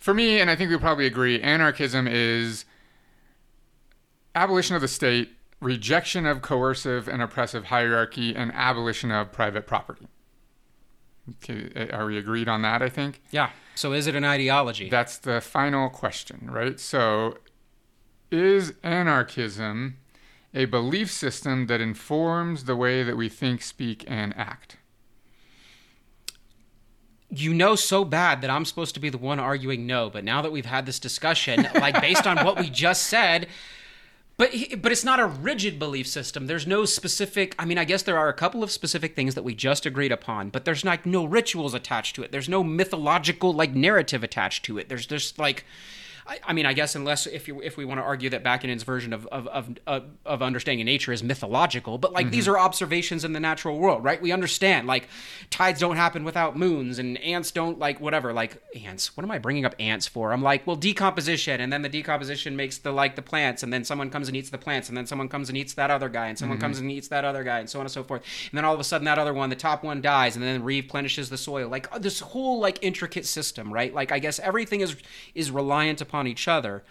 for 0.00 0.12
me, 0.12 0.40
and 0.40 0.50
I 0.50 0.56
think 0.56 0.70
we 0.70 0.76
probably 0.78 1.06
agree, 1.06 1.40
anarchism 1.40 2.08
is 2.08 2.64
abolition 4.34 4.74
of 4.74 4.82
the 4.82 4.88
state, 4.88 5.32
rejection 5.60 6.26
of 6.26 6.42
coercive 6.42 7.08
and 7.08 7.22
oppressive 7.22 7.66
hierarchy, 7.66 8.34
and 8.34 8.52
abolition 8.52 9.10
of 9.10 9.32
private 9.32 9.66
property. 9.66 10.08
Okay, 11.42 11.88
are 11.90 12.06
we 12.06 12.18
agreed 12.18 12.48
on 12.48 12.62
that? 12.62 12.82
I 12.82 12.88
think 12.88 13.20
Yeah. 13.30 13.50
So 13.74 13.92
is 13.92 14.06
it 14.06 14.14
an 14.14 14.24
ideology? 14.24 14.88
that's 14.88 15.18
the 15.18 15.40
final 15.40 15.88
question, 15.88 16.48
right? 16.50 16.78
So, 16.78 17.38
is 18.30 18.74
anarchism 18.82 19.96
a 20.54 20.64
belief 20.64 21.10
system 21.10 21.66
that 21.66 21.80
informs 21.80 22.64
the 22.64 22.76
way 22.76 23.02
that 23.02 23.16
we 23.16 23.28
think, 23.28 23.62
speak, 23.62 24.04
and 24.06 24.36
act? 24.36 24.76
you 27.30 27.52
know 27.52 27.74
so 27.74 28.04
bad 28.04 28.40
that 28.42 28.50
I'm 28.50 28.64
supposed 28.64 28.94
to 28.94 29.00
be 29.00 29.10
the 29.10 29.18
one 29.18 29.40
arguing 29.40 29.86
no, 29.86 30.10
but 30.10 30.24
now 30.24 30.42
that 30.42 30.52
we've 30.52 30.66
had 30.66 30.86
this 30.86 30.98
discussion, 30.98 31.68
like 31.74 32.00
based 32.00 32.26
on 32.26 32.44
what 32.44 32.58
we 32.58 32.70
just 32.70 33.04
said, 33.04 33.48
but 34.36 34.52
but 34.80 34.92
it's 34.92 35.04
not 35.04 35.18
a 35.18 35.26
rigid 35.26 35.78
belief 35.78 36.06
system. 36.06 36.46
There's 36.46 36.66
no 36.66 36.84
specific. 36.84 37.54
I 37.58 37.64
mean, 37.64 37.78
I 37.78 37.84
guess 37.84 38.02
there 38.02 38.18
are 38.18 38.28
a 38.28 38.34
couple 38.34 38.62
of 38.62 38.70
specific 38.70 39.16
things 39.16 39.34
that 39.34 39.44
we 39.44 39.54
just 39.54 39.86
agreed 39.86 40.12
upon, 40.12 40.50
but 40.50 40.64
there's 40.64 40.84
like 40.84 41.06
no 41.06 41.24
rituals 41.24 41.74
attached 41.74 42.14
to 42.16 42.22
it. 42.22 42.32
There's 42.32 42.48
no 42.48 42.62
mythological 42.62 43.52
like 43.52 43.74
narrative 43.74 44.22
attached 44.22 44.64
to 44.66 44.78
it. 44.78 44.88
There's 44.88 45.06
just 45.06 45.38
like. 45.38 45.64
I, 46.28 46.38
I 46.48 46.52
mean, 46.52 46.66
I 46.66 46.72
guess 46.72 46.94
unless 46.94 47.26
if 47.26 47.46
you 47.48 47.60
if 47.62 47.76
we 47.76 47.84
want 47.84 47.98
to 47.98 48.04
argue 48.04 48.30
that 48.30 48.42
Bakunin's 48.42 48.82
version 48.82 49.12
of 49.12 49.26
of, 49.28 49.46
of 49.48 49.70
of 49.86 50.04
of 50.24 50.42
understanding 50.42 50.84
nature 50.86 51.12
is 51.12 51.22
mythological, 51.22 51.98
but 51.98 52.12
like 52.12 52.30
these 52.30 52.48
are 52.48 52.58
observations 52.58 53.24
in 53.24 53.32
the 53.32 53.40
natural 53.40 53.78
world, 53.78 54.02
right? 54.02 54.20
We 54.20 54.32
understand 54.32 54.86
like 54.86 55.08
tides 55.50 55.80
don't 55.80 55.96
happen 55.96 56.24
without 56.24 56.56
moons, 56.56 56.98
and 56.98 57.18
ants 57.18 57.50
don't 57.50 57.78
like 57.78 58.00
whatever. 58.00 58.32
Like 58.32 58.60
ants, 58.74 59.16
what 59.16 59.24
am 59.24 59.30
I 59.30 59.38
bringing 59.38 59.64
up 59.64 59.74
ants 59.78 60.06
for? 60.06 60.32
I'm 60.32 60.42
like, 60.42 60.66
well, 60.66 60.76
decomposition, 60.76 61.60
and 61.60 61.72
then 61.72 61.82
the 61.82 61.88
decomposition 61.88 62.56
makes 62.56 62.78
the 62.78 62.92
like 62.92 63.14
the 63.14 63.22
plants, 63.22 63.62
and 63.62 63.72
then 63.72 63.84
someone 63.84 64.10
comes 64.10 64.28
and 64.28 64.36
eats 64.36 64.50
the 64.50 64.58
plants, 64.58 64.88
and 64.88 64.96
then 64.96 65.06
someone 65.06 65.28
comes 65.28 65.48
and 65.48 65.56
eats 65.56 65.74
that 65.74 65.90
other 65.90 66.08
guy, 66.08 66.26
and 66.26 66.38
someone 66.38 66.58
comes 66.58 66.78
and 66.78 66.90
eats 66.90 67.08
that 67.08 67.24
other 67.24 67.44
guy, 67.44 67.60
and 67.60 67.70
so 67.70 67.78
on 67.78 67.86
and 67.86 67.92
so 67.92 68.02
forth. 68.02 68.22
And 68.50 68.58
then 68.58 68.64
all 68.64 68.74
of 68.74 68.80
a 68.80 68.84
sudden, 68.84 69.04
that 69.04 69.18
other 69.18 69.34
one, 69.34 69.50
the 69.50 69.56
top 69.56 69.84
one, 69.84 70.00
dies, 70.00 70.34
and 70.34 70.44
then 70.44 70.64
replenishes 70.64 71.30
the 71.30 71.38
soil. 71.38 71.68
Like 71.68 71.94
uh, 71.94 71.98
this 71.98 72.20
whole 72.20 72.58
like 72.58 72.78
intricate 72.82 73.26
system, 73.26 73.72
right? 73.72 73.94
Like 73.94 74.10
I 74.10 74.18
guess 74.18 74.40
everything 74.40 74.80
is 74.80 74.96
is 75.34 75.50
reliant 75.50 76.00
upon 76.00 76.15
each 76.24 76.46
other 76.46 76.84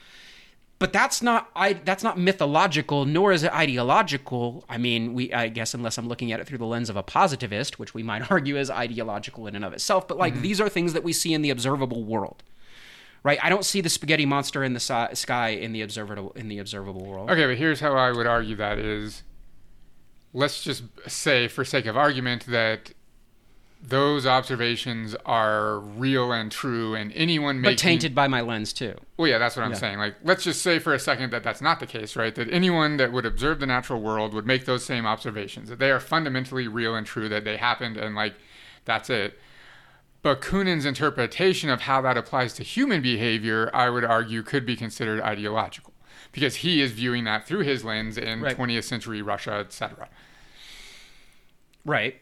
but 0.77 0.91
that's 0.91 1.21
not 1.21 1.49
I 1.55 1.73
that's 1.73 2.03
not 2.03 2.19
mythological 2.19 3.05
nor 3.05 3.31
is 3.31 3.43
it 3.43 3.53
ideological. 3.53 4.65
I 4.67 4.77
mean, 4.77 5.13
we 5.13 5.31
I 5.33 5.47
guess 5.47 5.73
unless 5.73 5.97
I'm 5.97 6.07
looking 6.07 6.31
at 6.31 6.39
it 6.39 6.47
through 6.47 6.57
the 6.57 6.65
lens 6.65 6.89
of 6.89 6.97
a 6.97 7.03
positivist, 7.03 7.79
which 7.79 7.93
we 7.93 8.03
might 8.03 8.29
argue 8.31 8.57
is 8.57 8.69
ideological 8.69 9.47
in 9.47 9.55
and 9.55 9.63
of 9.63 9.73
itself, 9.73 10.07
but 10.07 10.17
like 10.17 10.33
mm-hmm. 10.33 10.41
these 10.41 10.59
are 10.59 10.69
things 10.69 10.93
that 10.93 11.03
we 11.03 11.13
see 11.13 11.33
in 11.33 11.41
the 11.41 11.49
observable 11.49 12.03
world. 12.03 12.43
Right? 13.23 13.39
I 13.41 13.49
don't 13.49 13.65
see 13.65 13.81
the 13.81 13.89
spaghetti 13.89 14.27
monster 14.27 14.63
in 14.63 14.73
the 14.73 14.79
si- 14.79 15.15
sky 15.15 15.49
in 15.49 15.71
the 15.71 15.81
observable 15.81 16.31
in 16.33 16.49
the 16.49 16.59
observable 16.59 17.05
world. 17.05 17.31
Okay, 17.31 17.47
but 17.47 17.57
here's 17.57 17.79
how 17.79 17.95
I 17.95 18.11
would 18.11 18.27
argue 18.27 18.55
that 18.57 18.77
is 18.77 19.23
let's 20.33 20.61
just 20.61 20.83
say, 21.07 21.47
for 21.47 21.63
sake 21.63 21.85
of 21.85 21.95
argument, 21.95 22.45
that 22.47 22.91
those 23.87 24.25
observations 24.25 25.15
are 25.25 25.79
real 25.79 26.31
and 26.31 26.51
true, 26.51 26.95
and 26.95 27.11
anyone 27.13 27.61
making 27.61 27.73
But 27.75 27.79
tainted 27.79 28.15
by 28.15 28.27
my 28.27 28.41
lens 28.41 28.73
too. 28.73 28.95
Well, 29.17 29.27
yeah, 29.27 29.37
that's 29.37 29.55
what 29.55 29.63
I'm 29.63 29.71
Yeah. 29.71 29.77
saying. 29.77 29.97
Like, 29.99 30.15
let's 30.23 30.43
just 30.43 30.61
say 30.61 30.79
for 30.79 30.93
a 30.93 30.99
second 30.99 31.31
that 31.31 31.43
that's 31.43 31.61
not 31.61 31.79
the 31.79 31.85
case, 31.85 32.15
right? 32.15 32.33
That 32.33 32.51
anyone 32.51 32.97
that 32.97 33.11
would 33.11 33.25
observe 33.25 33.59
the 33.59 33.65
natural 33.67 34.01
world 34.01 34.33
would 34.33 34.45
make 34.45 34.65
those 34.65 34.83
same 34.83 35.05
observations, 35.05 35.69
that 35.69 35.79
they 35.79 35.91
are 35.91 35.99
fundamentally 35.99 36.67
real 36.67 36.95
and 36.95 37.05
true, 37.05 37.29
that 37.29 37.43
they 37.43 37.57
happened, 37.57 37.97
and 37.97 38.15
like, 38.15 38.35
that's 38.85 39.09
it. 39.09 39.39
But 40.21 40.41
Bakunin's 40.41 40.85
interpretation 40.85 41.69
of 41.69 41.81
how 41.81 42.01
that 42.01 42.17
applies 42.17 42.53
to 42.53 42.63
human 42.63 43.01
behavior, 43.03 43.69
I 43.73 43.89
would 43.91 44.03
argue, 44.03 44.41
could 44.41 44.65
be 44.65 44.75
considered 44.75 45.21
ideological 45.21 45.93
because 46.31 46.57
he 46.57 46.81
is 46.81 46.91
viewing 46.91 47.25
that 47.25 47.45
through 47.45 47.61
his 47.61 47.83
lens 47.85 48.17
in 48.17 48.41
Right. 48.41 48.55
20th 48.55 48.85
century 48.85 49.21
Russia, 49.21 49.53
etc. 49.53 50.09
Right. 51.85 52.19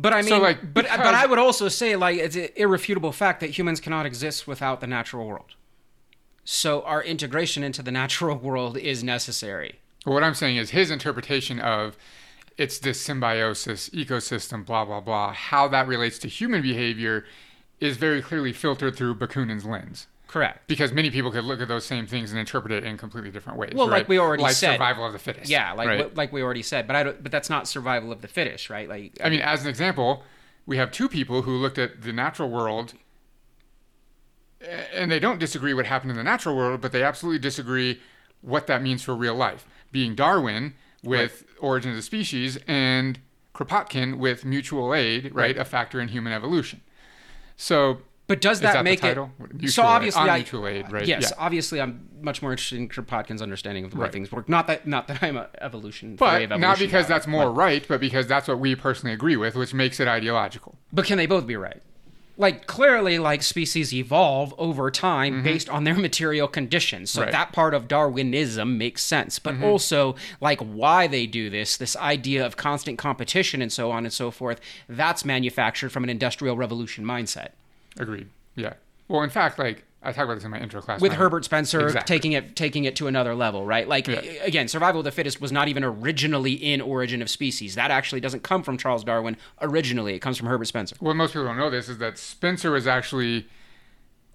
But 0.00 0.12
I 0.12 0.18
mean, 0.22 0.28
So, 0.28 0.38
like, 0.38 0.60
but 0.72 0.84
because- 0.84 0.98
but 0.98 1.14
I 1.14 1.26
would 1.26 1.38
also 1.40 1.68
say 1.68 1.96
like 1.96 2.16
it's 2.18 2.36
an 2.36 2.48
irrefutable 2.56 3.10
fact 3.12 3.40
that 3.40 3.50
humans 3.58 3.80
cannot 3.80 4.06
exist 4.06 4.46
without 4.46 4.80
the 4.80 4.86
natural 4.86 5.26
world. 5.26 5.54
So 6.44 6.82
our 6.82 7.02
integration 7.02 7.62
into 7.64 7.82
the 7.82 7.90
natural 8.02 8.36
world 8.38 8.78
is 8.78 9.02
necessary. 9.02 9.80
What 10.04 10.22
I'm 10.22 10.34
saying 10.34 10.56
is 10.56 10.70
his 10.70 10.90
interpretation 10.90 11.58
of 11.58 11.96
it's 12.56 12.78
this 12.78 13.00
symbiosis, 13.00 13.88
ecosystem, 13.90 14.64
blah, 14.64 14.84
blah, 14.84 15.00
blah, 15.00 15.32
how 15.32 15.68
that 15.68 15.86
relates 15.86 16.18
to 16.20 16.28
human 16.28 16.62
behavior 16.62 17.24
is 17.80 17.96
very 17.96 18.20
clearly 18.22 18.52
filtered 18.52 18.96
through 18.96 19.14
Bakunin's 19.16 19.64
lens. 19.64 20.06
Correct. 20.28 20.68
Because 20.68 20.92
many 20.92 21.10
people 21.10 21.30
could 21.30 21.44
look 21.44 21.60
at 21.60 21.68
those 21.68 21.86
same 21.86 22.06
things 22.06 22.30
and 22.30 22.38
interpret 22.38 22.70
it 22.70 22.84
in 22.84 22.98
completely 22.98 23.30
different 23.30 23.58
ways. 23.58 23.72
Well, 23.74 23.86
like 23.86 23.92
right? 23.92 24.08
we 24.08 24.18
already 24.18 24.42
like 24.42 24.54
said. 24.54 24.72
survival 24.72 25.06
of 25.06 25.14
the 25.14 25.18
fittest. 25.18 25.50
Yeah, 25.50 25.72
like 25.72 25.88
right? 25.88 26.16
like 26.16 26.32
we 26.32 26.42
already 26.42 26.62
said, 26.62 26.86
but 26.86 26.94
I 26.96 27.02
don't, 27.02 27.22
but 27.22 27.32
that's 27.32 27.48
not 27.48 27.66
survival 27.66 28.12
of 28.12 28.20
the 28.20 28.28
fittest, 28.28 28.68
right? 28.68 28.88
Like 28.88 29.18
I 29.24 29.30
mean, 29.30 29.40
as 29.40 29.62
an 29.62 29.68
example, 29.68 30.22
we 30.66 30.76
have 30.76 30.92
two 30.92 31.08
people 31.08 31.42
who 31.42 31.56
looked 31.56 31.78
at 31.78 32.02
the 32.02 32.12
natural 32.12 32.50
world 32.50 32.92
and 34.92 35.10
they 35.10 35.18
don't 35.18 35.38
disagree 35.38 35.72
what 35.72 35.86
happened 35.86 36.10
in 36.10 36.16
the 36.16 36.24
natural 36.24 36.56
world, 36.56 36.80
but 36.80 36.92
they 36.92 37.02
absolutely 37.02 37.38
disagree 37.38 38.00
what 38.40 38.66
that 38.66 38.82
means 38.82 39.02
for 39.02 39.14
real 39.14 39.34
life. 39.34 39.66
Being 39.92 40.14
Darwin 40.14 40.74
with 41.02 41.44
Origin 41.60 41.92
of 41.92 41.96
the 41.96 42.02
Species 42.02 42.58
and 42.66 43.18
Kropotkin 43.54 44.18
with 44.18 44.44
mutual 44.44 44.94
aid, 44.94 45.34
right, 45.34 45.56
a 45.56 45.64
factor 45.64 46.00
in 46.00 46.08
human 46.08 46.32
evolution. 46.32 46.80
So 47.56 48.02
But 48.28 48.40
does 48.42 48.60
that, 48.60 48.74
that 48.74 48.84
make 48.84 49.02
it 49.02 49.14
so? 49.16 49.30
Mutual 49.52 49.84
aid. 49.84 49.88
Obviously, 49.88 50.20
On 50.22 50.28
I, 50.30 50.36
mutual 50.36 50.68
aid, 50.68 50.92
right? 50.92 51.06
Yes, 51.06 51.32
Yeah. 51.32 51.44
obviously, 51.44 51.80
I'm 51.80 52.08
much 52.20 52.42
more 52.42 52.50
interested 52.52 52.78
in 52.78 52.88
Kropotkin's 52.88 53.40
understanding 53.40 53.84
of 53.84 53.90
the 53.92 53.96
way 53.96 54.02
Right. 54.04 54.12
things 54.12 54.30
work. 54.30 54.48
Not 54.50 54.66
that, 54.66 54.86
not 54.86 55.08
that 55.08 55.22
I'm 55.22 55.38
an 55.38 55.46
evolution, 55.60 56.14
But 56.16 56.34
of 56.36 56.42
evolution 56.42 56.60
not 56.60 56.78
because 56.78 57.06
guy, 57.06 57.08
that's 57.08 57.26
more 57.26 57.50
right, 57.50 57.84
but 57.88 58.00
because 58.00 58.26
that's 58.26 58.46
what 58.46 58.58
we 58.60 58.74
personally 58.76 59.14
agree 59.14 59.36
with, 59.36 59.56
which 59.56 59.72
makes 59.72 59.98
it 59.98 60.06
ideological. 60.08 60.76
But 60.92 61.06
can 61.06 61.16
they 61.16 61.26
both 61.26 61.46
be 61.46 61.56
right? 61.56 61.80
Like 62.36 62.66
clearly, 62.66 63.18
like 63.18 63.42
species 63.42 63.92
evolve 63.94 64.54
over 64.58 64.90
time 64.92 65.42
based 65.42 65.68
on 65.70 65.82
their 65.84 65.94
material 65.96 66.46
conditions. 66.48 67.10
So 67.10 67.20
Mm-hmm. 67.22 67.24
Right. 67.26 67.32
that 67.32 67.52
part 67.52 67.72
of 67.74 67.88
Darwinism 67.88 68.76
makes 68.78 69.02
sense. 69.02 69.38
But 69.40 69.60
also, 69.62 70.14
like 70.40 70.60
why 70.60 71.06
they 71.08 71.26
do 71.26 71.48
this, 71.50 71.76
this 71.78 71.96
idea 71.96 72.44
of 72.46 72.56
constant 72.56 72.96
competition 72.98 73.60
and 73.62 73.72
so 73.72 73.90
on 73.90 74.04
and 74.04 74.12
so 74.12 74.30
forth, 74.30 74.60
that's 74.88 75.24
manufactured 75.24 75.90
from 75.90 76.04
an 76.04 76.10
industrial 76.10 76.56
revolution 76.56 77.04
mindset. 77.04 77.48
Agreed. 77.98 78.28
Yeah. 78.54 78.74
Well, 79.08 79.22
in 79.22 79.30
fact, 79.30 79.58
like 79.58 79.84
I 80.02 80.12
talk 80.12 80.24
about 80.24 80.34
this 80.34 80.44
in 80.44 80.50
my 80.50 80.60
intro 80.60 80.80
class 80.80 81.00
with 81.00 81.12
Herbert 81.14 81.44
Spencer 81.44 81.86
Exactly. 81.86 82.14
taking 82.16 82.32
it 82.32 82.54
taking 82.56 82.84
it 82.84 82.94
to 82.96 83.06
another 83.08 83.34
level, 83.34 83.64
right? 83.66 83.88
Like 83.88 84.06
Yeah. 84.06 84.20
again, 84.42 84.68
survival 84.68 85.00
of 85.00 85.04
the 85.04 85.10
fittest 85.10 85.40
was 85.40 85.50
not 85.50 85.66
even 85.68 85.82
originally 85.82 86.52
in 86.52 86.80
Origin 86.80 87.20
of 87.22 87.28
Species. 87.30 87.74
That 87.74 87.90
actually 87.90 88.20
doesn't 88.20 88.42
come 88.42 88.62
from 88.62 88.78
Charles 88.78 89.02
Darwin 89.02 89.36
originally. 89.60 90.14
It 90.14 90.20
comes 90.20 90.36
from 90.36 90.46
Herbert 90.46 90.66
Spencer. 90.66 90.96
What 91.00 91.16
most 91.16 91.32
people 91.32 91.46
don't 91.46 91.56
know 91.58 91.70
this 91.70 91.88
is 91.88 91.98
that 91.98 92.16
Spencer 92.18 92.70
was 92.70 92.86
actually 92.86 93.48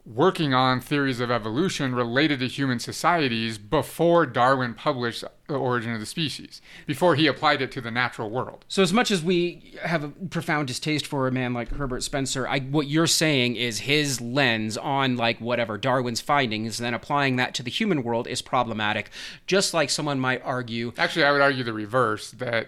working 0.05 0.53
on 0.53 0.81
theories 0.81 1.21
of 1.21 1.31
evolution 1.31 1.95
related 1.95 2.39
to 2.39 2.47
human 2.47 2.77
societies 2.77 3.57
before 3.57 4.25
Darwin 4.25 4.73
published 4.73 5.23
The 5.47 5.55
Origin 5.55 5.93
of 5.93 6.01
the 6.01 6.05
Species, 6.05 6.61
before 6.85 7.15
he 7.15 7.25
applied 7.25 7.61
it 7.61 7.71
to 7.71 7.81
the 7.81 7.91
natural 7.91 8.29
world. 8.29 8.65
So 8.67 8.81
as 8.81 8.91
much 8.91 9.11
as 9.11 9.23
we 9.23 9.75
have 9.81 10.03
a 10.03 10.09
profound 10.09 10.67
distaste 10.67 11.07
for 11.07 11.27
a 11.27 11.31
man 11.31 11.53
like 11.53 11.69
Herbert 11.69 12.03
Spencer, 12.03 12.45
I, 12.45 12.59
what 12.59 12.87
you're 12.87 13.07
saying 13.07 13.55
is 13.55 13.79
his 13.79 14.19
lens 14.19 14.77
on 14.77 15.15
like 15.15 15.39
whatever 15.39 15.77
Darwin's 15.77 16.21
findings, 16.21 16.79
and 16.79 16.85
then 16.85 16.93
applying 16.93 17.37
that 17.37 17.53
to 17.55 17.63
the 17.63 17.71
human 17.71 18.03
world 18.03 18.27
is 18.27 18.41
problematic. 18.41 19.09
Just 19.47 19.73
like 19.73 19.89
someone 19.89 20.19
might 20.19 20.41
argue, 20.43 20.91
Actually, 20.97 21.23
I 21.23 21.31
would 21.31 21.41
argue 21.41 21.63
the 21.63 21.73
reverse 21.73 22.31
that 22.31 22.67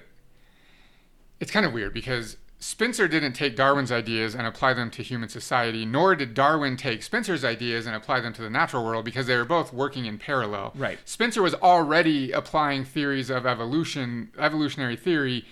it's 1.42 1.52
kind 1.52 1.66
of 1.66 1.74
weird 1.74 1.94
because 1.94 2.38
Spencer 2.58 3.08
didn't 3.08 3.34
take 3.34 3.56
Darwin's 3.56 3.92
ideas 3.92 4.34
and 4.34 4.48
apply 4.48 4.74
them 4.74 4.90
to 4.92 5.04
human 5.04 5.30
society, 5.30 5.86
nor 5.86 6.16
did 6.16 6.34
Darwin 6.34 6.78
take 6.78 7.04
Spencer's 7.04 7.44
ideas 7.44 7.86
and 7.86 7.96
apply 7.96 8.22
them 8.22 8.34
to 8.34 8.42
the 8.42 8.50
natural 8.50 8.84
world 8.84 9.06
because 9.06 9.28
they 9.28 9.36
were 9.36 9.46
both 9.46 9.74
working 9.74 10.06
in 10.06 10.18
parallel. 10.18 10.72
Right. 10.76 10.98
Spencer 11.06 11.42
was 11.42 11.54
already 11.56 12.32
applying 12.32 12.86
theories 12.86 13.30
of 13.30 13.46
evolution, 13.46 14.32
evolutionary 14.38 14.96
theory 14.96 15.46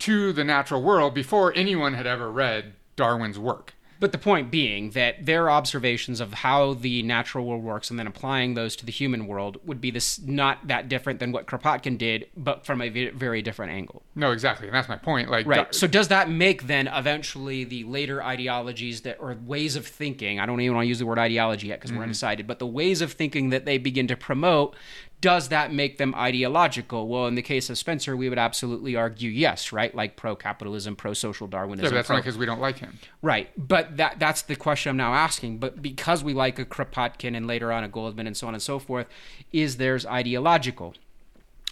to 0.00 0.32
the 0.32 0.44
natural 0.44 0.82
world 0.82 1.14
before 1.14 1.52
anyone 1.54 1.94
had 1.94 2.06
ever 2.06 2.30
read 2.30 2.74
Darwin's 2.96 3.38
work. 3.38 3.74
But 4.04 4.12
the 4.12 4.18
point 4.18 4.50
being 4.50 4.90
that 4.90 5.24
their 5.24 5.48
observations 5.48 6.20
of 6.20 6.34
how 6.34 6.74
the 6.74 7.02
natural 7.04 7.46
world 7.46 7.62
works 7.62 7.88
and 7.88 7.98
then 7.98 8.06
applying 8.06 8.52
those 8.52 8.76
to 8.76 8.84
the 8.84 8.92
human 8.92 9.26
world 9.26 9.56
would 9.64 9.80
be 9.80 9.90
this 9.90 10.20
not 10.20 10.68
that 10.68 10.90
different 10.90 11.20
than 11.20 11.32
what 11.32 11.46
Kropotkin 11.46 11.96
did, 11.96 12.28
but 12.36 12.66
from 12.66 12.82
a 12.82 12.90
very 12.90 13.40
different 13.40 13.72
angle. 13.72 14.02
No, 14.14 14.30
exactly, 14.30 14.68
and 14.68 14.74
that's 14.74 14.90
my 14.90 14.98
point. 14.98 15.30
Like, 15.30 15.46
Right. 15.46 15.74
So 15.74 15.86
does 15.86 16.08
that 16.08 16.28
make 16.28 16.66
then 16.66 16.86
eventually 16.86 17.64
the 17.64 17.84
later 17.84 18.22
ideologies 18.22 19.00
that 19.00 19.16
or 19.20 19.34
ways 19.46 19.74
of 19.74 19.86
thinking? 19.86 20.38
I 20.38 20.44
don't 20.44 20.60
even 20.60 20.76
want 20.76 20.84
to 20.84 20.88
use 20.88 20.98
the 20.98 21.06
word 21.06 21.18
ideology 21.18 21.68
yet 21.68 21.80
because 21.80 21.90
we're 21.90 21.96
mm-hmm. 21.96 22.02
undecided, 22.02 22.46
but 22.46 22.58
the 22.58 22.66
ways 22.66 23.00
of 23.00 23.14
thinking 23.14 23.48
that 23.50 23.64
they 23.64 23.78
begin 23.78 24.06
to 24.08 24.18
promote. 24.18 24.76
Does 25.24 25.48
that 25.48 25.72
make 25.72 25.96
them 25.96 26.14
ideological? 26.14 27.08
Well, 27.08 27.26
in 27.26 27.34
the 27.34 27.40
case 27.42 27.70
of 27.70 27.78
Spencer, 27.78 28.14
we 28.14 28.28
would 28.28 28.38
absolutely 28.38 28.94
argue 28.94 29.30
yes, 29.30 29.72
right? 29.72 29.94
Like 29.94 30.16
pro-capitalism, 30.16 30.96
pro-social 30.96 31.46
Darwinism. 31.46 31.90
yeah, 31.92 31.96
that's 31.96 32.08
pro- 32.08 32.16
only 32.16 32.22
because 32.22 32.36
we 32.36 32.44
don't 32.44 32.60
like 32.60 32.78
him. 32.78 32.98
Right, 33.22 33.48
but 33.56 33.96
that 33.96 34.18
that's 34.18 34.42
the 34.42 34.54
question 34.54 34.90
I'm 34.90 34.96
now 34.98 35.14
asking. 35.14 35.58
But 35.58 35.80
because 35.80 36.22
we 36.22 36.34
like 36.34 36.58
a 36.58 36.66
Kropotkin 36.66 37.34
and 37.34 37.46
later 37.46 37.72
on 37.72 37.82
a 37.84 37.88
Goldman 37.88 38.26
and 38.26 38.36
so 38.36 38.46
on 38.48 38.52
and 38.54 38.62
so 38.62 38.78
forth, 38.78 39.06
is 39.50 39.78
theirs 39.78 40.04
ideological? 40.04 40.94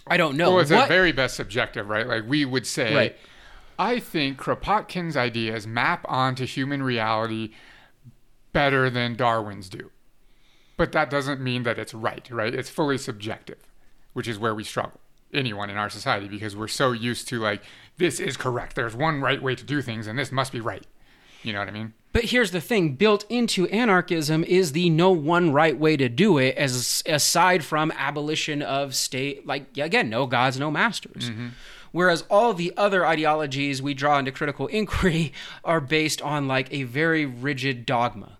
I 0.07 0.17
don't 0.17 0.35
know. 0.35 0.51
Well, 0.53 0.59
it's 0.61 0.71
What- 0.71 0.81
at 0.83 0.87
very 0.89 1.11
best 1.11 1.35
subjective, 1.35 1.87
right? 1.89 2.07
Like 2.07 2.23
we 2.27 2.45
would 2.45 2.65
say, 2.65 2.95
Right. 2.95 3.15
I 3.77 3.99
think 3.99 4.37
Kropotkin's 4.39 5.15
ideas 5.15 5.65
map 5.67 6.05
onto 6.09 6.45
human 6.45 6.81
reality 6.81 7.51
better 8.51 8.89
than 8.89 9.15
Darwin's 9.15 9.69
do. 9.69 9.91
But 10.77 10.91
that 10.93 11.09
doesn't 11.09 11.39
mean 11.39 11.63
that 11.63 11.77
it's 11.77 11.93
right, 11.93 12.27
right? 12.31 12.53
It's 12.53 12.69
fully 12.69 12.97
subjective, 12.97 13.59
which 14.13 14.27
is 14.27 14.39
where 14.39 14.55
we 14.55 14.63
struggle. 14.63 14.99
Anyone 15.33 15.69
in 15.69 15.77
our 15.77 15.89
society, 15.89 16.27
because 16.27 16.55
we're 16.55 16.67
so 16.67 16.91
used 16.91 17.27
to 17.29 17.39
like, 17.39 17.63
this 17.97 18.19
is 18.19 18.37
correct. 18.37 18.75
There's 18.75 18.95
one 18.95 19.21
right 19.21 19.41
way 19.41 19.55
to 19.55 19.63
do 19.63 19.81
things, 19.81 20.07
and 20.07 20.17
this 20.17 20.31
must 20.31 20.51
be 20.51 20.59
right. 20.59 20.85
You 21.43 21.53
know 21.53 21.59
what 21.59 21.67
I 21.67 21.71
mean? 21.71 21.93
But 22.13 22.25
here's 22.25 22.51
the 22.51 22.61
thing: 22.61 22.95
built 22.95 23.25
into 23.29 23.67
anarchism 23.67 24.43
is 24.43 24.71
the 24.71 24.89
no 24.89 25.11
one 25.11 25.51
right 25.51 25.77
way 25.77 25.97
to 25.97 26.07
do 26.07 26.37
it, 26.37 26.55
as 26.55 27.03
aside 27.05 27.63
from 27.63 27.91
abolition 27.97 28.61
of 28.61 28.95
state, 28.95 29.45
like 29.45 29.77
again, 29.77 30.09
no 30.09 30.25
gods, 30.27 30.59
no 30.59 30.71
masters. 30.71 31.29
Mm-hmm. 31.29 31.49
Whereas 31.91 32.23
all 32.29 32.53
the 32.53 32.73
other 32.75 33.05
ideologies 33.05 33.81
we 33.81 33.93
draw 33.93 34.17
into 34.17 34.31
critical 34.31 34.67
inquiry 34.81 35.33
are 35.63 35.81
based 35.81 36.21
on 36.21 36.47
like 36.47 36.71
a 36.71 36.83
very 36.83 37.25
rigid 37.25 37.85
dogma. 37.85 38.37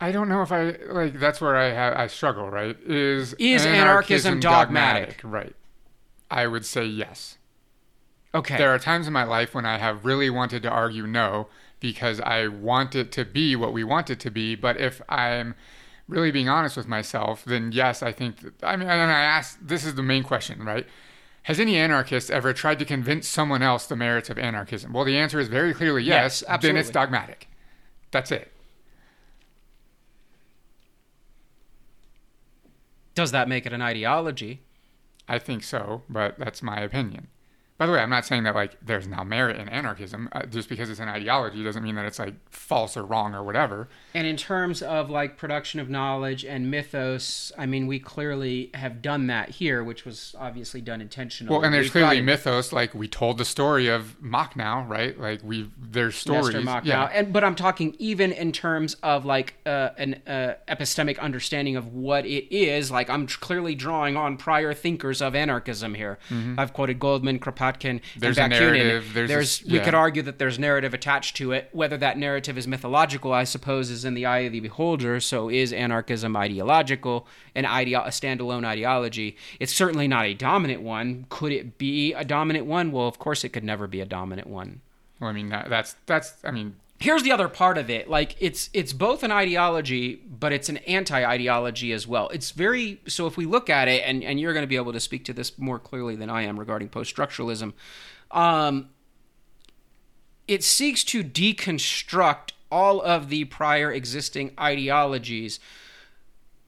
I 0.00 0.12
don't 0.12 0.28
know 0.28 0.42
if 0.42 0.52
I 0.52 0.76
like. 0.88 1.18
That's 1.18 1.40
where 1.40 1.56
I 1.56 1.70
have 1.70 1.94
I 1.96 2.06
struggle. 2.08 2.50
Right? 2.50 2.76
Is 2.84 3.34
Is 3.34 3.64
anarchism 3.64 4.40
dogmatic? 4.40 5.20
Right. 5.22 5.54
I 6.30 6.46
would 6.46 6.66
say 6.66 6.84
yes. 6.84 7.38
Okay. 8.34 8.56
There 8.56 8.74
are 8.74 8.78
times 8.78 9.06
in 9.06 9.12
my 9.12 9.24
life 9.24 9.54
when 9.54 9.64
I 9.64 9.78
have 9.78 10.04
really 10.04 10.28
wanted 10.28 10.62
to 10.64 10.70
argue 10.70 11.06
no 11.06 11.48
because 11.78 12.20
I 12.20 12.48
want 12.48 12.94
it 12.94 13.12
to 13.12 13.24
be 13.24 13.54
what 13.54 13.72
we 13.72 13.84
want 13.84 14.10
it 14.10 14.18
to 14.20 14.30
be. 14.30 14.56
But 14.56 14.80
if 14.80 15.00
I'm 15.08 15.54
really 16.08 16.32
being 16.32 16.48
honest 16.48 16.76
with 16.76 16.88
myself, 16.88 17.44
then 17.44 17.70
yes, 17.72 18.02
I 18.02 18.10
think. 18.10 18.40
That, 18.40 18.54
I 18.62 18.76
mean, 18.76 18.88
and 18.88 19.10
I 19.10 19.22
ask. 19.22 19.58
This 19.62 19.84
is 19.84 19.94
the 19.94 20.02
main 20.02 20.24
question, 20.24 20.64
right? 20.64 20.86
Has 21.44 21.60
any 21.60 21.76
anarchist 21.76 22.30
ever 22.30 22.54
tried 22.54 22.78
to 22.78 22.86
convince 22.86 23.28
someone 23.28 23.62
else 23.62 23.86
the 23.86 23.96
merits 23.96 24.30
of 24.30 24.38
anarchism? 24.38 24.94
Well, 24.94 25.04
the 25.04 25.18
answer 25.18 25.38
is 25.38 25.48
very 25.48 25.74
clearly 25.74 26.02
yes. 26.02 26.42
Yes, 26.48 26.62
Then 26.62 26.76
it's 26.76 26.90
dogmatic. 26.90 27.48
That's 28.10 28.32
it. 28.32 28.50
Does 33.14 33.30
that 33.32 33.48
make 33.48 33.66
it 33.66 33.72
an 33.72 33.82
ideology? 33.82 34.62
I 35.28 35.38
think 35.38 35.62
so, 35.62 36.02
but 36.08 36.38
that's 36.38 36.62
my 36.62 36.80
opinion. 36.80 37.28
By 37.76 37.86
the 37.86 37.92
way, 37.92 37.98
I'm 37.98 38.10
not 38.10 38.24
saying 38.24 38.44
that 38.44 38.54
like 38.54 38.76
there's 38.80 39.08
now 39.08 39.24
merit 39.24 39.58
in 39.58 39.68
anarchism. 39.68 40.28
Uh, 40.30 40.46
just 40.46 40.68
because 40.68 40.90
it's 40.90 41.00
an 41.00 41.08
ideology 41.08 41.64
doesn't 41.64 41.82
mean 41.82 41.96
that 41.96 42.04
it's 42.04 42.20
like 42.20 42.34
false 42.48 42.96
or 42.96 43.04
wrong 43.04 43.34
or 43.34 43.42
whatever. 43.42 43.88
And 44.14 44.28
in 44.28 44.36
terms 44.36 44.80
of 44.80 45.10
like 45.10 45.36
production 45.36 45.80
of 45.80 45.90
knowledge 45.90 46.44
and 46.44 46.70
mythos, 46.70 47.50
I 47.58 47.66
mean, 47.66 47.88
we 47.88 47.98
clearly 47.98 48.70
have 48.74 49.02
done 49.02 49.26
that 49.26 49.50
here, 49.50 49.82
which 49.82 50.04
was 50.04 50.36
obviously 50.38 50.82
done 50.82 51.00
intentionally. 51.00 51.50
Well, 51.50 51.64
and 51.64 51.74
there's 51.74 51.86
We've 51.86 51.92
clearly 51.92 52.18
got 52.18 52.24
mythos. 52.24 52.72
Like 52.72 52.94
we 52.94 53.08
told 53.08 53.38
the 53.38 53.44
story 53.44 53.88
of 53.88 54.16
Makhno, 54.22 54.88
right? 54.88 55.18
Like 55.18 55.40
we 55.42 55.68
there's 55.76 56.14
stories. 56.14 56.54
Makhno. 56.54 56.84
yeah. 56.84 57.10
And 57.12 57.32
but 57.32 57.42
I'm 57.42 57.56
talking 57.56 57.96
even 57.98 58.30
in 58.30 58.52
terms 58.52 58.94
of 59.02 59.24
like 59.24 59.54
uh, 59.66 59.90
an 59.98 60.22
uh, 60.28 60.54
epistemic 60.68 61.18
understanding 61.18 61.74
of 61.74 61.92
what 61.92 62.24
it 62.24 62.54
is. 62.54 62.92
Like 62.92 63.10
I'm 63.10 63.26
clearly 63.26 63.74
drawing 63.74 64.16
on 64.16 64.36
prior 64.36 64.72
thinkers 64.74 65.20
of 65.20 65.34
anarchism 65.34 65.94
here. 65.94 66.20
I've 66.56 66.72
quoted 66.72 67.00
Goldman, 67.00 67.40
Kropotkin, 67.40 67.63
Mm-hmm. 67.72 68.20
There's 68.20 68.38
a 68.38 68.42
and 68.42 68.52
Bakunin. 68.52 68.58
narrative, 68.60 69.10
there's 69.14 69.28
this- 69.30 69.64
we 69.64 69.78
yeah. 69.78 69.84
could 69.84 69.94
argue 69.94 70.22
that 70.22 70.38
there's 70.38 70.58
narrative 70.58 70.94
attached 70.94 71.36
to 71.36 71.52
it. 71.52 71.68
Whether 71.72 71.96
that 71.98 72.18
narrative 72.18 72.56
is 72.58 72.66
mythological, 72.68 73.32
I 73.32 73.44
suppose, 73.44 73.90
is 73.90 74.04
in 74.04 74.14
the 74.14 74.26
eye 74.26 74.40
of 74.40 74.52
the 74.52 74.60
beholder. 74.60 75.20
So 75.20 75.48
is 75.48 75.72
anarchism 75.72 76.36
ideological? 76.36 77.26
An 77.54 77.64
ideo- 77.64 78.04
a 78.04 78.10
standalone 78.10 78.64
ideology? 78.64 79.36
It's 79.60 79.72
certainly 79.74 80.08
not 80.08 80.24
a 80.26 80.34
dominant 80.34 80.82
one. 80.82 81.26
Could 81.28 81.52
it 81.52 81.78
be 81.78 82.12
a 82.12 82.24
dominant 82.24 82.66
one? 82.66 82.92
Well, 82.92 83.08
of 83.08 83.18
course, 83.18 83.44
it 83.44 83.50
could 83.50 83.64
never 83.64 83.86
be 83.86 84.00
a 84.00 84.06
dominant 84.06 84.48
one 84.48 84.80
Well, 85.20 85.30
I 85.30 85.32
mean 85.32 85.48
that, 85.50 85.68
that's 85.70 85.94
that's. 86.06 86.34
I 86.44 86.50
mean, 86.50 86.76
here's 87.00 87.22
the 87.22 87.32
other 87.32 87.48
part 87.48 87.78
of 87.78 87.90
it. 87.90 88.08
Like 88.08 88.36
it's 88.40 88.70
it's 88.72 88.92
both 88.92 89.22
an 89.22 89.32
ideology 89.32 90.16
but 90.16 90.52
it's 90.52 90.68
an 90.68 90.78
anti-ideology 90.78 91.92
as 91.92 92.06
well. 92.06 92.28
It's 92.28 92.50
very 92.50 93.00
so 93.06 93.26
if 93.26 93.36
we 93.36 93.46
look 93.46 93.70
at 93.70 93.88
it 93.88 94.02
and 94.04 94.22
and 94.22 94.40
you're 94.40 94.52
going 94.52 94.62
to 94.64 94.68
be 94.68 94.76
able 94.76 94.92
to 94.92 95.00
speak 95.00 95.24
to 95.26 95.32
this 95.32 95.58
more 95.58 95.78
clearly 95.78 96.16
than 96.16 96.30
i 96.30 96.42
am 96.42 96.58
regarding 96.58 96.88
post-structuralism 96.88 97.72
um 98.30 98.88
it 100.46 100.62
seeks 100.62 101.04
to 101.04 101.24
deconstruct 101.24 102.50
all 102.70 103.00
of 103.00 103.28
the 103.28 103.44
prior 103.44 103.92
existing 103.92 104.52
ideologies 104.58 105.60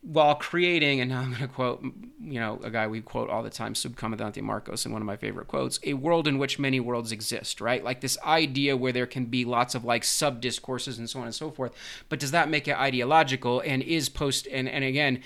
while 0.06 0.36
creating, 0.36 1.00
and 1.00 1.10
now 1.10 1.20
I'm 1.20 1.30
going 1.30 1.42
to 1.42 1.48
quote, 1.48 1.82
you 2.20 2.38
know, 2.38 2.60
a 2.62 2.70
guy 2.70 2.86
we 2.86 3.00
quote 3.00 3.28
all 3.28 3.42
the 3.42 3.50
time, 3.50 3.74
Subcomandante 3.74 4.40
Marcos, 4.40 4.86
in 4.86 4.92
one 4.92 5.02
of 5.02 5.06
my 5.06 5.16
favorite 5.16 5.48
quotes, 5.48 5.80
a 5.82 5.94
world 5.94 6.28
in 6.28 6.38
which 6.38 6.60
many 6.60 6.78
worlds 6.78 7.10
exist, 7.10 7.60
right? 7.60 7.82
Like 7.82 8.00
this 8.02 8.16
idea 8.24 8.76
where 8.76 8.92
there 8.92 9.06
can 9.06 9.24
be 9.24 9.44
lots 9.44 9.74
of 9.74 9.84
like 9.84 10.04
sub 10.04 10.40
discourses 10.40 10.98
and 10.98 11.10
so 11.10 11.18
on 11.18 11.24
and 11.24 11.34
so 11.34 11.50
forth. 11.50 11.72
But 12.08 12.20
does 12.20 12.30
that 12.30 12.48
make 12.48 12.68
it 12.68 12.76
ideological? 12.76 13.60
And 13.66 13.82
is 13.82 14.08
post, 14.08 14.46
and, 14.46 14.68
and 14.68 14.84
again, 14.84 15.22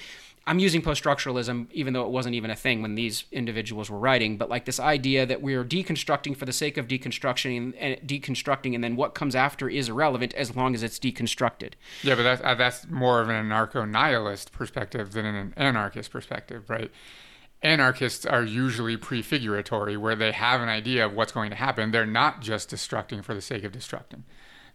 I'm 0.46 0.58
using 0.58 0.80
post 0.80 1.04
structuralism, 1.04 1.70
even 1.70 1.92
though 1.92 2.04
it 2.04 2.10
wasn't 2.10 2.34
even 2.34 2.50
a 2.50 2.56
thing 2.56 2.82
when 2.82 2.94
these 2.94 3.24
individuals 3.30 3.90
were 3.90 3.98
writing, 3.98 4.36
but 4.36 4.48
like 4.48 4.64
this 4.64 4.80
idea 4.80 5.26
that 5.26 5.42
we're 5.42 5.64
deconstructing 5.64 6.36
for 6.36 6.46
the 6.46 6.52
sake 6.52 6.76
of 6.76 6.88
deconstruction 6.88 7.74
and 7.78 7.96
deconstructing, 8.08 8.74
and 8.74 8.82
then 8.82 8.96
what 8.96 9.14
comes 9.14 9.34
after 9.34 9.68
is 9.68 9.88
irrelevant 9.88 10.32
as 10.34 10.56
long 10.56 10.74
as 10.74 10.82
it's 10.82 10.98
deconstructed. 10.98 11.74
Yeah, 12.02 12.14
but 12.14 12.22
that's, 12.22 12.42
uh, 12.42 12.54
that's 12.54 12.88
more 12.88 13.20
of 13.20 13.28
an 13.28 13.46
anarcho 13.46 13.88
nihilist 13.88 14.50
perspective 14.50 15.12
than 15.12 15.26
an 15.26 15.54
anarchist 15.56 16.10
perspective, 16.10 16.70
right? 16.70 16.90
Anarchists 17.62 18.24
are 18.24 18.42
usually 18.42 18.96
prefiguratory, 18.96 19.98
where 19.98 20.16
they 20.16 20.32
have 20.32 20.62
an 20.62 20.70
idea 20.70 21.04
of 21.04 21.12
what's 21.12 21.32
going 21.32 21.50
to 21.50 21.56
happen. 21.56 21.90
They're 21.90 22.06
not 22.06 22.40
just 22.40 22.70
destructing 22.70 23.22
for 23.22 23.34
the 23.34 23.42
sake 23.42 23.64
of 23.64 23.72
destructing. 23.72 24.22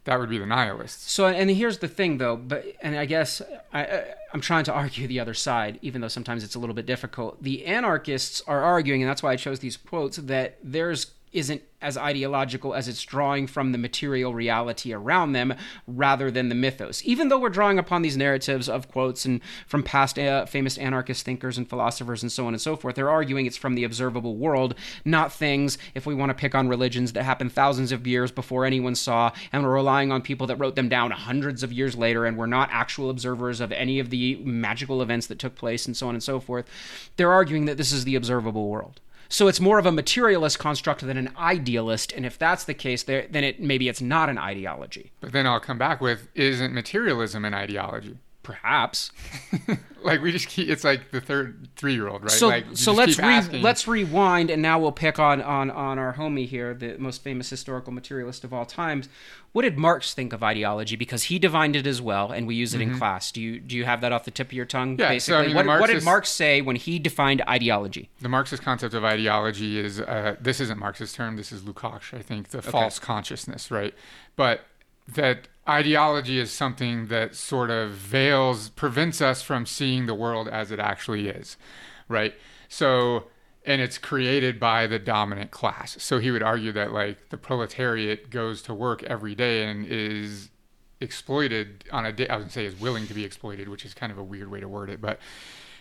That 0.06 0.20
would 0.20 0.30
be 0.30 0.38
the 0.38 0.46
nihilists. 0.46 1.12
So, 1.12 1.28
and 1.28 1.50
here's 1.50 1.80
the 1.80 1.88
thing, 1.88 2.20
though, 2.20 2.36
but 2.38 2.64
and 2.82 2.96
I 2.96 3.06
guess 3.06 3.42
I, 3.74 4.04
I'm 4.34 4.42
trying 4.42 4.64
to 4.66 4.74
argue 4.74 5.08
the 5.08 5.20
other 5.20 5.34
side, 5.34 5.80
even 5.82 6.02
though 6.02 6.08
sometimes 6.08 6.44
it's 6.44 6.56
a 6.56 6.60
little 6.60 6.76
bit 6.76 6.86
difficult. 6.86 7.42
The 7.42 7.66
anarchists 7.66 8.42
are 8.48 8.62
arguing, 8.62 9.02
and 9.02 9.10
that's 9.10 9.24
why 9.24 9.32
I 9.32 9.36
chose 9.36 9.60
these 9.60 9.78
quotes, 9.78 10.18
that 10.18 10.58
there's 10.64 11.06
isn't 11.36 11.62
as 11.82 11.98
ideological 11.98 12.74
as 12.74 12.88
it's 12.88 13.04
drawing 13.04 13.46
from 13.46 13.72
the 13.72 13.78
material 13.78 14.34
reality 14.34 14.92
around 14.92 15.34
them 15.34 15.54
rather 15.86 16.32
than 16.32 16.50
the 16.50 16.56
mythos. 16.56 17.04
Even 17.06 17.28
though 17.28 17.38
we're 17.38 17.50
drawing 17.50 17.78
upon 17.78 18.02
these 18.02 18.18
narratives 18.18 18.68
of 18.68 18.88
quotes 18.88 19.26
and 19.26 19.42
from 19.68 19.84
past 19.84 20.18
uh, 20.18 20.46
famous 20.46 20.78
anarchist 20.78 21.26
thinkers 21.26 21.58
and 21.58 21.70
philosophers 21.70 22.24
and 22.24 22.32
so 22.32 22.48
on 22.48 22.54
and 22.54 22.62
so 22.62 22.76
forth, 22.76 22.96
they're 22.96 23.10
arguing 23.10 23.46
it's 23.46 23.58
from 23.58 23.76
the 23.76 23.84
observable 23.84 24.36
world, 24.36 24.74
not 25.04 25.32
things, 25.32 25.78
if 25.94 26.06
we 26.06 26.16
want 26.16 26.30
to 26.30 26.34
pick 26.34 26.56
on 26.56 26.68
religions 26.68 27.14
that 27.14 27.24
happened 27.24 27.52
thousands 27.52 27.92
of 27.92 28.08
years 28.08 28.32
before 28.32 28.66
anyone 28.66 28.96
saw, 28.96 29.32
and 29.52 29.64
we're 29.64 29.74
relying 29.74 30.12
on 30.12 30.22
people 30.22 30.48
that 30.48 30.56
wrote 30.56 30.76
them 30.76 30.90
down 30.90 31.12
hundreds 31.12 31.62
of 31.62 31.74
years 31.74 31.96
later 31.96 32.26
and 32.26 32.38
were 32.38 32.48
not 32.48 32.70
actual 32.72 33.10
observers 33.10 33.60
of 33.60 33.72
any 33.74 34.00
of 34.00 34.10
the 34.10 34.38
magical 34.38 35.02
events 35.02 35.28
that 35.28 35.38
took 35.38 35.56
place 35.56 35.86
and 35.86 35.96
so 35.96 36.08
on 36.08 36.16
and 36.16 36.24
so 36.24 36.40
forth. 36.40 36.66
They're 37.18 37.32
arguing 37.32 37.66
that 37.66 37.78
this 37.78 37.92
is 37.92 38.06
the 38.06 38.16
observable 38.16 38.70
world. 38.70 39.02
So 39.30 39.48
it's 39.48 39.60
more 39.60 39.80
of 39.80 39.86
a 39.86 39.92
materialist 39.92 40.60
construct 40.60 41.02
than 41.02 41.18
an 41.18 41.32
idealist, 41.38 42.12
and 42.12 42.26
if 42.26 42.38
that's 42.38 42.64
the 42.64 42.74
case, 42.74 43.04
then 43.04 43.44
it 43.44 43.60
maybe 43.60 43.90
it's 43.90 44.02
not 44.02 44.30
an 44.30 44.38
ideology. 44.38 45.12
But 45.20 45.32
then 45.32 45.48
I'll 45.48 45.60
come 45.60 45.78
back 45.78 46.02
with: 46.02 46.28
Isn't 46.36 46.74
materialism 46.74 47.46
an 47.46 47.54
ideology? 47.54 48.18
Perhaps. 48.46 49.12
like 50.04 50.22
we 50.22 50.32
just 50.32 50.48
keep. 50.48 50.70
It's 50.70 50.84
like 50.84 51.10
the 51.10 51.20
third 51.20 51.68
three-year-old, 51.76 52.22
right? 52.22 52.32
So, 52.32 52.48
like, 52.48 52.66
so 52.74 52.94
let's 52.94 53.18
re- 53.18 53.60
let's 53.60 53.88
rewind, 53.88 54.52
and 54.52 54.62
now 54.62 54.78
we'll 54.78 54.92
pick 54.92 55.18
on 55.18 55.42
on 55.42 55.72
on 55.72 55.98
our 55.98 56.14
homie 56.14 56.48
here, 56.48 56.76
the 56.76 56.96
most 57.00 57.24
famous 57.24 57.50
historical 57.50 57.92
materialist 57.92 58.44
of 58.44 58.54
all 58.54 58.68
times. 58.68 59.10
What 59.52 59.64
did 59.64 59.80
Marx 59.80 60.14
think 60.14 60.32
of 60.32 60.44
ideology? 60.44 60.96
Because 60.96 61.24
he 61.24 61.40
defined 61.40 61.76
it 61.76 61.88
as 61.88 62.04
well, 62.04 62.32
and 62.32 62.46
we 62.46 62.54
use 62.54 62.76
it 62.76 62.82
mm-hmm. 62.82 62.92
in 62.92 62.98
class. 63.00 63.32
Do 63.32 63.42
you 63.42 63.60
do 63.60 63.76
you 63.76 63.86
have 63.86 64.02
that 64.02 64.12
off 64.12 64.26
the 64.26 64.32
tip 64.32 64.48
of 64.50 64.54
your 64.54 64.66
tongue? 64.66 65.00
Yeah. 65.00 65.10
Basically, 65.10 65.38
so, 65.38 65.44
I 65.44 65.48
mean, 65.48 65.56
what, 65.56 65.66
Marxist, 65.66 65.82
what, 65.82 66.00
did 66.00 66.06
Marx 66.06 66.30
say 66.30 66.62
when 66.62 66.76
he 66.76 67.00
defined 67.00 67.42
ideology? 67.50 68.12
The 68.22 68.30
Marxist 68.30 68.62
concept 68.62 68.94
of 68.94 69.04
ideology 69.04 69.80
is 69.80 70.00
uh, 70.00 70.36
this 70.40 70.60
isn't 70.60 70.80
Marx's 70.80 71.14
term. 71.14 71.36
This 71.36 71.52
is 71.52 71.64
Lukács, 71.64 72.14
I 72.14 72.22
think, 72.22 72.50
the 72.50 72.60
okay. 72.60 72.70
false 72.70 73.00
consciousness, 73.00 73.72
right? 73.72 73.96
But 74.36 74.62
that 75.08 75.48
ideology 75.68 76.40
is 76.40 76.52
something 76.52 77.08
that 77.08 77.36
sort 77.36 77.70
of 77.70 77.92
veils, 77.92 78.70
prevents 78.70 79.22
us 79.22 79.42
from 79.42 79.66
seeing 79.66 80.06
the 80.06 80.14
world 80.14 80.48
as 80.48 80.72
it 80.72 80.80
actually 80.80 81.28
is, 81.28 81.58
right? 82.08 82.34
So, 82.70 83.26
and 83.66 83.82
it's 83.82 83.98
created 83.98 84.60
by 84.60 84.86
the 84.86 85.00
dominant 85.00 85.52
class. 85.52 85.98
So 86.00 86.20
he 86.20 86.30
would 86.30 86.44
argue 86.44 86.72
that 86.74 86.92
like 86.92 87.30
the 87.30 87.38
proletariat 87.38 88.30
goes 88.30 88.62
to 88.64 88.74
work 88.74 89.02
every 89.04 89.34
day 89.34 89.68
and 89.68 89.86
is 89.88 90.50
exploited 91.02 91.86
on 91.92 92.06
a 92.06 92.12
day. 92.12 92.28
I 92.28 92.38
would 92.38 92.52
say 92.52 92.66
is 92.66 92.80
willing 92.80 93.08
to 93.08 93.14
be 93.14 93.24
exploited, 93.24 93.68
which 93.68 93.86
is 93.86 93.94
kind 93.94 94.12
of 94.12 94.18
a 94.18 94.24
weird 94.24 94.52
way 94.52 94.60
to 94.60 94.68
word 94.68 94.90
it, 94.90 95.02
but 95.02 95.20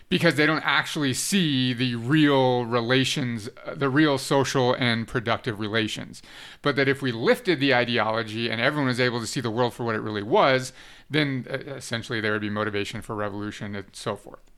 because 0.09 0.35
they 0.35 0.45
don't 0.45 0.65
actually 0.65 1.13
see 1.13 1.73
the 1.73 1.95
real 1.95 2.65
relations, 2.65 3.49
the 3.75 3.89
real 3.89 4.17
social 4.17 4.73
and 4.73 5.07
productive 5.07 5.59
relations. 5.59 6.21
But 6.61 6.75
that 6.75 6.87
if 6.87 7.01
we 7.01 7.11
lifted 7.11 7.59
the 7.59 7.73
ideology 7.73 8.49
and 8.49 8.61
everyone 8.61 8.87
was 8.87 8.99
able 8.99 9.19
to 9.19 9.27
see 9.27 9.41
the 9.41 9.49
world 9.49 9.73
for 9.73 9.83
what 9.83 9.95
it 9.95 10.01
really 10.01 10.23
was, 10.23 10.73
then 11.09 11.45
uh, 11.49 11.57
essentially 11.73 12.21
there 12.21 12.33
would 12.33 12.41
be 12.41 12.49
motivation 12.49 13.01
for 13.01 13.15
revolution 13.15 13.75
and 13.75 13.85
so 13.93 14.15
forth. 14.15 14.51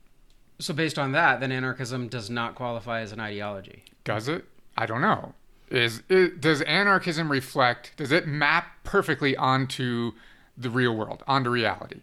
So, 0.60 0.74
based 0.74 0.98
on 0.98 1.12
that, 1.12 1.40
then 1.40 1.52
anarchism 1.52 2.08
does 2.08 2.28
not 2.28 2.56
qualify 2.56 3.00
as 3.00 3.12
an 3.12 3.20
ideology. 3.20 3.84
Does 4.02 4.26
it? 4.26 4.44
I 4.76 4.86
don't 4.86 5.00
know. 5.00 5.34
Is 5.70 6.02
it, 6.08 6.40
does 6.40 6.62
anarchism 6.62 7.30
reflect? 7.30 7.92
Does 7.96 8.10
it 8.10 8.26
map 8.26 8.66
perfectly 8.84 9.36
onto 9.36 10.12
the 10.56 10.70
real 10.70 10.96
world, 10.96 11.22
onto 11.28 11.50
reality? 11.50 12.00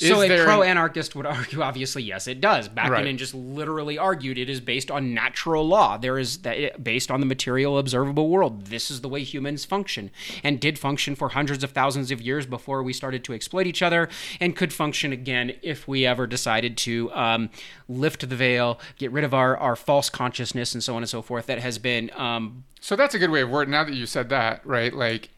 So 0.00 0.22
a 0.22 0.44
pro 0.44 0.62
anarchist 0.62 1.14
would 1.14 1.26
argue, 1.26 1.60
obviously, 1.70 2.02
yes, 2.02 2.26
it 2.26 2.40
does. 2.40 2.68
Back 2.68 2.90
right. 2.90 3.06
and 3.06 3.18
just 3.18 3.34
literally 3.34 3.98
argued 3.98 4.38
it 4.38 4.48
is 4.48 4.60
based 4.60 4.90
on 4.90 5.12
natural 5.12 5.66
law. 5.66 5.98
There 5.98 6.18
is 6.18 6.38
that 6.38 6.82
based 6.82 7.10
on 7.10 7.20
the 7.20 7.26
material 7.26 7.78
observable 7.78 8.28
world. 8.28 8.66
This 8.66 8.90
is 8.90 9.02
the 9.02 9.08
way 9.08 9.22
humans 9.22 9.64
function 9.64 10.10
and 10.42 10.58
did 10.58 10.78
function 10.78 11.14
for 11.14 11.30
hundreds 11.30 11.62
of 11.62 11.72
thousands 11.72 12.10
of 12.10 12.20
years 12.20 12.46
before 12.46 12.82
we 12.82 12.92
started 12.92 13.24
to 13.24 13.34
exploit 13.34 13.66
each 13.66 13.82
other, 13.82 14.08
and 14.40 14.56
could 14.56 14.72
function 14.72 15.12
again 15.12 15.52
if 15.62 15.86
we 15.86 16.06
ever 16.06 16.26
decided 16.26 16.76
to 16.78 17.12
um, 17.12 17.50
lift 17.88 18.28
the 18.28 18.36
veil, 18.36 18.80
get 18.96 19.12
rid 19.12 19.24
of 19.24 19.34
our 19.34 19.56
our 19.56 19.76
false 19.76 20.08
consciousness, 20.08 20.72
and 20.72 20.82
so 20.82 20.96
on 20.96 21.02
and 21.02 21.10
so 21.10 21.20
forth. 21.20 21.46
That 21.46 21.58
has 21.58 21.78
been. 21.78 22.10
Um, 22.16 22.64
so 22.80 22.96
that's 22.96 23.14
a 23.14 23.18
good 23.18 23.30
way 23.30 23.42
of 23.42 23.50
wording. 23.50 23.72
Now 23.72 23.84
that 23.84 23.94
you 23.94 24.06
said 24.06 24.30
that, 24.30 24.64
right? 24.66 24.94
Like 24.94 25.28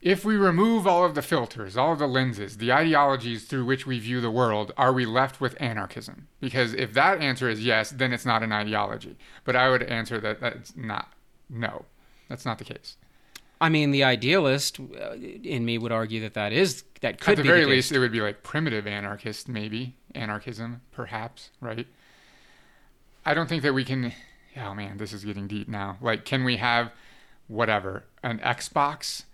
if 0.00 0.24
we 0.24 0.36
remove 0.36 0.86
all 0.86 1.04
of 1.04 1.14
the 1.14 1.22
filters, 1.22 1.76
all 1.76 1.92
of 1.92 1.98
the 1.98 2.06
lenses, 2.06 2.58
the 2.58 2.72
ideologies 2.72 3.44
through 3.44 3.64
which 3.64 3.86
we 3.86 3.98
view 3.98 4.20
the 4.20 4.30
world, 4.30 4.72
are 4.76 4.92
we 4.92 5.04
left 5.04 5.40
with 5.40 5.60
anarchism? 5.60 6.28
Because 6.40 6.72
if 6.74 6.92
that 6.94 7.20
answer 7.20 7.48
is 7.48 7.64
yes, 7.64 7.90
then 7.90 8.12
it's 8.12 8.24
not 8.24 8.42
an 8.42 8.52
ideology. 8.52 9.16
But 9.44 9.56
I 9.56 9.68
would 9.70 9.82
answer 9.82 10.20
that 10.20 10.40
that's 10.40 10.76
not. 10.76 11.12
No, 11.50 11.84
that's 12.28 12.44
not 12.44 12.58
the 12.58 12.64
case. 12.64 12.96
I 13.60 13.68
mean, 13.68 13.90
the 13.90 14.04
idealist 14.04 14.78
uh, 14.78 15.14
in 15.14 15.64
me 15.64 15.78
would 15.78 15.90
argue 15.90 16.20
that 16.20 16.34
that 16.34 16.52
is 16.52 16.84
that 17.00 17.20
could 17.20 17.36
be. 17.36 17.40
at 17.40 17.44
the 17.44 17.48
very 17.48 17.64
the 17.64 17.70
least 17.70 17.90
it 17.90 17.98
would 17.98 18.12
be 18.12 18.20
like 18.20 18.44
primitive 18.44 18.86
anarchist, 18.86 19.48
maybe 19.48 19.96
anarchism, 20.14 20.80
perhaps, 20.92 21.50
right? 21.60 21.88
I 23.26 23.34
don't 23.34 23.48
think 23.48 23.64
that 23.64 23.74
we 23.74 23.84
can. 23.84 24.12
Oh 24.56 24.74
man, 24.74 24.98
this 24.98 25.12
is 25.12 25.24
getting 25.24 25.48
deep 25.48 25.68
now. 25.68 25.98
Like, 26.00 26.24
can 26.24 26.44
we 26.44 26.58
have 26.58 26.92
whatever 27.48 28.04
an 28.22 28.38
Xbox? 28.38 29.24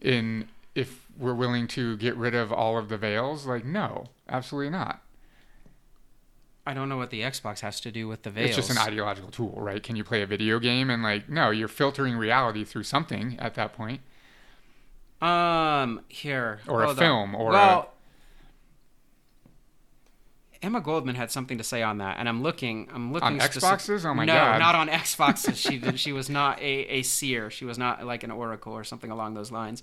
In 0.00 0.48
if 0.74 1.06
we're 1.18 1.34
willing 1.34 1.66
to 1.66 1.96
get 1.96 2.16
rid 2.16 2.34
of 2.34 2.52
all 2.52 2.78
of 2.78 2.88
the 2.88 2.96
veils 2.96 3.46
like 3.46 3.64
no 3.64 4.06
absolutely 4.28 4.70
not 4.70 5.02
I 6.68 6.74
don't 6.74 6.90
know 6.90 6.98
what 6.98 7.08
the 7.08 7.22
Xbox 7.22 7.60
has 7.60 7.80
to 7.80 7.90
do 7.90 8.06
with 8.08 8.24
the 8.24 8.30
veils. 8.30 8.48
It's 8.50 8.56
just 8.56 8.70
an 8.70 8.76
ideological 8.76 9.30
tool, 9.30 9.54
right? 9.56 9.82
Can 9.82 9.96
you 9.96 10.04
play 10.04 10.20
a 10.20 10.26
video 10.26 10.58
game 10.58 10.90
and 10.90 11.02
like 11.02 11.26
no, 11.26 11.48
you're 11.48 11.66
filtering 11.66 12.14
reality 12.14 12.62
through 12.62 12.82
something 12.82 13.38
at 13.40 13.54
that 13.54 13.72
point. 13.72 14.02
Um, 15.22 16.02
here 16.08 16.60
or 16.68 16.84
a 16.84 16.94
film 16.94 17.34
on. 17.34 17.40
or 17.40 17.50
well, 17.52 17.80
a... 17.80 17.86
Emma 20.60 20.80
Goldman 20.80 21.14
had 21.14 21.30
something 21.30 21.58
to 21.58 21.64
say 21.64 21.82
on 21.82 21.98
that, 21.98 22.16
and 22.18 22.28
I'm 22.28 22.42
looking. 22.42 22.88
I'm 22.92 23.12
looking 23.12 23.28
on 23.28 23.38
Xboxes. 23.38 24.04
Oh 24.04 24.14
my 24.14 24.24
no, 24.24 24.34
god! 24.34 24.52
No, 24.54 24.58
not 24.58 24.74
on 24.74 24.88
Xboxes. 24.88 25.56
she 25.56 25.96
she 25.96 26.12
was 26.12 26.28
not 26.28 26.58
a, 26.60 26.62
a 26.62 27.02
seer. 27.02 27.50
She 27.50 27.64
was 27.64 27.78
not 27.78 28.04
like 28.04 28.24
an 28.24 28.30
oracle 28.30 28.72
or 28.72 28.84
something 28.84 29.10
along 29.10 29.34
those 29.34 29.52
lines. 29.52 29.82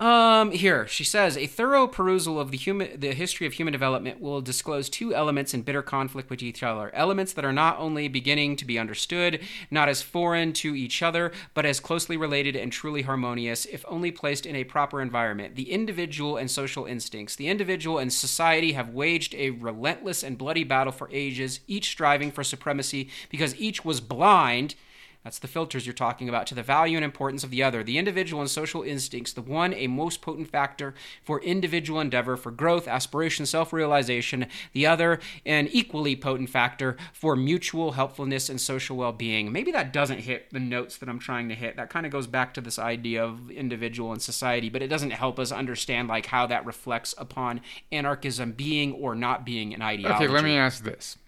Um, 0.00 0.52
here 0.52 0.86
she 0.86 1.04
says 1.04 1.36
a 1.36 1.46
thorough 1.46 1.86
perusal 1.86 2.40
of 2.40 2.50
the 2.50 2.56
human, 2.56 2.98
the 2.98 3.12
history 3.12 3.46
of 3.46 3.52
human 3.52 3.72
development 3.72 4.18
will 4.18 4.40
disclose 4.40 4.88
two 4.88 5.14
elements 5.14 5.52
in 5.52 5.60
bitter 5.60 5.82
conflict 5.82 6.30
with 6.30 6.42
each 6.42 6.62
other. 6.62 6.90
Elements 6.94 7.34
that 7.34 7.44
are 7.44 7.52
not 7.52 7.78
only 7.78 8.08
beginning 8.08 8.56
to 8.56 8.64
be 8.64 8.78
understood, 8.78 9.40
not 9.70 9.90
as 9.90 10.00
foreign 10.00 10.54
to 10.54 10.74
each 10.74 11.02
other, 11.02 11.32
but 11.52 11.66
as 11.66 11.80
closely 11.80 12.16
related 12.16 12.56
and 12.56 12.72
truly 12.72 13.02
harmonious, 13.02 13.66
if 13.66 13.84
only 13.88 14.10
placed 14.10 14.46
in 14.46 14.56
a 14.56 14.64
proper 14.64 15.02
environment. 15.02 15.54
The 15.54 15.70
individual 15.70 16.38
and 16.38 16.50
social 16.50 16.86
instincts. 16.86 17.36
The 17.36 17.48
individual 17.48 17.98
and 17.98 18.10
society 18.10 18.72
have 18.72 18.88
waged 18.94 19.34
a 19.34 19.50
relentless 19.50 20.22
and 20.22 20.38
bloody 20.38 20.64
battle 20.64 20.94
for 20.94 21.10
ages, 21.12 21.60
each 21.66 21.90
striving 21.90 22.32
for 22.32 22.42
supremacy 22.42 23.10
because 23.28 23.54
each 23.60 23.84
was 23.84 24.00
blind 24.00 24.76
that's 25.22 25.38
the 25.38 25.48
filters 25.48 25.86
you're 25.86 25.92
talking 25.92 26.28
about, 26.28 26.46
to 26.46 26.54
the 26.54 26.62
value 26.62 26.96
and 26.96 27.04
importance 27.04 27.44
of 27.44 27.50
the 27.50 27.62
other. 27.62 27.82
The 27.82 27.98
individual 27.98 28.40
and 28.40 28.50
social 28.50 28.82
instincts, 28.82 29.32
the 29.34 29.42
one 29.42 29.74
a 29.74 29.86
most 29.86 30.22
potent 30.22 30.48
factor 30.48 30.94
for 31.22 31.42
individual 31.42 32.00
endeavor, 32.00 32.38
for 32.38 32.50
growth, 32.50 32.88
aspiration, 32.88 33.44
self 33.44 33.72
realization, 33.72 34.46
the 34.72 34.86
other 34.86 35.20
an 35.44 35.68
equally 35.72 36.16
potent 36.16 36.48
factor 36.48 36.96
for 37.12 37.36
mutual 37.36 37.92
helpfulness 37.92 38.48
and 38.48 38.60
social 38.60 38.96
well 38.96 39.12
being. 39.12 39.52
Maybe 39.52 39.70
that 39.72 39.92
doesn't 39.92 40.20
hit 40.20 40.50
the 40.52 40.60
notes 40.60 40.96
that 40.98 41.08
I'm 41.08 41.18
trying 41.18 41.50
to 41.50 41.54
hit. 41.54 41.76
That 41.76 41.90
kind 41.90 42.06
of 42.06 42.12
goes 42.12 42.26
back 42.26 42.54
to 42.54 42.62
this 42.62 42.78
idea 42.78 43.22
of 43.22 43.50
individual 43.50 44.12
and 44.12 44.22
society, 44.22 44.70
but 44.70 44.80
it 44.80 44.88
doesn't 44.88 45.10
help 45.10 45.38
us 45.38 45.52
understand 45.52 46.08
like 46.08 46.26
how 46.26 46.46
that 46.46 46.64
reflects 46.64 47.14
upon 47.18 47.60
anarchism 47.92 48.52
being 48.52 48.94
or 48.94 49.14
not 49.14 49.44
being 49.44 49.74
an 49.74 49.82
ideology. 49.82 50.24
Okay, 50.24 50.32
let 50.32 50.44
me 50.44 50.56
ask 50.56 50.82
this. 50.82 51.18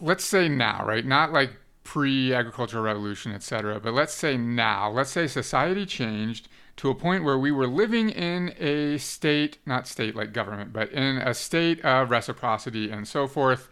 Let's 0.00 0.24
say 0.24 0.48
now, 0.48 0.82
right? 0.86 1.04
Not 1.04 1.30
like 1.30 1.59
pre 1.84 2.32
agricultural 2.32 2.84
revolution, 2.84 3.32
etc. 3.32 3.80
But 3.80 3.94
let's 3.94 4.14
say 4.14 4.36
now, 4.36 4.90
let's 4.90 5.10
say 5.10 5.26
society 5.26 5.86
changed 5.86 6.48
to 6.76 6.88
a 6.88 6.94
point 6.94 7.24
where 7.24 7.38
we 7.38 7.52
were 7.52 7.66
living 7.66 8.10
in 8.10 8.54
a 8.58 8.98
state, 8.98 9.58
not 9.66 9.86
state 9.86 10.16
like 10.16 10.32
government, 10.32 10.72
but 10.72 10.90
in 10.92 11.18
a 11.18 11.34
state 11.34 11.84
of 11.84 12.10
reciprocity 12.10 12.90
and 12.90 13.06
so 13.06 13.26
forth, 13.26 13.68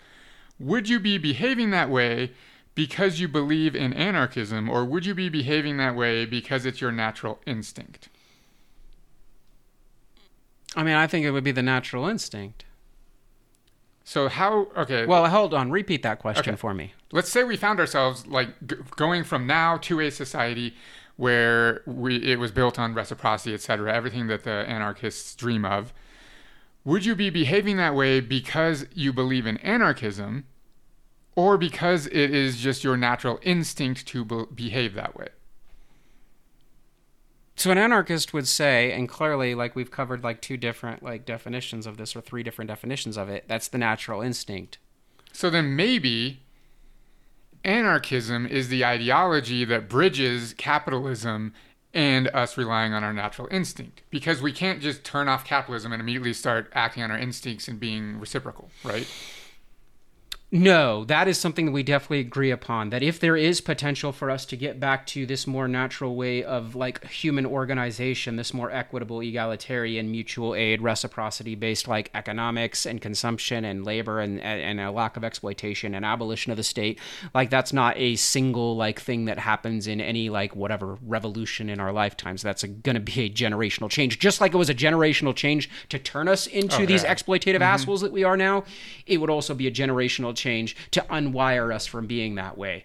would 0.59 0.89
you 0.89 1.01
be 1.01 1.17
behaving 1.19 1.71
that 1.71 1.91
way 1.91 2.33
because 2.75 3.19
you 3.19 3.27
believe 3.27 3.75
in 3.75 3.93
anarchism, 3.93 4.69
or 4.69 4.85
would 4.85 5.05
you 5.05 5.15
be 5.15 5.29
behaving 5.29 5.79
that 5.79 5.97
way 5.97 6.25
because 6.25 6.65
it's 6.65 6.81
your 6.81 6.93
natural 6.93 7.41
instinct? 7.47 8.09
I 10.77 10.83
mean, 10.83 10.95
I 10.95 11.07
think 11.07 11.25
it 11.25 11.33
would 11.33 11.45
be 11.45 11.51
the 11.51 11.63
natural 11.63 12.07
instinct. 12.07 12.65
So 14.09 14.29
how? 14.29 14.69
Okay. 14.75 15.05
Well, 15.05 15.27
hold 15.29 15.53
on. 15.53 15.71
Repeat 15.71 16.03
that 16.03 16.19
question 16.19 16.55
Okay. 16.55 16.57
for 16.59 16.73
me. 16.73 16.95
let's 17.13 17.31
say 17.31 17.45
we 17.45 17.59
found 17.59 17.79
ourselves 17.79 18.27
like 18.27 18.49
g- 18.67 18.77
going 18.97 19.23
from 19.23 19.47
now 19.47 19.77
to 19.77 20.01
a 20.01 20.11
society 20.11 20.75
where 21.17 21.83
we 21.85 22.17
it 22.17 22.39
was 22.39 22.51
built 22.51 22.79
on 22.79 22.95
reciprocity, 22.95 23.53
etc., 23.53 23.93
everything 23.93 24.27
that 24.29 24.45
the 24.45 24.51
anarchists 24.67 25.35
dream 25.35 25.63
of. 25.67 25.93
Would 26.85 27.05
you 27.05 27.15
be 27.15 27.29
behaving 27.29 27.77
that 27.77 27.95
way 27.95 28.21
because 28.21 28.87
you 28.95 29.13
believe 29.13 29.47
in 29.47 29.59
anarchism, 29.59 30.47
or 31.37 31.59
because 31.59 32.07
it 32.07 32.31
is 32.35 32.57
just 32.57 32.83
your 32.83 32.97
natural 32.97 33.39
instinct 33.43 34.07
to 34.07 34.25
be- 34.25 34.47
behave 34.55 34.95
that 34.95 35.17
way? 35.19 35.29
So 37.59 37.73
an 37.73 37.79
anarchist 37.79 38.33
would 38.33 38.47
say, 38.47 38.93
and 38.93 39.09
clearly, 39.09 39.57
like 39.57 39.75
we've 39.75 39.91
covered 39.91 40.23
like 40.23 40.41
two 40.41 40.57
different 40.57 41.03
like 41.03 41.27
definitions 41.27 41.89
of 41.89 41.97
this 41.97 42.15
or 42.15 42.21
three 42.21 42.45
different 42.45 42.69
definitions 42.69 43.17
of 43.17 43.29
it. 43.29 43.47
That's 43.49 43.67
the 43.67 43.79
natural 43.79 44.23
instinct. 44.23 44.79
So 45.33 45.51
then 45.51 45.75
maybe 45.75 46.39
anarchism 47.65 48.47
is 48.47 48.69
the 48.69 48.85
ideology 48.85 49.65
that 49.65 49.89
bridges 49.89 50.55
capitalism 50.57 51.53
and 51.93 52.29
us 52.29 52.57
relying 52.57 52.93
on 52.93 53.03
our 53.03 53.13
natural 53.13 53.49
instinct 53.51 54.03
because 54.09 54.41
we 54.41 54.53
can't 54.53 54.81
just 54.81 55.03
turn 55.03 55.27
off 55.27 55.45
capitalism 55.45 55.93
and 55.93 56.01
immediately 56.01 56.35
start 56.35 56.71
acting 56.75 57.03
on 57.03 57.11
our 57.11 57.19
instincts 57.19 57.67
and 57.67 57.81
being 57.81 58.21
reciprocal, 58.21 58.71
right? 58.85 59.09
No, 60.51 61.05
that 61.05 61.28
is 61.28 61.36
something 61.36 61.66
that 61.66 61.72
we 61.72 61.82
definitely 61.82 62.20
agree 62.20 62.51
upon. 62.51 62.88
That 62.88 63.03
if 63.03 63.20
there 63.20 63.36
is 63.36 63.61
potential 63.61 64.12
for 64.12 64.30
us 64.30 64.46
to 64.46 64.57
get 64.57 64.80
back 64.80 65.05
to 65.09 65.26
this 65.26 65.46
more 65.46 65.68
natural 65.68 66.16
way 66.16 66.42
of 66.42 66.74
like 66.74 67.07
human 67.07 67.44
organization, 67.44 68.36
this 68.36 68.55
more 68.55 68.70
equitable, 68.70 69.20
egalitarian, 69.20 70.11
mutual 70.11 70.55
aid, 70.55 70.80
reciprocity 70.80 71.55
based 71.55 71.86
like 71.86 72.11
economics 72.14 72.86
and 72.86 72.99
consumption 73.03 73.62
and 73.62 73.84
labor 73.84 74.20
and, 74.20 74.40
and 74.40 74.80
a 74.80 74.90
lack 74.90 75.18
of 75.18 75.24
exploitation 75.24 75.94
and 75.94 76.03
abolition 76.03 76.51
of 76.51 76.57
the 76.57 76.64
state, 76.64 76.99
like 77.34 77.51
that's 77.51 77.74
not 77.74 77.94
a 77.99 78.16
single 78.16 78.74
like 78.74 78.99
thing 78.99 79.26
that 79.26 79.38
happens 79.38 79.86
in 79.86 80.01
any 80.01 80.30
like 80.30 80.57
whatever 80.57 80.96
revolution 81.03 81.68
in 81.68 81.78
our 81.78 81.92
lifetimes. 81.92 82.40
That's 82.40 82.64
going 82.64 82.94
to 82.94 83.01
be 83.01 83.20
a 83.20 83.30
generational 83.30 83.90
change. 83.90 84.18
Just 84.18 84.40
like 84.40 84.55
it 84.55 84.59
was 84.59 84.70
a 84.70 84.74
generational 84.74 85.36
change 85.36 85.68
to 85.90 85.99
turn 85.99 86.26
us 86.26 86.46
into 86.46 86.84
Oh, 86.84 86.86
these 86.86 87.05
exploitative 87.05 87.57
mm-hmm. 87.57 87.62
assholes 87.64 88.01
that 88.01 88.12
we 88.12 88.24
are 88.24 88.36
now, 88.36 88.64
it 89.05 89.18
would 89.18 89.28
also 89.28 89.53
be 89.53 89.66
a 89.66 89.70
generational 89.70 90.38
change 90.39 90.76
to 90.93 91.01
unwire 91.11 91.74
us 91.74 91.86
from 91.86 92.07
being 92.07 92.36
that 92.36 92.57
way. 92.57 92.84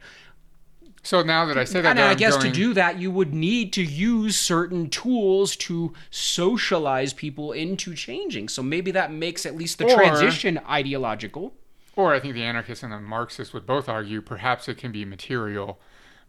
So 1.06 1.22
now 1.22 1.46
that 1.48 1.58
I 1.58 1.66
say 1.66 1.82
that, 1.82 1.92
And 1.92 2.00
I 2.00 2.14
guess 2.14 2.38
going- 2.38 2.54
to 2.54 2.58
do 2.58 2.74
that, 2.76 2.98
you 2.98 3.12
would 3.12 3.34
need 3.34 3.74
to 3.74 3.84
use 3.84 4.38
certain 4.38 4.90
tools 4.90 5.56
to 5.58 5.94
socialize 6.12 7.12
people 7.14 7.52
into 7.52 7.94
changing. 7.94 8.48
So 8.48 8.64
maybe 8.64 8.92
that 8.92 9.12
makes 9.12 9.46
at 9.46 9.56
least 9.56 9.80
the 9.80 9.86
Or- 9.86 9.96
transition 9.96 10.60
ideological. 10.70 11.54
or 11.96 12.14
I 12.14 12.20
think 12.20 12.34
the 12.34 12.44
anarchists 12.44 12.84
and 12.84 12.92
the 12.94 13.00
Marxists 13.00 13.54
would 13.54 13.66
both 13.68 13.88
argue 13.90 14.20
perhaps 14.22 14.68
it 14.70 14.78
can 14.78 14.92
be 14.92 15.04
material, 15.06 15.80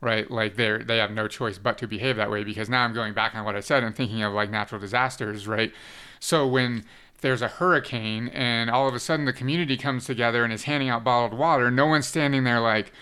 right? 0.01 0.29
Like 0.31 0.57
they 0.57 0.79
they 0.79 0.99
have 0.99 1.11
no 1.13 1.27
choice 1.29 1.57
but 1.57 1.79
to 1.79 1.87
behave 1.87 2.17
that 2.17 2.31
way 2.31 2.43
because 2.45 2.69
now 2.69 2.85
I'm 2.85 2.93
going 2.93 3.15
back 3.15 3.35
on 3.35 3.45
what 3.45 3.55
I 3.57 3.61
said 3.61 3.83
and 3.85 3.95
thinking 3.97 4.23
of 4.23 4.33
like 4.35 4.51
natural 4.51 4.81
disasters, 4.81 5.47
right? 5.49 5.73
So 6.21 6.47
when 6.47 6.85
there's 7.25 7.43
a 7.43 7.49
hurricane 7.49 8.29
and 8.29 8.69
all 8.69 8.87
of 8.87 8.95
a 8.95 9.01
sudden 9.01 9.25
the 9.25 9.33
community 9.33 9.79
comes 9.79 10.05
together 10.05 10.45
and 10.45 10.53
is 10.53 10.65
handing 10.65 10.91
out 10.91 11.03
bottled 11.03 11.37
water, 11.37 11.71
no 11.71 11.87
one's 11.87 12.07
standing 12.07 12.45
there 12.45 12.61
like, 12.61 12.93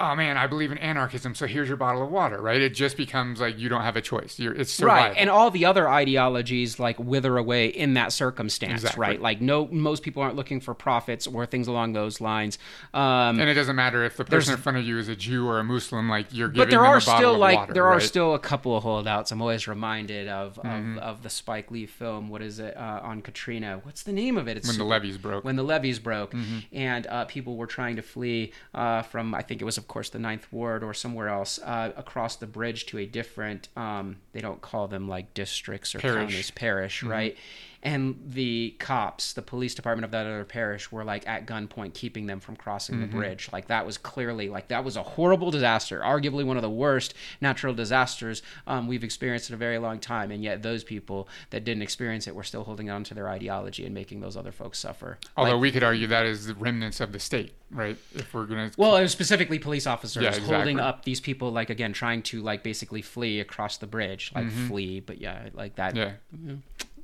oh 0.00 0.14
man, 0.16 0.36
I 0.36 0.46
believe 0.46 0.72
in 0.72 0.78
anarchism, 0.78 1.34
so 1.34 1.46
here's 1.46 1.68
your 1.68 1.76
bottle 1.76 2.02
of 2.02 2.10
water, 2.10 2.40
right? 2.40 2.60
It 2.60 2.74
just 2.74 2.96
becomes 2.96 3.40
like 3.40 3.58
you 3.58 3.68
don't 3.68 3.82
have 3.82 3.96
a 3.96 4.00
choice. 4.00 4.38
You're, 4.38 4.54
it's 4.54 4.72
survival. 4.72 5.10
Right, 5.10 5.16
and 5.18 5.28
all 5.30 5.50
the 5.50 5.66
other 5.66 5.88
ideologies 5.88 6.78
like 6.78 6.98
wither 6.98 7.36
away 7.36 7.66
in 7.66 7.94
that 7.94 8.12
circumstance, 8.12 8.82
Exactly. 8.82 9.00
right? 9.00 9.20
Like 9.20 9.40
no, 9.40 9.66
most 9.68 10.02
people 10.02 10.22
aren't 10.22 10.36
looking 10.36 10.60
for 10.60 10.74
profits 10.74 11.26
or 11.26 11.46
things 11.46 11.68
along 11.68 11.92
those 11.92 12.20
lines. 12.20 12.58
Um, 12.94 13.38
and 13.40 13.48
it 13.48 13.54
doesn't 13.54 13.76
matter 13.76 14.02
if 14.04 14.16
the 14.16 14.24
person 14.24 14.54
in 14.54 14.60
front 14.60 14.78
of 14.78 14.84
you 14.84 14.98
is 14.98 15.08
a 15.08 15.16
Jew 15.16 15.46
or 15.46 15.58
a 15.58 15.64
Muslim, 15.64 16.08
like 16.08 16.26
you're 16.32 16.48
giving 16.48 16.60
but 16.66 16.70
there 16.70 16.84
are 16.84 17.00
still 17.00 17.36
like 17.38 17.56
water, 17.58 17.72
there 17.74 17.86
are 17.86 18.00
still 18.00 18.34
a 18.34 18.38
couple 18.38 18.76
of 18.76 18.82
holdouts. 18.82 19.30
I'm 19.30 19.40
always 19.42 19.68
reminded 19.68 20.28
of 20.28 20.58
Mm-hmm. 20.60 20.98
of, 20.98 21.02
of 21.04 21.22
the 21.22 21.30
Spike 21.30 21.70
Lee 21.70 21.86
film. 21.86 22.28
What 22.28 22.42
is 22.42 22.58
it 22.58 22.76
uh, 22.76 23.00
on 23.02 23.22
Katrina? 23.22 23.80
What's 23.82 24.02
the 24.02 24.12
name 24.12 24.36
of 24.36 24.48
it? 24.48 24.56
It's 24.56 24.66
when 24.68 24.78
the 24.78 24.84
levees 24.84 25.16
broke. 25.18 25.44
when 25.44 25.56
the 25.56 25.62
levees 25.62 25.98
broke 25.98 26.32
Mm-hmm. 26.32 26.58
and 26.72 27.06
uh, 27.06 27.24
people 27.26 27.56
were 27.56 27.66
trying 27.66 27.96
to 27.96 28.02
flee 28.02 28.52
uh, 28.74 29.02
from 29.02 29.34
i 29.34 29.42
think 29.42 29.60
it 29.60 29.64
was 29.64 29.78
of 29.78 29.86
course 29.90 30.08
the 30.10 30.18
ninth 30.18 30.46
ward 30.52 30.82
or 30.82 30.94
somewhere 30.94 31.28
else 31.28 31.58
uh, 31.64 31.92
across 31.96 32.36
the 32.36 32.46
bridge 32.46 32.86
to 32.86 32.96
a 32.98 33.06
different 33.06 33.68
um, 33.76 34.16
they 34.32 34.40
don't 34.40 34.60
call 34.62 34.88
them 34.88 35.06
like 35.08 35.34
districts 35.34 35.94
or 35.94 35.98
Parish. 35.98 36.16
counties 36.30 36.50
parish 36.50 37.00
Mm-hmm. 37.00 37.10
right 37.10 37.36
and 37.82 38.20
the 38.26 38.74
cops 38.78 39.32
the 39.32 39.40
police 39.40 39.74
department 39.74 40.04
of 40.04 40.10
that 40.10 40.26
other 40.26 40.44
parish 40.44 40.92
were 40.92 41.02
like 41.02 41.26
at 41.26 41.46
gunpoint 41.46 41.94
keeping 41.94 42.26
them 42.26 42.38
from 42.40 42.54
crossing 42.56 42.96
Mm-hmm. 42.96 43.02
the 43.10 43.16
bridge 43.16 43.48
like 43.52 43.68
that 43.68 43.86
was 43.86 43.96
clearly 43.96 44.48
like 44.50 44.68
that 44.68 44.84
was 44.84 44.96
a 44.96 45.02
horrible 45.02 45.50
disaster 45.50 46.00
arguably 46.00 46.44
one 46.44 46.56
of 46.56 46.62
the 46.62 46.68
worst 46.70 47.14
natural 47.40 47.72
disasters 47.72 48.42
um, 48.66 48.86
we've 48.86 49.02
experienced 49.04 49.48
in 49.48 49.54
a 49.54 49.56
very 49.56 49.78
long 49.78 49.98
time 49.98 50.30
and 50.30 50.42
yet 50.44 50.62
those 50.62 50.84
people 50.84 51.26
that 51.50 51.64
didn't 51.64 51.82
experience 51.82 52.26
it 52.26 52.34
were 52.34 52.42
still 52.44 52.64
holding 52.64 52.90
on 52.90 53.02
to 53.04 53.14
their 53.14 53.28
ideology 53.28 53.86
and 53.86 53.94
making 53.94 54.20
those 54.20 54.36
other 54.36 54.52
folks 54.52 54.78
suffer 54.78 55.18
Although 55.36 55.52
Like- 55.52 55.60
we 55.62 55.70
could 55.72 55.82
argue 55.84 56.06
that 56.08 56.26
is 56.26 56.46
the 56.46 56.54
remnants 56.54 57.00
of 57.00 57.12
the 57.12 57.18
state, 57.20 57.54
right? 57.70 57.96
If 58.14 58.34
we're 58.34 58.44
gonna 58.46 58.70
Well, 58.76 58.96
it 58.96 59.02
was 59.02 59.12
specifically 59.12 59.58
police 59.58 59.86
officers 59.86 60.22
Yeah, 60.22 60.38
holding 60.40 60.78
up 60.80 61.04
these 61.04 61.20
people, 61.20 61.50
like 61.50 61.70
again, 61.70 61.92
trying 61.94 62.22
to 62.24 62.42
like 62.42 62.62
basically 62.62 63.00
flee 63.02 63.40
across 63.40 63.78
the 63.78 63.86
bridge, 63.86 64.32
like 64.34 64.50
flee, 64.50 65.00
but 65.00 65.18
yeah, 65.20 65.48
like 65.54 65.76
that. 65.76 65.94
Mm-hmm. 65.94 66.48
yeah, 66.48 66.54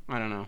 I 0.09 0.19
don't 0.19 0.31
know. 0.31 0.47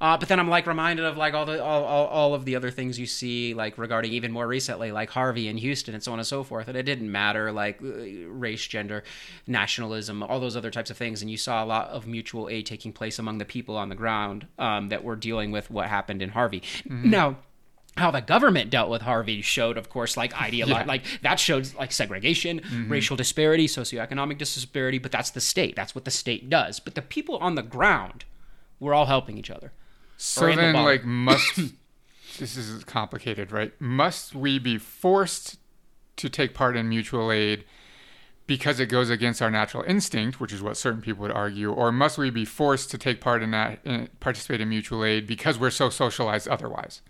Uh, 0.00 0.16
but 0.18 0.28
then 0.28 0.38
I'm 0.40 0.48
like 0.48 0.66
reminded 0.66 1.04
of 1.04 1.16
like 1.16 1.34
all 1.34 1.46
the 1.46 1.62
all, 1.62 1.84
all, 1.84 2.06
all 2.06 2.34
of 2.34 2.44
the 2.44 2.56
other 2.56 2.70
things 2.70 2.98
you 2.98 3.06
see 3.06 3.54
like 3.54 3.78
regarding 3.78 4.12
even 4.12 4.32
more 4.32 4.46
recently 4.46 4.92
like 4.92 5.10
Harvey 5.10 5.48
in 5.48 5.56
Houston 5.56 5.94
and 5.94 6.02
so 6.02 6.12
on 6.12 6.18
and 6.18 6.26
so 6.26 6.42
forth 6.44 6.68
and 6.68 6.76
it 6.76 6.82
didn't 6.82 7.10
matter 7.10 7.52
like 7.52 7.80
uh, 7.82 7.86
race 8.28 8.66
gender 8.66 9.04
nationalism 9.46 10.22
all 10.22 10.40
those 10.40 10.56
other 10.56 10.70
types 10.70 10.90
of 10.90 10.96
things 10.96 11.22
and 11.22 11.30
you 11.30 11.36
saw 11.36 11.62
a 11.62 11.66
lot 11.66 11.88
of 11.88 12.06
mutual 12.06 12.48
aid 12.48 12.66
taking 12.66 12.92
place 12.92 13.18
among 13.18 13.38
the 13.38 13.44
people 13.44 13.76
on 13.76 13.88
the 13.88 13.94
ground 13.94 14.46
um, 14.58 14.88
that 14.88 15.04
were 15.04 15.16
dealing 15.16 15.50
with 15.50 15.70
what 15.70 15.86
happened 15.88 16.22
in 16.22 16.30
Harvey 16.30 16.62
now 16.86 17.36
how 17.96 18.10
the 18.10 18.20
government 18.20 18.70
dealt 18.70 18.90
with 18.90 19.02
Harvey 19.02 19.40
showed, 19.40 19.78
of 19.78 19.88
course, 19.88 20.16
like 20.16 20.32
ideolo- 20.32 20.66
Yeah. 20.66 20.84
like 20.84 21.04
that 21.22 21.38
showed 21.38 21.72
like 21.74 21.92
segregation, 21.92 22.60
racial 22.88 23.14
disparity, 23.16 23.68
socioeconomic 23.68 24.36
disparity. 24.36 24.98
But 24.98 25.12
that's 25.12 25.30
the 25.30 25.40
state. 25.40 25.76
That's 25.76 25.94
what 25.94 26.04
the 26.04 26.10
state 26.10 26.50
does. 26.50 26.80
But 26.80 26.96
the 26.96 27.02
people 27.02 27.36
on 27.36 27.54
the 27.54 27.62
ground 27.62 28.24
were 28.80 28.94
all 28.94 29.06
helping 29.06 29.38
each 29.38 29.48
other. 29.48 29.70
So 30.24 30.46
in 30.46 30.56
the 30.56 30.62
then, 30.62 30.74
like, 30.74 31.04
must 31.04 31.54
this 32.38 32.56
is 32.56 32.82
complicated, 32.84 33.52
right? 33.52 33.78
Must 33.78 34.34
we 34.34 34.58
be 34.58 34.78
forced 34.78 35.58
to 36.16 36.28
take 36.30 36.54
part 36.54 36.76
in 36.76 36.88
mutual 36.88 37.30
aid 37.30 37.64
because 38.46 38.80
it 38.80 38.86
goes 38.86 39.10
against 39.10 39.42
our 39.42 39.50
natural 39.50 39.82
instinct, 39.84 40.40
which 40.40 40.52
is 40.52 40.62
what 40.62 40.78
certain 40.78 41.02
people 41.02 41.22
would 41.22 41.30
argue, 41.30 41.70
or 41.70 41.92
must 41.92 42.16
we 42.16 42.30
be 42.30 42.44
forced 42.44 42.90
to 42.90 42.98
take 42.98 43.20
part 43.20 43.42
in 43.42 43.50
that, 43.50 43.78
in, 43.84 44.08
participate 44.20 44.60
in 44.60 44.68
mutual 44.70 45.04
aid 45.04 45.26
because 45.26 45.58
we're 45.58 45.70
so 45.70 45.90
socialized 45.90 46.48
otherwise? 46.48 47.02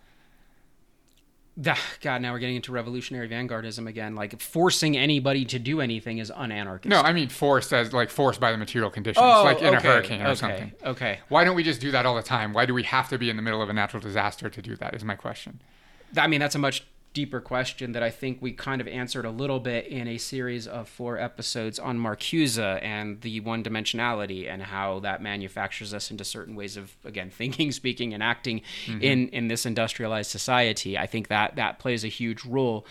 God, 2.00 2.22
now 2.22 2.32
we're 2.32 2.38
getting 2.38 2.56
into 2.56 2.72
revolutionary 2.72 3.28
vanguardism 3.28 3.86
again. 3.88 4.14
Like 4.14 4.40
forcing 4.40 4.96
anybody 4.96 5.44
to 5.46 5.58
do 5.58 5.80
anything 5.80 6.18
is 6.18 6.30
unanarchist. 6.30 6.86
No, 6.86 7.00
I 7.00 7.12
mean 7.12 7.28
forced 7.28 7.72
as 7.72 7.92
like 7.92 8.10
forced 8.10 8.40
by 8.40 8.52
the 8.52 8.58
material 8.58 8.90
conditions, 8.90 9.24
oh, 9.24 9.44
like 9.44 9.60
in 9.60 9.74
okay, 9.74 9.76
a 9.76 9.80
hurricane 9.80 10.22
or 10.22 10.26
okay, 10.26 10.34
something. 10.34 10.72
Okay, 10.84 11.20
Why 11.28 11.44
don't 11.44 11.56
we 11.56 11.62
just 11.62 11.80
do 11.80 11.90
that 11.92 12.06
all 12.06 12.16
the 12.16 12.22
time? 12.22 12.52
Why 12.52 12.66
do 12.66 12.74
we 12.74 12.82
have 12.84 13.08
to 13.10 13.18
be 13.18 13.30
in 13.30 13.36
the 13.36 13.42
middle 13.42 13.62
of 13.62 13.68
a 13.68 13.72
natural 13.72 14.00
disaster 14.00 14.50
to 14.50 14.62
do 14.62 14.76
that? 14.76 14.94
Is 14.94 15.04
my 15.04 15.14
question. 15.14 15.60
I 16.16 16.26
mean, 16.26 16.40
that's 16.40 16.54
a 16.54 16.60
much 16.60 16.84
deeper 17.14 17.40
question 17.40 17.92
that 17.92 18.02
I 18.02 18.10
think 18.10 18.42
we 18.42 18.52
kind 18.52 18.80
of 18.80 18.88
answered 18.88 19.24
a 19.24 19.30
little 19.30 19.60
bit 19.60 19.86
in 19.86 20.08
a 20.08 20.18
series 20.18 20.66
of 20.66 20.88
four 20.88 21.16
episodes 21.16 21.78
on 21.78 21.98
Marcuse 21.98 22.58
and 22.82 23.20
the 23.22 23.40
one 23.40 23.62
dimensionality 23.62 24.50
and 24.50 24.60
how 24.60 24.98
that 25.00 25.22
manufactures 25.22 25.94
us 25.94 26.10
into 26.10 26.24
certain 26.24 26.56
ways 26.56 26.76
of 26.76 26.94
again 27.04 27.30
thinking, 27.38 27.72
speaking, 27.72 28.12
and 28.12 28.22
acting 28.22 28.60
mm-hmm. 28.86 29.00
in 29.00 29.28
in 29.28 29.48
this 29.48 29.64
industrialized 29.64 30.30
society. 30.30 30.98
I 30.98 31.06
think 31.06 31.28
that 31.28 31.56
that 31.56 31.78
plays 31.78 32.04
a 32.04 32.08
huge 32.08 32.44
role. 32.44 32.84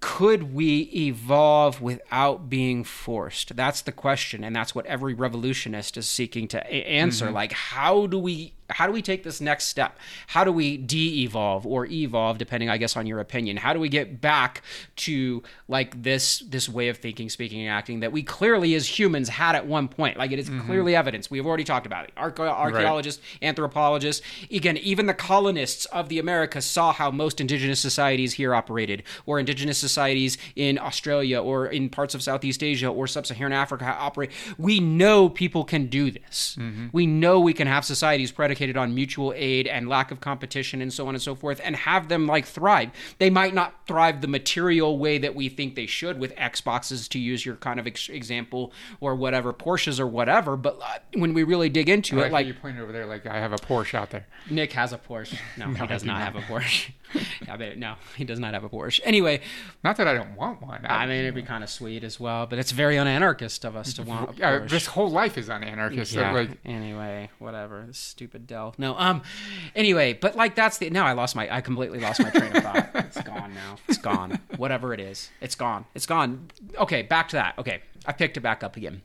Could 0.00 0.54
we 0.54 0.90
evolve 0.94 1.82
without 1.82 2.48
being 2.48 2.84
forced? 2.84 3.54
That's 3.54 3.82
the 3.82 3.92
question, 3.92 4.44
and 4.44 4.56
that's 4.56 4.74
what 4.74 4.86
every 4.86 5.12
revolutionist 5.12 5.98
is 5.98 6.08
seeking 6.08 6.48
to 6.48 6.58
a- 6.58 6.86
answer. 6.86 7.26
Mm-hmm. 7.26 7.34
Like, 7.34 7.52
how 7.52 8.06
do 8.06 8.18
we 8.18 8.54
how 8.70 8.86
do 8.86 8.92
we 8.92 9.02
take 9.02 9.22
this 9.22 9.40
next 9.40 9.66
step? 9.66 9.98
How 10.28 10.44
do 10.44 10.52
we 10.52 10.76
de-evolve 10.76 11.66
or 11.66 11.86
evolve, 11.86 12.38
depending, 12.38 12.70
I 12.70 12.78
guess, 12.78 12.96
on 12.96 13.06
your 13.06 13.20
opinion? 13.20 13.56
How 13.56 13.72
do 13.72 13.80
we 13.80 13.88
get 13.88 14.20
back 14.20 14.62
to 14.96 15.42
like 15.68 16.02
this 16.02 16.40
this 16.40 16.68
way 16.68 16.88
of 16.88 16.98
thinking, 16.98 17.28
speaking, 17.28 17.60
and 17.60 17.70
acting 17.70 18.00
that 18.00 18.12
we 18.12 18.22
clearly 18.22 18.74
as 18.74 18.98
humans 18.98 19.28
had 19.28 19.54
at 19.54 19.66
one 19.66 19.88
point? 19.88 20.16
Like 20.16 20.32
it 20.32 20.38
is 20.38 20.48
mm-hmm. 20.48 20.66
clearly 20.66 20.94
evidence. 20.94 21.30
We 21.30 21.38
have 21.38 21.46
already 21.46 21.64
talked 21.64 21.86
about 21.86 22.04
it. 22.04 22.12
archaeologists, 22.16 23.22
right. 23.22 23.48
anthropologists, 23.48 24.24
again, 24.50 24.76
even 24.76 25.06
the 25.06 25.14
colonists 25.14 25.84
of 25.86 26.08
the 26.08 26.18
Americas 26.18 26.64
saw 26.64 26.92
how 26.92 27.10
most 27.10 27.40
indigenous 27.40 27.80
societies 27.80 28.34
here 28.34 28.54
operated, 28.54 29.02
or 29.26 29.38
indigenous 29.38 29.78
societies 29.78 30.38
in 30.56 30.78
Australia 30.78 31.40
or 31.40 31.66
in 31.66 31.88
parts 31.88 32.14
of 32.14 32.22
Southeast 32.22 32.62
Asia 32.62 32.88
or 32.88 33.06
Sub-Saharan 33.06 33.52
Africa 33.52 33.96
operate. 33.98 34.30
We 34.58 34.80
know 34.80 35.28
people 35.28 35.64
can 35.64 35.86
do 35.86 36.10
this. 36.10 36.56
Mm-hmm. 36.58 36.88
We 36.92 37.06
know 37.06 37.40
we 37.40 37.54
can 37.54 37.66
have 37.66 37.84
societies 37.84 38.30
predicated 38.30 38.59
on 38.76 38.94
mutual 38.94 39.32
aid 39.36 39.66
and 39.66 39.88
lack 39.88 40.10
of 40.10 40.20
competition 40.20 40.82
and 40.82 40.92
so 40.92 41.06
on 41.06 41.14
and 41.14 41.22
so 41.22 41.34
forth, 41.34 41.60
and 41.64 41.76
have 41.76 42.08
them 42.08 42.26
like 42.26 42.46
thrive. 42.46 42.90
They 43.18 43.30
might 43.30 43.54
not 43.54 43.86
thrive 43.86 44.20
the 44.20 44.28
material 44.28 44.98
way 44.98 45.18
that 45.18 45.34
we 45.34 45.48
think 45.48 45.74
they 45.74 45.86
should 45.86 46.18
with 46.18 46.34
Xboxes, 46.36 47.08
to 47.08 47.18
use 47.18 47.44
your 47.44 47.56
kind 47.56 47.80
of 47.80 47.86
ex- 47.86 48.08
example, 48.08 48.72
or 49.00 49.14
whatever 49.14 49.52
Porsches 49.52 49.98
or 49.98 50.06
whatever. 50.06 50.56
But 50.56 50.78
uh, 50.82 50.98
when 51.14 51.34
we 51.34 51.42
really 51.42 51.68
dig 51.68 51.88
into 51.88 52.20
it, 52.20 52.32
like 52.32 52.46
you 52.46 52.54
pointed 52.54 52.82
over 52.82 52.92
there, 52.92 53.06
like 53.06 53.26
I 53.26 53.38
have 53.38 53.52
a 53.52 53.56
Porsche 53.56 53.94
out 53.94 54.10
there. 54.10 54.26
Nick 54.48 54.72
has 54.72 54.92
a 54.92 54.98
Porsche. 54.98 55.38
No, 55.56 55.66
no 55.70 55.80
he 55.80 55.86
does 55.86 56.04
not, 56.04 56.18
not 56.18 56.32
have 56.32 56.36
a 56.36 56.40
Porsche. 56.40 56.92
no, 57.76 57.94
he 58.16 58.24
does 58.24 58.38
not 58.38 58.54
have 58.54 58.64
a 58.64 58.68
Porsche. 58.68 59.00
Anyway, 59.04 59.40
not 59.82 59.96
that 59.96 60.06
I 60.06 60.14
don't 60.14 60.36
want 60.36 60.62
one. 60.62 60.84
I, 60.86 61.04
I 61.04 61.06
mean, 61.06 61.18
it'd 61.18 61.34
be 61.34 61.42
kind 61.42 61.64
of 61.64 61.70
sweet 61.70 62.04
as 62.04 62.20
well, 62.20 62.46
but 62.46 62.58
it's 62.58 62.72
very 62.72 62.96
unanarchist 62.96 63.64
of 63.64 63.76
us 63.76 63.94
to 63.94 64.02
want. 64.02 64.38
yeah, 64.38 64.60
this 64.60 64.86
whole 64.86 65.10
life 65.10 65.36
is 65.38 65.48
unanarchist. 65.48 66.14
Yeah. 66.14 66.32
So 66.32 66.38
like, 66.38 66.58
anyway, 66.64 67.30
whatever. 67.38 67.84
This 67.86 67.98
stupid 67.98 68.46
Dell. 68.50 68.74
No. 68.78 68.96
Um. 68.98 69.22
Anyway, 69.76 70.12
but 70.12 70.34
like 70.36 70.56
that's 70.56 70.78
the 70.78 70.90
now 70.90 71.06
I 71.06 71.12
lost 71.12 71.36
my 71.36 71.48
I 71.54 71.60
completely 71.60 72.00
lost 72.00 72.20
my 72.20 72.30
train 72.30 72.54
of 72.54 72.62
thought. 72.62 72.90
It's 73.10 73.22
gone 73.22 73.54
now. 73.54 73.76
It's 73.88 73.98
gone. 73.98 74.38
Whatever 74.56 74.94
it 74.94 75.00
is, 75.00 75.30
it's 75.40 75.54
gone. 75.54 75.84
It's 75.94 76.06
gone. 76.06 76.48
Okay, 76.78 77.02
back 77.02 77.28
to 77.30 77.36
that. 77.36 77.58
Okay, 77.58 77.80
I 78.06 78.12
picked 78.12 78.36
it 78.36 78.40
back 78.40 78.62
up 78.62 78.76
again. 78.76 79.02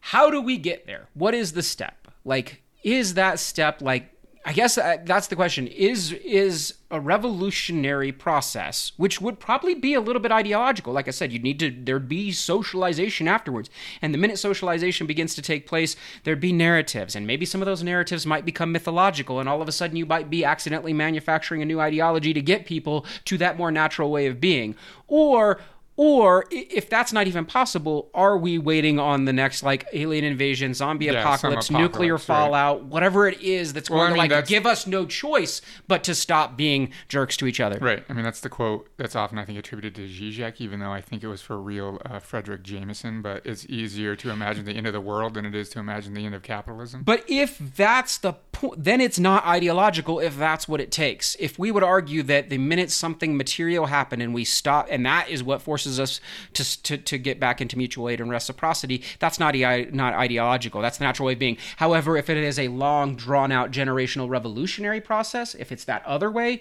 How 0.00 0.28
do 0.30 0.40
we 0.40 0.58
get 0.58 0.86
there? 0.86 1.08
What 1.14 1.34
is 1.34 1.52
the 1.52 1.62
step? 1.62 2.08
Like, 2.24 2.62
is 2.82 3.14
that 3.14 3.38
step 3.38 3.80
like 3.80 4.10
I 4.48 4.52
guess 4.52 4.78
uh, 4.78 4.96
that's 5.04 5.26
the 5.26 5.36
question. 5.36 5.66
Is 5.66 6.12
is 6.12 6.72
a 6.90 6.98
revolutionary 6.98 8.12
process, 8.12 8.92
which 8.96 9.20
would 9.20 9.38
probably 9.38 9.74
be 9.74 9.92
a 9.92 10.00
little 10.00 10.22
bit 10.22 10.32
ideological. 10.32 10.94
Like 10.94 11.06
I 11.06 11.10
said, 11.10 11.34
you'd 11.34 11.42
need 11.42 11.58
to 11.58 11.70
there'd 11.70 12.08
be 12.08 12.32
socialization 12.32 13.28
afterwards, 13.28 13.68
and 14.00 14.14
the 14.14 14.18
minute 14.18 14.38
socialization 14.38 15.06
begins 15.06 15.34
to 15.34 15.42
take 15.42 15.66
place, 15.66 15.96
there'd 16.24 16.40
be 16.40 16.54
narratives, 16.54 17.14
and 17.14 17.26
maybe 17.26 17.44
some 17.44 17.60
of 17.60 17.66
those 17.66 17.82
narratives 17.82 18.24
might 18.24 18.46
become 18.46 18.72
mythological, 18.72 19.38
and 19.38 19.50
all 19.50 19.60
of 19.60 19.68
a 19.68 19.72
sudden 19.72 19.98
you 19.98 20.06
might 20.06 20.30
be 20.30 20.46
accidentally 20.46 20.94
manufacturing 20.94 21.60
a 21.60 21.66
new 21.66 21.78
ideology 21.78 22.32
to 22.32 22.40
get 22.40 22.64
people 22.64 23.04
to 23.26 23.36
that 23.36 23.58
more 23.58 23.70
natural 23.70 24.10
way 24.10 24.28
of 24.28 24.40
being, 24.40 24.74
or 25.08 25.60
or 25.98 26.46
if 26.52 26.88
that's 26.88 27.12
not 27.12 27.26
even 27.26 27.44
possible, 27.44 28.08
are 28.14 28.38
we 28.38 28.56
waiting 28.56 29.00
on 29.00 29.24
the 29.24 29.32
next 29.32 29.64
like 29.64 29.84
alien 29.92 30.24
invasion, 30.24 30.72
zombie 30.72 31.06
yeah, 31.06 31.20
apocalypse, 31.20 31.68
apocalypse, 31.68 31.70
nuclear 31.92 32.18
fallout, 32.18 32.84
whatever 32.84 33.26
it 33.26 33.42
is 33.42 33.72
that's 33.72 33.88
going 33.88 33.98
well, 33.98 34.06
to 34.06 34.22
mean, 34.22 34.30
like 34.30 34.46
give 34.46 34.64
us 34.64 34.86
no 34.86 35.04
choice 35.06 35.60
but 35.88 36.04
to 36.04 36.14
stop 36.14 36.56
being 36.56 36.92
jerks 37.08 37.36
to 37.38 37.48
each 37.48 37.58
other? 37.58 37.80
Right. 37.80 38.04
I 38.08 38.12
mean, 38.12 38.22
that's 38.22 38.40
the 38.40 38.48
quote 38.48 38.88
that's 38.96 39.16
often 39.16 39.38
I 39.38 39.44
think 39.44 39.58
attributed 39.58 39.96
to 39.96 40.02
Zizek, 40.02 40.60
even 40.60 40.78
though 40.78 40.92
I 40.92 41.00
think 41.00 41.24
it 41.24 41.26
was 41.26 41.42
for 41.42 41.60
real 41.60 42.00
uh, 42.04 42.20
Fredric 42.20 42.62
Jameson. 42.62 43.20
But 43.20 43.44
it's 43.44 43.66
easier 43.66 44.14
to 44.14 44.30
imagine 44.30 44.66
the 44.66 44.74
end 44.74 44.86
of 44.86 44.92
the 44.92 45.00
world 45.00 45.34
than 45.34 45.44
it 45.46 45.54
is 45.56 45.68
to 45.70 45.80
imagine 45.80 46.14
the 46.14 46.24
end 46.24 46.36
of 46.36 46.42
capitalism. 46.42 47.02
But 47.02 47.24
if 47.26 47.58
that's 47.58 48.18
the 48.18 48.34
point, 48.52 48.84
then 48.84 49.00
it's 49.00 49.18
not 49.18 49.44
ideological. 49.44 50.20
If 50.20 50.38
that's 50.38 50.68
what 50.68 50.80
it 50.80 50.92
takes, 50.92 51.36
if 51.40 51.58
we 51.58 51.72
would 51.72 51.82
argue 51.82 52.22
that 52.22 52.50
the 52.50 52.58
minute 52.58 52.92
something 52.92 53.36
material 53.36 53.86
happened 53.86 54.22
and 54.22 54.32
we 54.32 54.44
stop, 54.44 54.86
and 54.88 55.04
that 55.04 55.28
is 55.28 55.42
what 55.42 55.60
forces 55.60 55.87
forces 55.88 56.00
us 56.00 56.20
to, 56.54 56.82
to, 56.82 56.98
to 56.98 57.18
get 57.18 57.40
back 57.40 57.60
into 57.60 57.76
mutual 57.76 58.08
aid 58.08 58.20
and 58.20 58.30
reciprocity, 58.30 59.02
that's 59.18 59.38
not, 59.38 59.54
not 59.92 60.14
ideological. 60.14 60.80
That's 60.82 60.98
the 60.98 61.04
natural 61.04 61.26
way 61.26 61.32
of 61.32 61.38
being. 61.38 61.56
However, 61.76 62.16
if 62.16 62.28
it 62.28 62.36
is 62.36 62.58
a 62.58 62.68
long, 62.68 63.16
drawn 63.16 63.52
out 63.52 63.70
generational 63.70 64.28
revolutionary 64.28 65.00
process, 65.00 65.54
if 65.54 65.72
it's 65.72 65.84
that 65.84 66.04
other 66.04 66.30
way, 66.30 66.60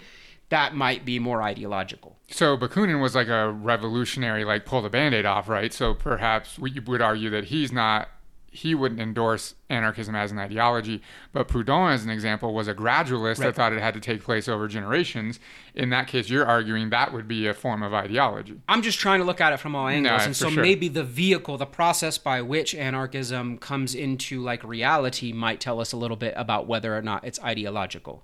that 0.50 0.74
might 0.74 1.04
be 1.04 1.20
more 1.20 1.42
ideological. 1.42 2.16
So 2.30 2.58
Bakunin 2.58 3.02
was 3.02 3.16
like 3.16 3.28
a 3.28 3.52
revolutionary, 3.52 4.46
like 4.46 4.66
pull 4.66 4.82
the 4.82 4.90
band-aid 4.90 5.26
off, 5.26 5.50
right? 5.50 5.74
So 5.74 5.94
perhaps 5.94 6.58
we 6.58 6.80
would 6.86 7.02
argue 7.02 7.30
that 7.32 7.46
he's 7.46 7.72
not 7.72 8.08
he 8.52 8.74
wouldn't 8.74 9.00
endorse 9.00 9.56
anarchism 9.70 10.16
as 10.16 10.32
an 10.32 10.40
ideology. 10.40 11.02
But 11.32 11.48
Proudhon, 11.48 11.94
as 11.94 12.04
an 12.04 12.10
example, 12.10 12.54
was 12.54 12.68
a 12.68 12.74
gradualist 12.74 13.40
right. 13.40 13.48
that 13.48 13.56
thought 13.56 13.74
it 13.74 13.82
had 13.82 13.94
to 13.94 14.00
take 14.00 14.24
place 14.24 14.48
over 14.48 14.68
generations. 14.68 15.40
In 15.76 15.90
that 15.92 16.08
case, 16.08 16.30
you're 16.30 16.46
arguing 16.46 16.90
that 16.90 17.14
would 17.14 17.28
be 17.28 17.48
a 17.48 17.54
form 17.54 17.84
of 17.84 17.94
ideology. 17.94 18.60
I'm 18.68 18.82
just 18.82 19.00
trying 19.00 19.20
to 19.20 19.26
look 19.26 19.42
at 19.42 19.54
it 19.54 19.58
from 19.58 19.76
all 19.76 19.88
angles, 19.88 20.20
no, 20.20 20.26
and 20.26 20.36
so 20.36 20.50
sure. 20.50 20.64
maybe 20.64 20.88
the 20.88 21.04
vehicle, 21.04 21.58
the 21.58 21.66
process 21.66 22.18
by 22.18 22.42
which 22.42 22.74
anarchism 22.74 23.58
comes 23.58 23.94
into 23.94 24.42
like 24.42 24.64
reality, 24.64 25.34
might 25.34 25.60
tell 25.60 25.80
us 25.80 25.92
a 25.92 25.98
little 25.98 26.18
bit 26.18 26.34
about 26.36 26.68
whether 26.68 26.98
or 26.98 27.02
not 27.02 27.24
it's 27.24 27.40
ideological. 27.42 28.24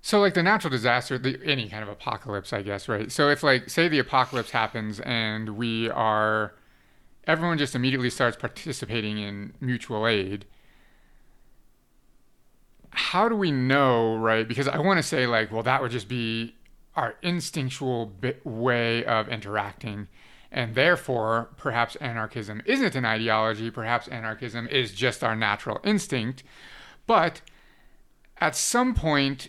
So, 0.00 0.20
like 0.20 0.34
the 0.34 0.42
natural 0.42 0.70
disaster, 0.70 1.16
the, 1.16 1.40
any 1.44 1.66
kind 1.70 1.82
of 1.82 1.88
apocalypse, 1.88 2.52
I 2.52 2.60
guess, 2.60 2.88
right? 2.88 3.10
So, 3.10 3.30
if 3.30 3.42
like 3.42 3.70
say 3.70 3.88
the 3.88 3.98
apocalypse 3.98 4.50
happens 4.50 5.00
and 5.00 5.56
we 5.56 5.88
are 5.88 6.52
everyone 7.26 7.58
just 7.58 7.74
immediately 7.74 8.10
starts 8.10 8.36
participating 8.36 9.18
in 9.18 9.54
mutual 9.60 10.06
aid. 10.06 10.44
How 12.90 13.28
do 13.28 13.34
we 13.34 13.50
know 13.50 14.16
right? 14.16 14.46
Because 14.46 14.68
i 14.68 14.78
want 14.78 14.98
to 14.98 15.02
say 15.02 15.26
like 15.26 15.50
well 15.50 15.62
that 15.62 15.82
would 15.82 15.90
just 15.90 16.08
be 16.08 16.54
our 16.96 17.16
instinctual 17.22 18.12
way 18.44 19.04
of 19.04 19.28
interacting. 19.28 20.08
And 20.52 20.74
therefore 20.74 21.50
perhaps 21.56 21.96
anarchism 21.96 22.62
isn't 22.66 22.94
an 22.94 23.04
ideology 23.04 23.70
perhaps 23.70 24.08
anarchism 24.08 24.68
is 24.68 24.92
just 24.92 25.24
our 25.24 25.34
natural 25.34 25.80
instinct. 25.84 26.44
But 27.06 27.40
at 28.38 28.54
some 28.54 28.94
point 28.94 29.48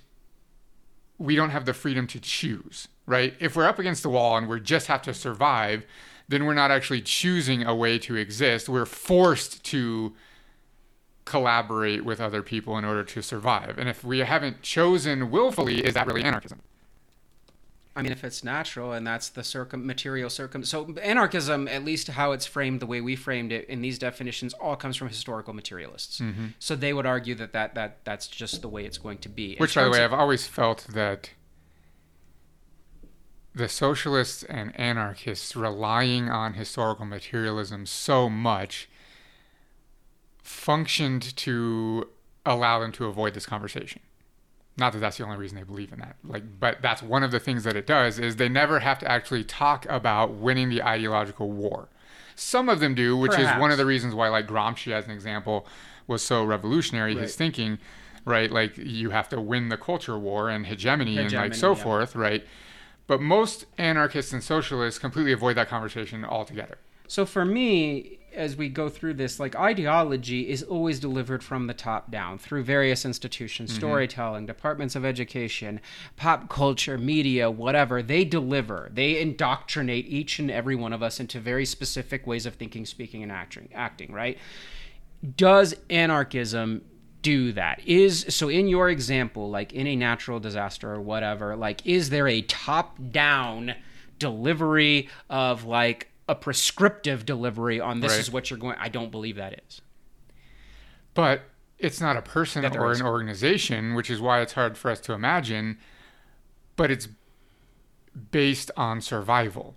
we 1.17 1.35
don't 1.35 1.51
have 1.51 1.65
the 1.65 1.73
freedom 1.73 2.07
to 2.07 2.19
choose 2.19 2.87
right? 3.05 3.35
If 3.39 3.55
we're 3.55 3.67
up 3.67 3.79
against 3.79 4.03
the 4.03 4.09
wall 4.09 4.37
and 4.37 4.47
we 4.47 4.59
just 4.59 4.87
have 4.87 5.01
to 5.03 5.13
survive 5.13 5.85
then 6.27 6.45
we're 6.45 6.53
not 6.53 6.71
actually 6.71 7.01
choosing 7.01 7.63
a 7.63 7.75
way 7.75 7.99
to 7.99 8.15
exist. 8.15 8.67
We're 8.67 8.85
forced 8.85 9.63
to 9.65 10.13
collaborate 11.25 12.05
with 12.05 12.21
other 12.21 12.41
people 12.41 12.77
in 12.77 12.85
order 12.85 13.03
to 13.03 13.21
survive. 13.21 13.77
And 13.77 13.89
if 13.89 14.03
we 14.03 14.19
haven't 14.19 14.61
chosen 14.61 15.31
willfully, 15.31 15.83
is 15.83 15.93
that 15.95 16.07
really 16.07 16.23
anarchism? 16.23 16.61
I 17.97 18.01
mean, 18.01 18.11
if 18.11 18.25
it's 18.25 18.43
natural 18.43 18.91
and 18.91 19.07
that's 19.07 19.29
the 19.29 19.43
circum 19.43 19.85
material 19.85 20.29
circum, 20.29 20.65
so 20.65 20.93
anarchism, 21.01 21.67
at 21.69 21.85
least 21.85 22.09
how 22.09 22.33
it's 22.33 22.45
framed, 22.45 22.81
the 22.81 22.85
way 22.85 22.99
we 22.99 23.15
framed 23.15 23.53
it 23.53 23.69
in 23.69 23.81
these 23.81 23.97
definitions, 23.97 24.53
all 24.53 24.75
comes 24.75 24.97
from 24.97 25.07
historical 25.07 25.53
materialists. 25.53 26.19
Mm-hmm. 26.19 26.47
So 26.59 26.75
they 26.75 26.91
would 26.91 27.05
argue 27.05 27.35
that, 27.35 27.53
that 27.53 27.73
that 27.75 27.99
that's 28.03 28.27
just 28.27 28.61
the 28.61 28.67
way 28.67 28.83
it's 28.83 28.97
going 28.97 29.19
to 29.19 29.29
be. 29.29 29.55
Which, 29.57 29.75
by 29.75 29.85
the 29.85 29.91
way, 29.91 30.03
of, 30.03 30.11
I've 30.11 30.19
always 30.19 30.45
felt 30.45 30.87
that 30.89 31.29
the 33.55 33.69
socialists 33.69 34.43
and 34.43 34.77
anarchists 34.77 35.55
relying 35.55 36.29
on 36.29 36.55
historical 36.55 37.05
materialism 37.05 37.85
so 37.85 38.29
much 38.29 38.89
functioned 40.43 41.35
to 41.37 42.09
allow 42.45 42.79
them 42.79 42.91
to 42.91 43.05
avoid 43.05 43.33
this 43.33 43.45
conversation. 43.45 44.01
Not 44.77 44.91
that 44.91 44.99
that's 44.99 45.17
the 45.17 45.23
only 45.23 45.37
reason 45.37 45.57
they 45.57 45.63
believe 45.63 45.93
in 45.93 45.99
that. 45.99 46.17
Like, 46.23 46.43
but 46.59 46.81
that's 46.81 47.01
one 47.01 47.23
of 47.23 47.31
the 47.31 47.39
things 47.39 47.63
that 47.63 47.77
it 47.77 47.87
does 47.87 48.19
is 48.19 48.35
they 48.35 48.49
never 48.49 48.81
have 48.81 48.99
to 48.99 49.09
actually 49.09 49.45
talk 49.45 49.85
about 49.89 50.33
winning 50.33 50.69
the 50.69 50.83
ideological 50.83 51.49
war. 51.49 51.87
Some 52.35 52.67
of 52.67 52.81
them 52.81 52.93
do, 52.93 53.15
which 53.15 53.31
Perhaps. 53.31 53.55
is 53.55 53.61
one 53.61 53.71
of 53.71 53.77
the 53.77 53.85
reasons 53.85 54.13
why, 54.13 54.27
like 54.27 54.47
Gramsci, 54.47 54.91
as 54.91 55.05
an 55.05 55.11
example, 55.11 55.65
was 56.07 56.21
so 56.21 56.43
revolutionary. 56.43 57.15
Right. 57.15 57.21
His 57.21 57.37
thinking, 57.37 57.79
right? 58.25 58.51
Like 58.51 58.77
you 58.77 59.11
have 59.11 59.29
to 59.29 59.39
win 59.39 59.69
the 59.69 59.77
culture 59.77 60.19
war 60.19 60.49
and 60.49 60.65
hegemony, 60.65 61.11
hegemony 61.15 61.35
and 61.35 61.51
like 61.51 61.53
so 61.53 61.69
yeah. 61.69 61.81
forth, 61.81 62.15
right? 62.15 62.45
But 63.07 63.21
most 63.21 63.65
anarchists 63.77 64.33
and 64.33 64.43
socialists 64.43 64.99
completely 64.99 65.31
avoid 65.31 65.57
that 65.57 65.69
conversation 65.69 66.25
altogether. 66.25 66.77
So 67.07 67.25
for 67.25 67.45
me, 67.45 68.19
as 68.33 68.55
we 68.55 68.67
go 68.67 68.89
through 68.89 69.13
this, 69.13 69.39
like 69.39 69.55
ideology 69.55 70.49
is 70.49 70.63
always 70.63 70.99
delivered 70.99 71.43
from 71.43 71.67
the 71.67 71.73
top 71.73 72.11
down 72.11 72.37
through 72.37 72.63
various 72.63 73.05
institutions, 73.05 73.71
mm-hmm. 73.71 73.79
storytelling, 73.79 74.45
departments 74.45 74.95
of 74.95 75.05
education, 75.05 75.79
pop 76.15 76.49
culture, 76.49 76.97
media, 76.97 77.49
whatever. 77.49 78.01
They 78.01 78.25
deliver. 78.25 78.89
They 78.91 79.19
indoctrinate 79.19 80.07
each 80.07 80.39
and 80.39 80.51
every 80.51 80.75
one 80.75 80.93
of 80.93 81.01
us 81.01 81.19
into 81.19 81.39
very 81.39 81.65
specific 81.65 82.27
ways 82.27 82.45
of 82.45 82.55
thinking, 82.55 82.85
speaking, 82.85 83.23
and 83.23 83.31
acting. 83.31 83.69
Acting 83.73 84.11
right. 84.11 84.37
Does 85.37 85.75
anarchism 85.89 86.83
do 87.25 87.51
that 87.51 87.81
is 87.87 88.23
so 88.29 88.49
in 88.49 88.67
your 88.67 88.87
example 88.87 89.49
like 89.49 89.73
in 89.73 89.87
a 89.87 89.95
natural 89.95 90.39
disaster 90.39 90.91
or 90.91 91.01
whatever 91.01 91.55
like 91.55 91.83
is 91.85 92.11
there 92.11 92.27
a 92.27 92.41
top 92.43 92.99
down 93.09 93.73
delivery 94.19 95.09
of 95.29 95.65
like 95.65 96.11
a 96.29 96.35
prescriptive 96.35 97.25
delivery 97.25 97.79
on 97.79 97.99
this 97.99 98.11
right. 98.11 98.19
is 98.19 98.31
what 98.31 98.51
you're 98.51 98.59
going 98.59 98.77
i 98.79 98.89
don't 98.89 99.09
believe 99.09 99.37
that 99.37 99.59
is 99.67 99.81
but 101.15 101.41
it's 101.79 101.99
not 101.99 102.15
a 102.15 102.21
person 102.21 102.65
or 102.65 102.91
is. 102.91 102.99
an 102.99 103.05
organization, 103.05 103.95
which 103.95 104.09
is 104.09 104.21
why 104.21 104.41
it's 104.41 104.53
hard 104.53 104.77
for 104.77 104.91
us 104.91 104.99
to 105.01 105.13
imagine, 105.13 105.77
but 106.75 106.89
it's 106.89 107.07
based 108.31 108.71
on 108.77 109.01
survival. 109.01 109.75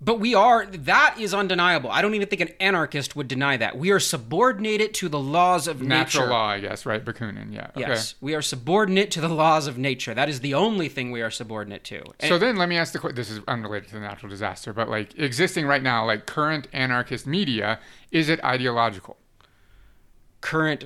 But 0.00 0.20
we 0.20 0.32
are, 0.34 0.64
that 0.66 1.16
is 1.18 1.34
undeniable. 1.34 1.90
I 1.90 2.02
don't 2.02 2.14
even 2.14 2.28
think 2.28 2.40
an 2.40 2.50
anarchist 2.60 3.16
would 3.16 3.26
deny 3.26 3.56
that. 3.56 3.76
We 3.76 3.90
are 3.90 3.98
subordinated 3.98 4.94
to 4.94 5.08
the 5.08 5.18
laws 5.18 5.66
of 5.66 5.80
nature. 5.80 5.88
Natural 5.88 6.24
nature. 6.24 6.32
law, 6.32 6.46
I 6.46 6.60
guess, 6.60 6.86
right? 6.86 7.04
Bakunin, 7.04 7.52
yeah. 7.52 7.70
Okay. 7.76 7.80
Yes, 7.80 8.14
we 8.20 8.34
are 8.36 8.42
subordinate 8.42 9.10
to 9.12 9.20
the 9.20 9.28
laws 9.28 9.66
of 9.66 9.76
nature. 9.76 10.14
That 10.14 10.28
is 10.28 10.38
the 10.38 10.54
only 10.54 10.88
thing 10.88 11.10
we 11.10 11.20
are 11.20 11.32
subordinate 11.32 11.82
to. 11.84 12.02
And 12.20 12.28
So 12.28 12.38
then 12.38 12.56
let 12.56 12.68
me 12.68 12.78
ask 12.78 12.92
the 12.92 13.00
question. 13.00 13.16
This 13.16 13.28
is 13.30 13.40
unrelated 13.48 13.88
to 13.88 13.96
the 13.96 14.00
natural 14.00 14.30
disaster, 14.30 14.72
but 14.72 14.88
like 14.88 15.18
existing 15.18 15.66
right 15.66 15.82
now, 15.82 16.06
like 16.06 16.26
current 16.26 16.68
anarchist 16.72 17.26
media, 17.26 17.80
is 18.12 18.28
it 18.28 18.42
ideological? 18.44 19.16
current 20.40 20.84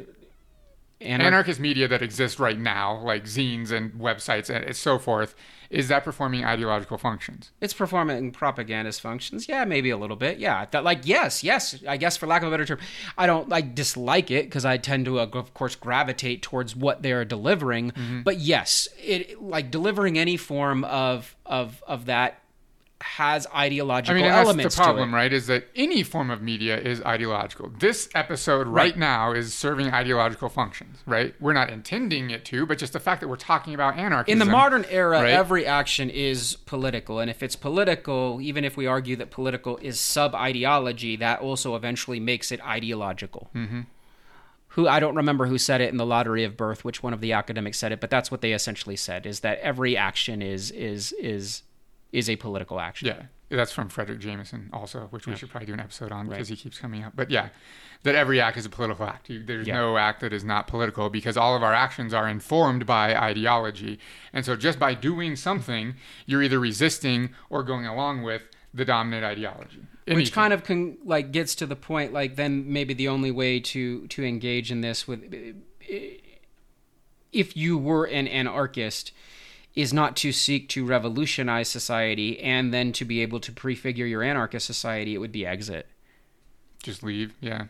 anar- 1.03 1.25
anarchist 1.25 1.61
media 1.61 1.89
that 1.89 2.03
exists 2.03 2.39
right 2.39 2.59
now, 2.59 2.99
like 2.99 3.25
zines 3.25 3.71
and 3.71 3.93
websites 3.93 4.49
and 4.49 4.75
so 4.77 4.99
forth, 4.99 5.35
is 5.71 5.89
that 5.89 6.05
performing 6.05 6.45
ideological 6.45 6.99
functions? 6.99 7.51
it's 7.61 7.73
performing 7.73 8.31
propagandist 8.31 9.01
functions. 9.01 9.49
Yeah, 9.49 9.65
maybe 9.65 9.89
a 9.89 9.97
little 9.97 10.17
bit. 10.17 10.39
Yeah, 10.39 10.67
that 10.71 10.85
like 10.85 11.01
yes, 11.05 11.43
yes. 11.43 11.83
I 11.89 11.97
guess 11.97 12.17
for 12.17 12.27
lack 12.27 12.43
of 12.43 12.49
a 12.49 12.51
better 12.51 12.67
term, 12.67 12.79
I 13.17 13.27
don't 13.27 13.49
like 13.49 13.75
dislike 13.75 14.31
it 14.31 14.45
because 14.45 14.67
I 14.67 14.77
tend 14.77 15.07
to, 15.07 15.19
uh, 15.21 15.29
of 15.33 15.55
course, 15.55 15.75
gravitate 15.75 16.43
towards 16.43 16.77
what 16.77 17.03
they 17.03 17.13
are 17.13 17.25
delivering. 17.25 17.93
Mm-hmm. 17.93 18.23
But 18.23 18.39
yes, 18.39 18.87
it 19.03 19.43
like 19.43 19.71
delivering 19.71 20.19
any 20.19 20.37
form 20.37 20.85
of 20.85 21.35
of 21.47 21.83
of 21.87 22.05
that 22.07 22.42
has 23.03 23.47
ideological 23.55 24.19
I 24.19 24.23
mean, 24.23 24.31
elements 24.33 24.75
the 24.77 24.83
problem, 24.83 25.15
right? 25.15 25.33
Is 25.33 25.47
that 25.49 25.69
any 25.77 26.03
form 26.03 26.31
of 26.31 26.41
media 26.41 26.79
is 26.79 27.03
ideological. 27.03 27.71
This 27.79 28.09
episode 28.15 28.67
right, 28.67 28.83
Right. 28.83 28.97
now 28.97 29.33
is 29.33 29.53
serving 29.55 29.91
ideological 29.93 30.49
functions, 30.49 30.99
right? 31.07 31.35
We're 31.41 31.53
not 31.53 31.71
intending 31.71 32.31
it 32.31 32.45
to, 32.47 32.65
but 32.67 32.79
just 32.79 32.93
the 32.93 33.01
fact 33.01 33.21
that 33.21 33.29
we're 33.29 33.37
talking 33.37 33.75
about 33.75 33.97
anarchism. 33.99 34.41
In 34.41 34.47
the 34.47 34.51
modern 34.51 34.85
era, 34.91 35.23
right? 35.23 35.31
every 35.31 35.67
action 35.67 36.09
is 36.11 36.57
political, 36.67 37.19
and 37.21 37.31
if 37.31 37.43
it's 37.43 37.57
political, 37.57 38.41
even 38.41 38.65
if 38.65 38.77
we 38.77 38.87
argue 38.87 39.17
that 39.17 39.31
political 39.31 39.77
is 39.79 40.01
sub 40.01 40.35
ideology, 40.35 41.17
that 41.17 41.41
also 41.41 41.77
eventually 41.77 42.21
makes 42.21 42.51
it 42.51 42.61
ideological. 42.65 43.51
Mm-hmm. 43.55 43.81
Who 44.69 44.89
I 44.89 45.01
don't 45.01 45.17
remember 45.17 45.47
who 45.47 45.59
said 45.59 45.83
it 45.83 45.91
in 45.91 45.99
the 45.99 46.07
lottery 46.07 46.45
of 46.45 46.57
birth, 46.57 46.83
which 46.83 47.03
one 47.03 47.13
of 47.13 47.21
the 47.21 47.33
academics 47.35 47.79
said 47.79 47.93
it, 47.93 48.01
but 48.01 48.09
that's 48.09 48.31
what 48.31 48.41
they 48.41 48.55
essentially 48.55 48.97
said: 48.97 49.27
is 49.27 49.41
that 49.41 49.59
every 49.59 49.99
action 49.99 50.41
is 50.41 50.71
is 50.71 51.13
is 51.21 51.63
is 52.13 52.29
a 52.31 52.37
political 52.37 52.79
action. 52.79 53.09
Yeah, 53.09 53.23
that's 53.57 53.73
from 53.73 53.89
Fredric 53.89 54.19
Jameson, 54.21 54.71
also, 54.73 55.07
which 55.11 55.27
we 55.27 55.35
should 55.37 55.51
probably 55.51 55.67
do 55.67 55.73
an 55.73 55.81
episode 55.81 56.13
on 56.13 56.29
because 56.29 56.49
he 56.49 56.57
keeps 56.57 56.79
coming 56.79 57.03
up. 57.03 57.15
But 57.17 57.31
yeah, 57.31 57.49
that 58.03 58.15
every 58.15 58.41
act 58.41 58.57
is 58.59 58.67
a 58.67 58.71
political 58.71 59.07
act. 59.07 59.29
There's 59.31 59.67
Yeah. 59.67 59.75
no 59.77 59.97
act 59.97 60.21
that 60.21 60.33
is 60.33 60.45
not 60.45 60.67
political 60.67 61.09
because 61.11 61.37
all 61.37 61.57
of 61.57 61.63
our 61.63 61.73
actions 61.75 62.13
are 62.13 62.29
informed 62.29 62.85
by 62.87 63.17
ideology. 63.17 63.99
And 64.33 64.45
so 64.45 64.57
just 64.57 64.79
by 64.79 64.95
doing 64.95 65.37
something, 65.37 65.95
you're 66.27 66.43
either 66.43 66.59
resisting 66.61 67.31
or 67.49 67.63
going 67.63 67.87
along 67.87 68.23
with 68.23 68.43
the 68.75 68.85
dominant 68.85 69.25
ideology. 69.25 69.83
which 70.09 70.33
kind 70.33 70.53
of 70.53 70.65
con- 70.65 70.97
like 71.05 71.31
gets 71.31 71.55
to 71.55 71.65
the 71.65 71.77
point 71.77 72.13
like 72.13 72.35
then 72.35 72.73
maybe 72.73 72.93
the 72.93 73.07
only 73.07 73.31
way 73.31 73.61
to 73.61 74.05
to 74.09 74.25
engage 74.25 74.73
in 74.73 74.81
this 74.81 75.07
with 75.07 75.23
if 77.33 77.57
you 77.57 77.79
were 77.79 78.05
an 78.07 78.27
anarchist 78.29 79.13
is 79.75 79.93
not 79.93 80.17
to 80.17 80.33
seek 80.33 80.69
to 80.69 80.85
revolutionize 80.85 81.69
society 81.69 82.39
and 82.41 82.73
then 82.75 82.93
to 82.93 83.05
be 83.05 83.21
able 83.23 83.41
to 83.41 83.51
prefigure 83.53 84.05
your 84.07 84.23
anarchist 84.23 84.67
society 84.67 85.15
it 85.15 85.19
would 85.19 85.33
be 85.33 85.47
exit 85.47 85.87
just 86.83 87.03
leave. 87.03 87.33
Yeah. 87.41 87.67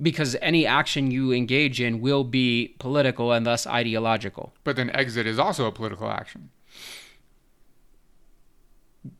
because 0.00 0.36
any 0.40 0.66
action 0.66 1.10
you 1.10 1.32
engage 1.32 1.80
in 1.80 2.00
will 2.00 2.24
be 2.24 2.74
political 2.78 3.32
and 3.32 3.44
thus 3.44 3.66
ideological 3.66 4.54
But 4.64 4.76
then 4.76 4.90
exit 4.90 5.26
is 5.26 5.38
also 5.38 5.66
a 5.66 5.72
political 5.72 6.08
action. 6.10 6.50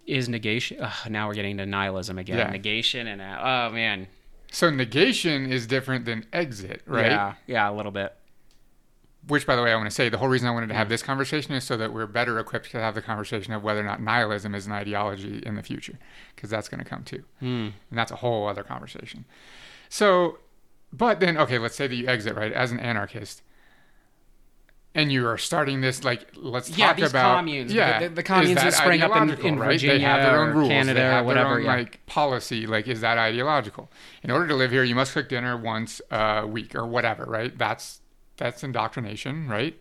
is 0.07 0.29
negation 0.29 0.79
ugh, 0.81 1.11
now 1.11 1.29
we're 1.29 1.35
getting 1.35 1.57
to 1.59 1.67
nihilism 1.67 2.19
again 2.19 2.39
Yeah. 2.39 2.51
negation 2.51 3.07
and 3.07 3.21
oh 3.21 3.71
man 3.73 4.07
So 4.51 4.71
negation 4.71 5.53
is 5.53 5.67
different 5.67 6.05
than 6.05 6.25
exit, 6.33 6.83
right? 6.87 7.11
yeah 7.11 7.35
yeah 7.47 7.71
a 7.71 7.75
little 7.75 7.93
bit 7.93 8.15
Which, 9.29 9.45
by 9.45 9.57
the 9.57 9.63
way, 9.63 9.73
I 9.73 9.77
want 9.77 9.89
to 9.89 9.95
say 9.95 10.09
the 10.09 10.19
whole 10.19 10.29
reason 10.29 10.47
I 10.49 10.53
wanted 10.53 10.69
to 10.69 10.75
have 10.75 10.89
this 10.89 11.03
conversation 11.03 11.53
is 11.55 11.65
so 11.65 11.77
that 11.77 11.93
we're 11.93 12.07
better 12.07 12.39
equipped 12.39 12.71
to 12.71 12.81
have 12.81 12.95
the 12.95 13.03
conversation 13.03 13.53
of 13.53 13.63
whether 13.65 13.81
or 13.81 13.85
not 13.85 14.01
nihilism 14.01 14.55
is 14.55 14.67
an 14.67 14.73
ideology 14.73 15.43
in 15.45 15.57
the 15.57 15.63
future, 15.65 15.99
because 16.35 16.49
that's 16.49 16.69
going 16.69 16.83
to 16.83 16.89
come 16.89 17.03
too. 17.03 17.25
Hmm. 17.41 17.47
And 17.91 17.99
that's 17.99 18.13
a 18.13 18.17
whole 18.17 18.47
other 18.47 18.63
conversation. 18.63 19.25
So, 19.89 20.39
but 20.93 21.19
then, 21.19 21.37
okay, 21.39 21.59
let's 21.59 21.75
say 21.75 21.89
that 21.89 21.95
you 21.97 22.07
exit, 22.07 22.37
right, 22.37 22.53
as 22.53 22.71
an 22.71 22.79
anarchist. 22.79 23.43
And 24.95 25.13
you 25.13 25.27
are 25.27 25.37
starting 25.37 25.83
this, 25.83 26.05
like, 26.05 26.27
let's 26.37 26.71
Yeah, 26.71 26.95
talk 26.95 27.11
about 27.11 27.39
communes. 27.39 27.71
Yeah, 27.73 27.99
The- 28.01 28.09
the 28.09 28.21
is 28.23 28.27
communes 28.27 28.55
that 28.63 28.73
sprang 28.73 29.03
up 29.03 29.15
in- 29.15 29.31
in 29.45 29.59
right? 29.59 29.79
They 29.79 29.99
have 29.99 30.23
their 30.23 30.31
Virginia 30.31 30.39
own 30.39 30.49
or 30.49 30.53
rules. 30.53 30.69
Canada 30.71 31.01
they 31.01 31.07
or 31.07 31.11
have 31.11 31.27
whatever, 31.27 31.49
Their 31.51 31.59
own, 31.59 31.65
yeah. 31.65 31.75
like 31.75 32.07
policy. 32.07 32.67
Like, 32.67 32.89
is 32.89 33.03
that 33.03 33.19
ideological? 33.19 33.91
In 34.23 34.31
order 34.31 34.47
to 34.49 34.55
live 34.55 34.71
here, 34.71 34.85
you 34.85 34.95
must 34.95 35.13
cook 35.13 35.29
dinner 35.29 35.55
once 35.57 36.01
a 36.11 36.47
week 36.47 36.75
or 36.75 36.87
whatever, 36.87 37.25
right? 37.27 37.57
That's 37.59 38.01
that's 38.37 38.63
indoctrination, 38.65 39.49
right? 39.49 39.79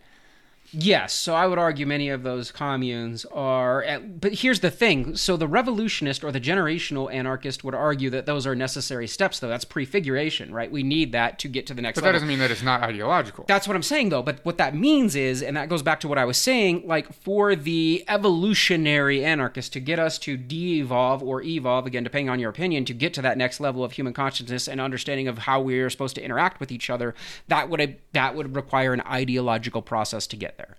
Yes, 0.71 1.13
so 1.13 1.35
I 1.35 1.47
would 1.47 1.57
argue 1.57 1.85
many 1.85 2.09
of 2.09 2.23
those 2.23 2.51
communes 2.51 3.25
are. 3.25 3.83
At, 3.83 4.19
but 4.19 4.33
here's 4.33 4.59
the 4.59 4.71
thing: 4.71 5.15
so 5.15 5.37
the 5.37 5.47
revolutionist 5.47 6.23
or 6.23 6.31
the 6.31 6.41
generational 6.41 7.13
anarchist 7.13 7.63
would 7.63 7.75
argue 7.75 8.09
that 8.09 8.25
those 8.25 8.45
are 8.47 8.55
necessary 8.55 9.07
steps, 9.07 9.39
though. 9.39 9.47
That's 9.47 9.65
prefiguration, 9.65 10.53
right? 10.53 10.71
We 10.71 10.83
need 10.83 11.11
that 11.11 11.39
to 11.39 11.47
get 11.47 11.67
to 11.67 11.73
the 11.73 11.81
next 11.81 11.95
But 11.95 12.01
that 12.01 12.07
level. 12.07 12.15
doesn't 12.15 12.27
mean 12.27 12.39
that 12.39 12.51
it's 12.51 12.63
not 12.63 12.81
ideological. 12.81 13.45
That's 13.47 13.67
what 13.67 13.75
I'm 13.75 13.83
saying, 13.83 14.09
though. 14.09 14.23
But 14.23 14.39
what 14.43 14.57
that 14.57 14.75
means 14.75 15.15
is, 15.15 15.41
and 15.41 15.55
that 15.55 15.69
goes 15.69 15.81
back 15.81 15.99
to 16.01 16.07
what 16.07 16.17
I 16.17 16.25
was 16.25 16.37
saying, 16.37 16.83
like 16.85 17.13
for 17.13 17.55
the 17.55 18.03
evolutionary 18.07 19.23
anarchist 19.23 19.73
to 19.73 19.79
get 19.79 19.99
us 19.99 20.17
to 20.19 20.35
de 20.35 20.79
evolve 20.79 21.21
or 21.23 21.41
evolve, 21.41 21.85
again, 21.85 22.03
depending 22.03 22.29
on 22.29 22.39
your 22.39 22.49
opinion, 22.49 22.85
to 22.85 22.93
get 22.93 23.13
to 23.13 23.21
that 23.21 23.37
next 23.37 23.59
level 23.59 23.83
of 23.83 23.93
human 23.93 24.13
consciousness 24.13 24.67
and 24.67 24.81
understanding 24.81 25.27
of 25.27 25.39
how 25.39 25.61
we 25.61 25.79
are 25.79 25.89
supposed 25.89 26.15
to 26.15 26.23
interact 26.23 26.59
with 26.59 26.71
each 26.71 26.89
other, 26.89 27.13
that 27.47 27.69
would 27.69 27.97
that 28.13 28.35
would 28.35 28.55
require 28.55 28.93
an 28.93 29.01
ideological 29.01 29.81
process 29.81 30.25
to 30.27 30.35
get 30.35 30.54
there. 30.57 30.77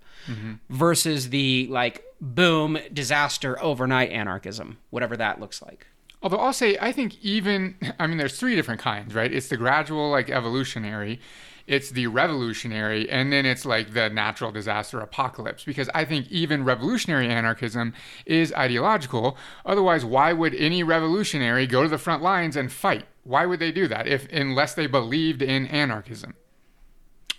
Versus 0.69 1.29
the 1.29 1.67
like 1.69 2.03
boom 2.19 2.77
disaster 2.91 3.61
overnight 3.63 4.11
anarchism, 4.11 4.77
whatever 4.89 5.15
that 5.17 5.39
looks 5.39 5.61
like. 5.61 5.87
Although 6.21 6.37
I'll 6.37 6.53
say, 6.53 6.77
I 6.81 6.91
think 6.91 7.23
even, 7.23 7.75
I 7.99 8.07
mean, 8.07 8.17
there's 8.17 8.39
three 8.39 8.55
different 8.55 8.81
kinds, 8.81 9.13
right? 9.13 9.31
It's 9.31 9.49
the 9.49 9.57
gradual, 9.57 10.09
like 10.09 10.29
evolutionary, 10.29 11.19
it's 11.67 11.91
the 11.91 12.07
revolutionary, 12.07 13.09
and 13.09 13.31
then 13.31 13.45
it's 13.45 13.65
like 13.65 13.93
the 13.93 14.09
natural 14.09 14.51
disaster 14.51 14.99
apocalypse. 14.99 15.63
Because 15.65 15.89
I 15.93 16.05
think 16.05 16.29
even 16.31 16.63
revolutionary 16.63 17.27
anarchism 17.29 17.93
is 18.25 18.53
ideological. 18.53 19.37
Otherwise, 19.65 20.05
why 20.05 20.33
would 20.33 20.55
any 20.55 20.81
revolutionary 20.81 21.67
go 21.67 21.83
to 21.83 21.89
the 21.89 21.97
front 21.97 22.23
lines 22.23 22.55
and 22.55 22.71
fight? 22.71 23.05
Why 23.23 23.45
would 23.45 23.59
they 23.59 23.73
do 23.73 23.87
that 23.89 24.07
if, 24.07 24.31
unless 24.31 24.73
they 24.73 24.87
believed 24.87 25.41
in 25.41 25.67
anarchism? 25.67 26.35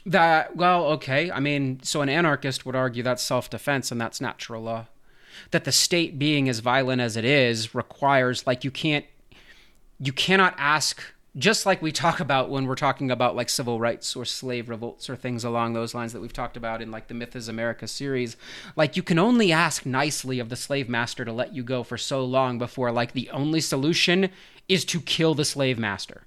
That 0.09 0.57
well, 0.57 0.87
okay. 0.87 1.31
I 1.31 1.39
mean, 1.39 1.81
so 1.83 2.01
an 2.01 2.09
anarchist 2.09 2.65
would 2.65 2.75
argue 2.75 3.03
that's 3.03 3.23
self-defense 3.23 3.93
and 3.93 4.01
that's 4.01 4.23
natural 4.23 4.63
law. 4.63 4.87
That 5.51 5.65
the 5.65 5.73
state 5.73 6.19
being 6.19 6.49
as 6.49 6.61
violent 6.61 7.03
as 7.03 7.15
it 7.17 7.27
is 7.27 7.75
requires 7.75 8.47
like 8.47 8.65
you 8.65 8.71
can't 8.71 9.05
you 10.01 10.13
cannot 10.13 10.55
ask 10.57 11.03
just 11.37 11.67
like 11.67 11.83
we 11.83 11.93
talk 11.93 12.21
about 12.21 12.49
when 12.49 12.65
we're 12.65 12.75
talking 12.75 13.11
about 13.11 13.37
like 13.37 13.51
civil 13.51 13.79
rights 13.79 14.17
or 14.17 14.25
slave 14.25 14.71
revolts 14.71 15.11
or 15.11 15.15
things 15.15 15.45
along 15.45 15.75
those 15.75 15.95
lines 15.95 16.15
that 16.15 16.21
we've 16.21 16.33
talked 16.33 16.57
about 16.57 16.81
in 16.81 16.91
like 16.91 17.09
the 17.09 17.15
Myth 17.15 17.37
is 17.37 17.47
America 17.47 17.87
series. 17.87 18.37
Like 18.77 18.97
you 18.97 19.03
can 19.03 19.19
only 19.19 19.53
ask 19.53 19.85
nicely 19.85 20.41
of 20.41 20.49
the 20.49 20.57
slave 20.57 20.89
master 20.89 21.25
to 21.27 21.33
let 21.33 21.55
you 21.55 21.63
go 21.63 21.83
for 21.83 21.99
so 21.99 22.25
long 22.25 22.59
before 22.59 22.91
like 22.91 23.13
the 23.13 23.29
only 23.29 23.61
solution 23.61 24.31
is 24.71 24.87
to 24.87 25.03
kill 25.03 25.35
the 25.35 25.45
slave 25.45 25.79
master. 25.79 26.23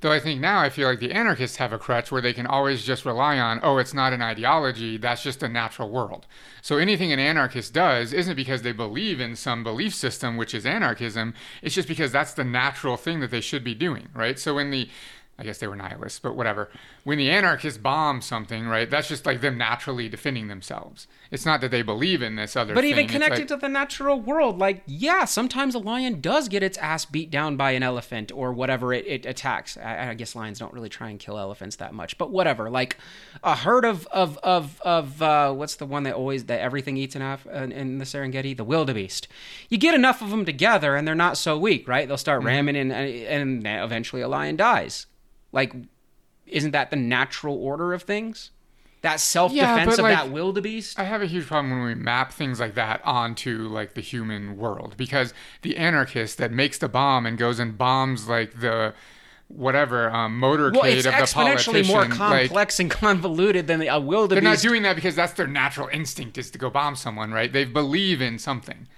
Though 0.00 0.12
I 0.12 0.20
think 0.20 0.40
now 0.40 0.60
I 0.60 0.68
feel 0.68 0.88
like 0.88 1.00
the 1.00 1.12
anarchists 1.12 1.56
have 1.56 1.72
a 1.72 1.78
crutch 1.78 2.12
where 2.12 2.20
they 2.20 2.34
can 2.34 2.46
always 2.46 2.84
just 2.84 3.06
rely 3.06 3.38
on, 3.38 3.60
oh, 3.62 3.78
it's 3.78 3.94
not 3.94 4.12
an 4.12 4.20
ideology, 4.20 4.98
that's 4.98 5.22
just 5.22 5.42
a 5.42 5.48
natural 5.48 5.88
world. 5.88 6.26
So 6.60 6.76
anything 6.76 7.12
an 7.12 7.18
anarchist 7.18 7.72
does 7.72 8.12
isn't 8.12 8.36
because 8.36 8.60
they 8.60 8.72
believe 8.72 9.20
in 9.20 9.36
some 9.36 9.64
belief 9.64 9.94
system, 9.94 10.36
which 10.36 10.54
is 10.54 10.66
anarchism, 10.66 11.32
it's 11.62 11.74
just 11.74 11.88
because 11.88 12.12
that's 12.12 12.34
the 12.34 12.44
natural 12.44 12.98
thing 12.98 13.20
that 13.20 13.30
they 13.30 13.40
should 13.40 13.64
be 13.64 13.74
doing, 13.74 14.08
right? 14.14 14.38
So 14.38 14.56
when 14.56 14.70
the 14.70 14.90
I 15.38 15.44
guess 15.44 15.58
they 15.58 15.66
were 15.66 15.76
nihilists, 15.76 16.18
but 16.18 16.34
whatever. 16.34 16.70
When 17.04 17.18
the 17.18 17.30
anarchists 17.30 17.78
bomb 17.78 18.22
something, 18.22 18.66
right, 18.66 18.88
that's 18.88 19.06
just 19.06 19.26
like 19.26 19.42
them 19.42 19.58
naturally 19.58 20.08
defending 20.08 20.48
themselves. 20.48 21.06
It's 21.30 21.44
not 21.44 21.60
that 21.60 21.70
they 21.70 21.82
believe 21.82 22.22
in 22.22 22.36
this 22.36 22.56
other 22.56 22.72
But 22.72 22.80
thing. 22.84 22.90
even 22.92 23.06
connected 23.06 23.40
like- 23.40 23.48
to 23.48 23.56
the 23.56 23.68
natural 23.68 24.18
world, 24.18 24.58
like, 24.58 24.82
yeah, 24.86 25.26
sometimes 25.26 25.74
a 25.74 25.78
lion 25.78 26.22
does 26.22 26.48
get 26.48 26.62
its 26.62 26.78
ass 26.78 27.04
beat 27.04 27.30
down 27.30 27.56
by 27.58 27.72
an 27.72 27.82
elephant 27.82 28.32
or 28.34 28.54
whatever 28.54 28.94
it, 28.94 29.06
it 29.06 29.26
attacks. 29.26 29.76
I, 29.76 30.08
I 30.10 30.14
guess 30.14 30.34
lions 30.34 30.58
don't 30.58 30.72
really 30.72 30.88
try 30.88 31.10
and 31.10 31.18
kill 31.18 31.38
elephants 31.38 31.76
that 31.76 31.92
much, 31.92 32.16
but 32.16 32.30
whatever. 32.30 32.70
Like 32.70 32.96
a 33.44 33.56
herd 33.56 33.84
of 33.84 34.06
of 34.06 34.38
of 34.38 34.80
of 34.82 35.20
uh, 35.20 35.52
what's 35.52 35.76
the 35.76 35.84
one 35.86 36.04
that 36.04 36.14
always 36.14 36.44
that 36.44 36.60
everything 36.60 36.96
eats 36.96 37.14
in 37.14 37.20
Af- 37.20 37.46
in, 37.46 37.72
in 37.72 37.98
the 37.98 38.06
Serengeti, 38.06 38.56
the 38.56 38.64
wildebeest. 38.64 39.28
You 39.68 39.76
get 39.76 39.94
enough 39.94 40.22
of 40.22 40.30
them 40.30 40.46
together, 40.46 40.96
and 40.96 41.06
they're 41.06 41.14
not 41.14 41.36
so 41.36 41.58
weak, 41.58 41.86
right? 41.86 42.08
They'll 42.08 42.16
start 42.16 42.42
ramming, 42.42 42.76
and 42.76 42.90
and 42.90 43.66
eventually 43.66 44.22
a 44.22 44.28
lion 44.28 44.56
dies. 44.56 45.06
Like 45.56 45.74
isn't 46.46 46.70
that 46.70 46.90
the 46.90 46.96
natural 46.96 47.56
order 47.56 47.92
of 47.92 48.02
things? 48.02 48.50
That 49.02 49.20
self 49.20 49.52
defense 49.52 49.90
but, 49.90 49.98
of 49.98 50.02
like, 50.04 50.16
that 50.16 50.30
wildebeest? 50.30 50.98
I 50.98 51.04
have 51.04 51.22
a 51.22 51.26
huge 51.26 51.46
problem 51.46 51.70
when 51.70 51.86
we 51.86 51.94
map 51.94 52.32
things 52.32 52.58
like 52.58 52.74
that 52.74 53.00
onto 53.04 53.68
like 53.68 53.94
the 53.94 54.00
human 54.00 54.56
world 54.56 54.94
because 54.96 55.34
the 55.62 55.76
anarchist 55.76 56.38
that 56.38 56.50
makes 56.50 56.78
the 56.78 56.88
bomb 56.88 57.26
and 57.26 57.38
goes 57.38 57.58
and 57.58 57.76
bombs 57.76 58.28
like 58.28 58.60
the 58.60 58.94
whatever 59.48 60.10
um, 60.10 60.40
motorcade 60.40 60.74
well, 60.74 60.84
it's 60.86 61.06
of 61.06 61.12
the 61.12 61.18
exponentially 61.18 61.86
more 61.86 62.02
politician, 62.02 62.30
like, 62.30 62.48
complex 62.48 62.80
and 62.80 62.90
convoluted 62.90 63.68
than 63.68 63.78
the, 63.78 63.86
a 63.86 64.26
they're 64.26 64.40
not 64.40 64.58
doing 64.58 64.82
that 64.82 64.96
because 64.96 65.14
that's 65.14 65.34
their 65.34 65.46
natural 65.46 65.88
instinct 65.92 66.36
is 66.36 66.50
to 66.50 66.58
go 66.58 66.68
bomb 66.68 66.96
someone, 66.96 67.32
right? 67.32 67.52
They 67.52 67.64
believe 67.64 68.20
in 68.20 68.40
something. 68.40 68.88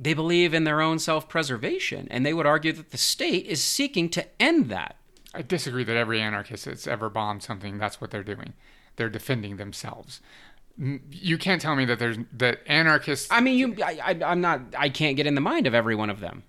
they 0.00 0.14
believe 0.14 0.54
in 0.54 0.64
their 0.64 0.80
own 0.80 0.98
self 0.98 1.28
preservation, 1.28 2.08
and 2.10 2.24
they 2.24 2.32
would 2.32 2.46
argue 2.46 2.72
that 2.72 2.90
the 2.90 2.98
state 2.98 3.44
is 3.46 3.62
seeking 3.62 4.08
to 4.10 4.24
end 4.40 4.70
that. 4.70 4.96
I 5.34 5.42
disagree 5.42 5.84
that 5.84 5.96
every 5.96 6.20
anarchist 6.20 6.64
that's 6.64 6.86
ever 6.86 7.10
bombed 7.10 7.42
something, 7.42 7.78
that's 7.78 8.00
what 8.00 8.10
they're 8.10 8.22
doing. 8.22 8.54
They're 8.96 9.10
defending 9.10 9.56
themselves. 9.56 10.20
You 11.10 11.38
can't 11.38 11.60
tell 11.60 11.76
me 11.76 11.84
that 11.84 11.98
there's 11.98 12.18
that 12.32 12.60
anarchists. 12.66 13.28
I 13.30 13.40
mean, 13.40 13.58
you, 13.58 13.76
I, 13.84 13.98
I, 14.04 14.24
I'm 14.24 14.40
not, 14.40 14.60
I 14.78 14.88
can't 14.88 15.16
get 15.16 15.26
in 15.26 15.34
the 15.34 15.40
mind 15.40 15.66
of 15.66 15.74
every 15.74 15.94
one 15.94 16.10
of 16.10 16.20
them. 16.20 16.44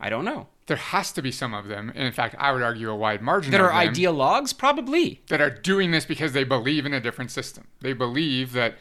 I 0.00 0.08
don't 0.08 0.24
know. 0.24 0.48
there 0.66 0.78
has 0.78 1.12
to 1.12 1.20
be 1.22 1.30
some 1.30 1.52
of 1.52 1.68
them. 1.68 1.92
And 1.94 2.06
in 2.06 2.12
fact, 2.12 2.34
I 2.38 2.52
would 2.52 2.62
argue 2.62 2.90
a 2.90 2.96
wide 2.96 3.20
margin 3.20 3.52
That 3.52 3.60
are 3.60 3.70
ideologues? 3.70 4.56
Probably. 4.56 5.20
that 5.28 5.40
are 5.40 5.50
doing 5.50 5.90
this 5.90 6.06
because 6.06 6.32
they 6.32 6.44
believe 6.44 6.86
in 6.86 6.94
a 6.94 7.00
different 7.00 7.30
system. 7.30 7.66
They 7.80 7.92
believe 7.92 8.52
that 8.52 8.76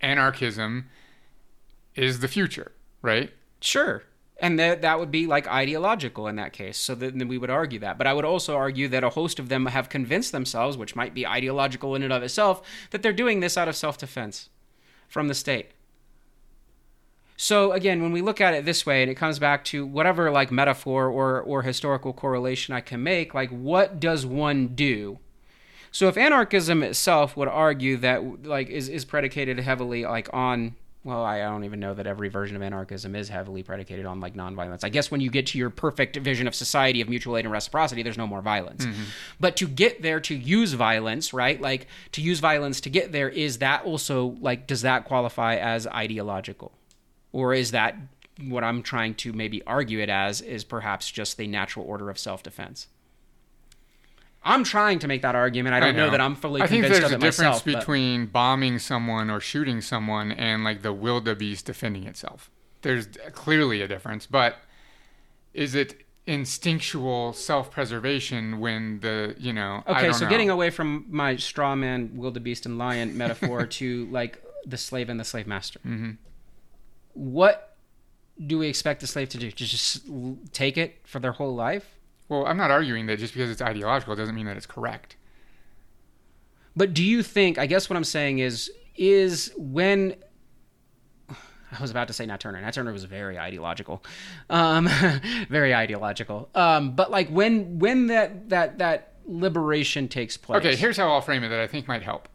anarchism 0.00 0.88
is 1.94 2.18
the 2.20 2.28
future, 2.28 2.72
right? 3.02 3.32
Sure. 3.60 4.02
And 4.40 4.58
that 4.58 4.82
that 4.82 4.98
would 4.98 5.10
be 5.10 5.26
like 5.26 5.46
ideological 5.46 6.26
in 6.26 6.36
that 6.36 6.52
case. 6.52 6.76
So 6.76 6.94
then 6.94 7.28
we 7.28 7.38
would 7.38 7.50
argue 7.50 7.78
that. 7.78 7.98
But 7.98 8.06
I 8.06 8.12
would 8.12 8.24
also 8.24 8.56
argue 8.56 8.88
that 8.88 9.04
a 9.04 9.10
host 9.10 9.38
of 9.38 9.48
them 9.48 9.66
have 9.66 9.88
convinced 9.88 10.32
themselves, 10.32 10.76
which 10.76 10.96
might 10.96 11.14
be 11.14 11.26
ideological 11.26 11.94
in 11.94 12.02
and 12.02 12.12
of 12.12 12.22
itself, 12.22 12.60
that 12.90 13.02
they're 13.02 13.12
doing 13.12 13.40
this 13.40 13.56
out 13.56 13.68
of 13.68 13.76
self 13.76 13.96
defense 13.96 14.48
from 15.08 15.28
the 15.28 15.34
state. 15.34 15.70
So 17.36 17.72
again, 17.72 18.02
when 18.02 18.12
we 18.12 18.22
look 18.22 18.40
at 18.40 18.54
it 18.54 18.64
this 18.64 18.86
way, 18.86 19.02
and 19.02 19.10
it 19.10 19.16
comes 19.16 19.38
back 19.38 19.64
to 19.66 19.84
whatever 19.86 20.30
like 20.30 20.50
metaphor 20.50 21.08
or, 21.08 21.40
or 21.40 21.62
historical 21.62 22.12
correlation 22.12 22.74
I 22.74 22.80
can 22.80 23.02
make, 23.02 23.34
like 23.34 23.50
what 23.50 23.98
does 23.98 24.24
one 24.24 24.68
do? 24.68 25.18
So 25.90 26.08
if 26.08 26.16
anarchism 26.16 26.82
itself 26.82 27.36
would 27.36 27.48
argue 27.48 27.96
that 27.98 28.44
like 28.44 28.68
is, 28.68 28.88
is 28.88 29.04
predicated 29.04 29.60
heavily 29.60 30.04
like 30.04 30.28
on 30.32 30.74
well, 31.04 31.22
I 31.22 31.40
don't 31.40 31.64
even 31.64 31.80
know 31.80 31.92
that 31.92 32.06
every 32.06 32.30
version 32.30 32.56
of 32.56 32.62
anarchism 32.62 33.14
is 33.14 33.28
heavily 33.28 33.62
predicated 33.62 34.06
on 34.06 34.20
like 34.20 34.34
nonviolence. 34.34 34.84
I 34.84 34.88
guess 34.88 35.10
when 35.10 35.20
you 35.20 35.30
get 35.30 35.46
to 35.48 35.58
your 35.58 35.68
perfect 35.68 36.16
vision 36.16 36.48
of 36.48 36.54
society 36.54 37.02
of 37.02 37.10
mutual 37.10 37.36
aid 37.36 37.44
and 37.44 37.52
reciprocity, 37.52 38.02
there's 38.02 38.16
no 38.16 38.26
more 38.26 38.40
violence. 38.40 38.86
Mm-hmm. 38.86 39.02
But 39.38 39.56
to 39.56 39.68
get 39.68 40.00
there 40.00 40.18
to 40.20 40.34
use 40.34 40.72
violence, 40.72 41.34
right? 41.34 41.60
Like 41.60 41.88
to 42.12 42.22
use 42.22 42.40
violence 42.40 42.80
to 42.80 42.90
get 42.90 43.12
there, 43.12 43.28
is 43.28 43.58
that 43.58 43.84
also 43.84 44.36
like 44.40 44.66
does 44.66 44.80
that 44.80 45.04
qualify 45.04 45.56
as 45.56 45.86
ideological? 45.86 46.72
Or 47.32 47.52
is 47.52 47.72
that 47.72 47.96
what 48.40 48.64
I'm 48.64 48.82
trying 48.82 49.14
to 49.16 49.32
maybe 49.34 49.62
argue 49.66 50.00
it 50.00 50.08
as 50.08 50.40
is 50.40 50.64
perhaps 50.64 51.10
just 51.10 51.36
the 51.36 51.46
natural 51.46 51.84
order 51.86 52.08
of 52.08 52.18
self 52.18 52.42
defense? 52.42 52.86
I'm 54.44 54.62
trying 54.64 54.98
to 55.00 55.08
make 55.08 55.22
that 55.22 55.34
argument. 55.34 55.74
I 55.74 55.80
don't 55.80 55.96
know. 55.96 56.10
that 56.10 56.20
I'm 56.20 56.34
fully 56.36 56.60
I 56.62 56.66
think 56.66 56.84
convinced 56.84 57.00
there's 57.00 57.12
of 57.12 57.18
a 57.18 57.20
difference 57.24 57.38
myself. 57.38 57.64
but- 57.64 57.78
between 57.80 58.26
bombing 58.26 58.78
someone 58.78 59.30
or 59.30 59.40
shooting 59.40 59.80
someone 59.80 60.32
and 60.32 60.62
like 60.64 60.82
the 60.82 60.92
wildebeest 60.92 61.64
defending 61.66 62.04
itself. 62.06 62.50
There's 62.82 63.08
clearly 63.32 63.80
a 63.80 63.88
difference, 63.88 64.26
but 64.26 64.58
is 65.54 65.74
it 65.74 66.04
instinctual 66.26 67.32
self-preservation 67.32 68.58
when 68.60 69.00
the 69.00 69.34
you 69.38 69.52
know? 69.52 69.82
I 69.86 69.98
Okay, 70.00 70.12
so 70.12 70.24
know. 70.24 70.30
getting 70.30 70.50
away 70.50 70.70
from 70.70 71.06
my 71.08 71.36
straw 71.36 71.74
man, 71.74 72.10
wildebeest, 72.14 72.66
and 72.66 72.76
lion 72.76 73.16
metaphor 73.16 73.66
to 73.78 74.06
like 74.06 74.42
the 74.66 74.76
slave 74.76 75.08
and 75.08 75.18
the 75.18 75.24
slave 75.24 75.46
master. 75.46 75.78
Mm-hmm. 75.80 76.10
What 77.14 77.76
do 78.44 78.58
we 78.58 78.66
expect 78.68 79.00
the 79.00 79.06
slave 79.06 79.28
to 79.30 79.38
do? 79.38 79.50
To 79.50 79.64
just 79.64 80.02
take 80.52 80.76
it 80.76 80.96
for 81.04 81.18
their 81.20 81.32
whole 81.32 81.54
life? 81.54 81.93
Well, 82.28 82.46
I'm 82.46 82.56
not 82.56 82.70
arguing 82.70 83.06
that 83.06 83.18
just 83.18 83.34
because 83.34 83.50
it's 83.50 83.62
ideological 83.62 84.16
doesn't 84.16 84.34
mean 84.34 84.46
that 84.46 84.56
it's 84.56 84.66
correct. 84.66 85.16
But 86.76 86.94
do 86.94 87.04
you 87.04 87.22
think? 87.22 87.58
I 87.58 87.66
guess 87.66 87.88
what 87.88 87.96
I'm 87.96 88.04
saying 88.04 88.38
is, 88.38 88.70
is 88.96 89.52
when 89.56 90.16
I 91.30 91.80
was 91.80 91.90
about 91.90 92.08
to 92.08 92.14
say 92.14 92.26
Nat 92.26 92.40
Turner. 92.40 92.60
Nat 92.60 92.72
Turner 92.72 92.92
was 92.92 93.04
very 93.04 93.38
ideological, 93.38 94.02
um, 94.50 94.88
very 95.48 95.74
ideological. 95.74 96.48
Um, 96.54 96.94
but 96.94 97.10
like 97.10 97.28
when 97.28 97.78
when 97.78 98.08
that 98.08 98.48
that 98.48 98.78
that 98.78 99.14
liberation 99.26 100.08
takes 100.08 100.36
place. 100.36 100.58
Okay, 100.58 100.76
here's 100.76 100.96
how 100.96 101.10
I'll 101.10 101.20
frame 101.20 101.44
it 101.44 101.48
that 101.48 101.60
I 101.60 101.66
think 101.66 101.88
might 101.88 102.02
help. 102.02 102.28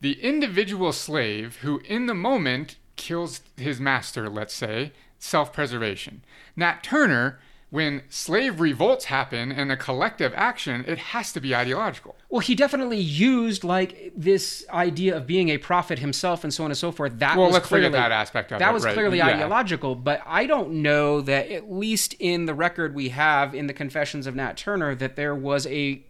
The 0.00 0.20
individual 0.22 0.92
slave 0.92 1.56
who, 1.56 1.80
in 1.80 2.06
the 2.06 2.14
moment, 2.14 2.76
kills 2.96 3.42
his 3.56 3.80
master, 3.80 4.28
let's 4.28 4.54
say, 4.54 4.92
self 5.18 5.52
preservation. 5.52 6.24
Nat 6.56 6.82
Turner, 6.82 7.38
when 7.70 8.02
slave 8.08 8.60
revolts 8.60 9.06
happen 9.06 9.52
and 9.52 9.70
a 9.70 9.76
collective 9.76 10.32
action, 10.34 10.84
it 10.88 10.98
has 10.98 11.32
to 11.32 11.40
be 11.40 11.54
ideological. 11.54 12.16
Well, 12.28 12.40
he 12.40 12.56
definitely 12.56 12.98
used 12.98 13.62
like 13.62 14.12
this 14.16 14.64
idea 14.70 15.16
of 15.16 15.26
being 15.26 15.50
a 15.50 15.58
prophet 15.58 16.00
himself 16.00 16.42
and 16.42 16.52
so 16.52 16.64
on 16.64 16.72
and 16.72 16.78
so 16.78 16.90
forth. 16.90 17.18
That 17.20 17.36
Well, 17.36 17.46
was 17.46 17.54
let's 17.54 17.66
clearly 17.66 17.90
that 17.90 18.10
aspect 18.10 18.50
of 18.50 18.58
that 18.58 18.70
it, 18.70 18.74
was 18.74 18.84
right, 18.84 18.94
clearly 18.94 19.18
yeah. 19.18 19.28
ideological. 19.28 19.94
But 19.94 20.20
I 20.26 20.46
don't 20.46 20.82
know 20.82 21.20
that 21.20 21.48
at 21.50 21.70
least 21.70 22.14
in 22.18 22.46
the 22.46 22.54
record 22.54 22.94
we 22.94 23.10
have 23.10 23.54
in 23.54 23.68
the 23.68 23.74
Confessions 23.74 24.26
of 24.26 24.34
Nat 24.34 24.56
Turner 24.56 24.96
that 24.96 25.14
there 25.14 25.34
was 25.34 25.66
a 25.68 26.04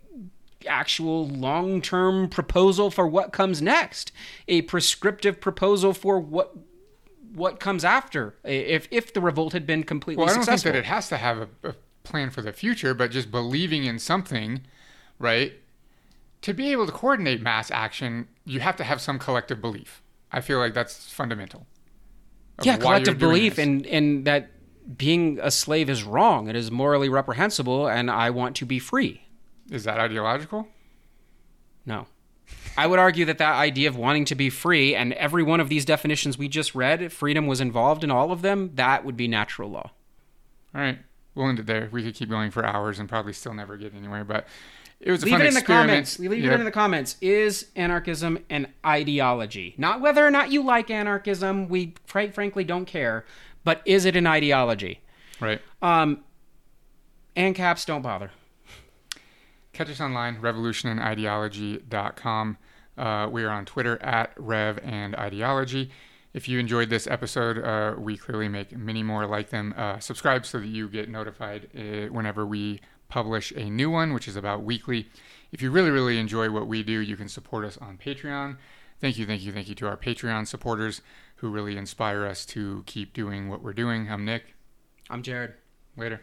actual 0.66 1.26
long-term 1.26 2.28
proposal 2.28 2.90
for 2.90 3.06
what 3.06 3.32
comes 3.32 3.62
next, 3.62 4.12
a 4.48 4.62
prescriptive 4.62 5.40
proposal 5.40 5.92
for 5.92 6.18
what 6.18 6.54
what 7.34 7.60
comes 7.60 7.84
after 7.84 8.34
if 8.44 8.88
if 8.90 9.12
the 9.12 9.20
revolt 9.20 9.52
had 9.52 9.66
been 9.66 9.84
completely 9.84 10.20
Well, 10.24 10.30
I 10.30 10.34
don't 10.34 10.44
successful. 10.44 10.72
think 10.72 10.74
that 10.84 10.88
it 10.88 10.92
has 10.92 11.08
to 11.10 11.16
have 11.16 11.38
a, 11.38 11.48
a 11.70 11.74
plan 12.02 12.30
for 12.30 12.42
the 12.42 12.52
future, 12.52 12.94
but 12.94 13.10
just 13.10 13.30
believing 13.30 13.84
in 13.84 13.98
something, 13.98 14.62
right? 15.18 15.52
To 16.42 16.54
be 16.54 16.72
able 16.72 16.86
to 16.86 16.92
coordinate 16.92 17.42
mass 17.42 17.70
action, 17.70 18.28
you 18.44 18.60
have 18.60 18.76
to 18.76 18.84
have 18.84 19.00
some 19.00 19.18
collective 19.18 19.60
belief. 19.60 20.02
I 20.32 20.40
feel 20.40 20.58
like 20.58 20.74
that's 20.74 21.12
fundamental. 21.12 21.66
yeah, 22.62 22.76
collective 22.76 23.18
belief 23.18 23.58
in 23.58 23.84
in 23.84 24.24
that 24.24 24.50
being 24.96 25.38
a 25.42 25.50
slave 25.50 25.88
is 25.90 26.02
wrong. 26.04 26.48
It 26.48 26.56
is 26.56 26.70
morally 26.70 27.08
reprehensible, 27.08 27.86
and 27.88 28.10
I 28.10 28.30
want 28.30 28.56
to 28.56 28.64
be 28.66 28.78
free. 28.78 29.22
Is 29.70 29.84
that 29.84 30.00
ideological? 30.00 30.66
No. 31.86 32.06
I 32.76 32.86
would 32.86 32.98
argue 32.98 33.24
that 33.26 33.38
that 33.38 33.54
idea 33.54 33.88
of 33.88 33.96
wanting 33.96 34.24
to 34.26 34.34
be 34.34 34.48
free, 34.50 34.94
and 34.94 35.12
every 35.14 35.42
one 35.42 35.60
of 35.60 35.68
these 35.68 35.84
definitions 35.84 36.38
we 36.38 36.48
just 36.48 36.74
read, 36.74 37.12
freedom 37.12 37.46
was 37.46 37.60
involved 37.60 38.04
in 38.04 38.10
all 38.10 38.32
of 38.32 38.42
them, 38.42 38.70
that 38.74 39.04
would 39.04 39.16
be 39.16 39.28
natural 39.28 39.70
law. 39.70 39.90
All 40.74 40.80
right, 40.80 40.98
we'll 41.34 41.48
end 41.48 41.58
it 41.58 41.66
there. 41.66 41.88
We 41.90 42.02
could 42.02 42.14
keep 42.14 42.28
going 42.30 42.50
for 42.50 42.64
hours 42.64 42.98
and 42.98 43.08
probably 43.08 43.32
still 43.32 43.52
never 43.54 43.76
get 43.76 43.94
anywhere, 43.94 44.24
but 44.24 44.46
it 45.00 45.10
was 45.10 45.22
a 45.22 45.26
Leave 45.26 45.32
fun 45.32 45.40
it 45.42 45.46
in 45.48 45.54
the 45.54 45.60
experiment. 45.60 45.88
comments. 45.90 46.18
Leave 46.18 46.32
it 46.32 46.52
in 46.52 46.64
the 46.64 46.70
comments. 46.70 47.16
Is 47.20 47.66
anarchism 47.74 48.38
an 48.50 48.68
ideology? 48.84 49.74
Not 49.78 50.00
whether 50.00 50.24
or 50.26 50.30
not 50.30 50.50
you 50.52 50.62
like 50.62 50.90
anarchism. 50.90 51.68
We 51.68 51.94
quite 52.08 52.34
frankly 52.34 52.64
don't 52.64 52.84
care. 52.84 53.24
But 53.64 53.82
is 53.84 54.04
it 54.04 54.14
an 54.16 54.26
ideology? 54.26 55.00
Right. 55.40 55.60
Um, 55.80 56.22
and 57.34 57.54
caps 57.54 57.84
don't 57.84 58.02
bother. 58.02 58.30
Catch 59.80 59.92
us 59.92 60.00
online, 60.02 60.36
revolutionandideology.com. 60.42 62.58
Uh, 62.98 63.28
we 63.32 63.44
are 63.44 63.48
on 63.48 63.64
Twitter 63.64 63.96
at 64.02 64.34
Rev 64.36 64.78
and 64.82 65.16
Ideology. 65.16 65.90
If 66.34 66.50
you 66.50 66.58
enjoyed 66.58 66.90
this 66.90 67.06
episode, 67.06 67.64
uh, 67.64 67.94
we 67.98 68.18
clearly 68.18 68.46
make 68.46 68.76
many 68.76 69.02
more 69.02 69.24
like 69.24 69.48
them. 69.48 69.72
Uh, 69.74 69.98
subscribe 69.98 70.44
so 70.44 70.60
that 70.60 70.66
you 70.66 70.86
get 70.90 71.08
notified 71.08 71.70
uh, 71.74 72.08
whenever 72.12 72.44
we 72.44 72.82
publish 73.08 73.52
a 73.52 73.70
new 73.70 73.88
one, 73.88 74.12
which 74.12 74.28
is 74.28 74.36
about 74.36 74.64
weekly. 74.64 75.08
If 75.50 75.62
you 75.62 75.70
really, 75.70 75.88
really 75.88 76.18
enjoy 76.18 76.50
what 76.50 76.66
we 76.66 76.82
do, 76.82 77.00
you 77.00 77.16
can 77.16 77.30
support 77.30 77.64
us 77.64 77.78
on 77.78 77.96
Patreon. 77.96 78.58
Thank 79.00 79.16
you, 79.16 79.24
thank 79.24 79.40
you, 79.40 79.50
thank 79.50 79.70
you 79.70 79.74
to 79.76 79.88
our 79.88 79.96
Patreon 79.96 80.46
supporters 80.46 81.00
who 81.36 81.48
really 81.48 81.78
inspire 81.78 82.26
us 82.26 82.44
to 82.44 82.82
keep 82.84 83.14
doing 83.14 83.48
what 83.48 83.62
we're 83.62 83.72
doing. 83.72 84.10
I'm 84.10 84.26
Nick. 84.26 84.56
I'm 85.08 85.22
Jared. 85.22 85.54
Later. 85.96 86.20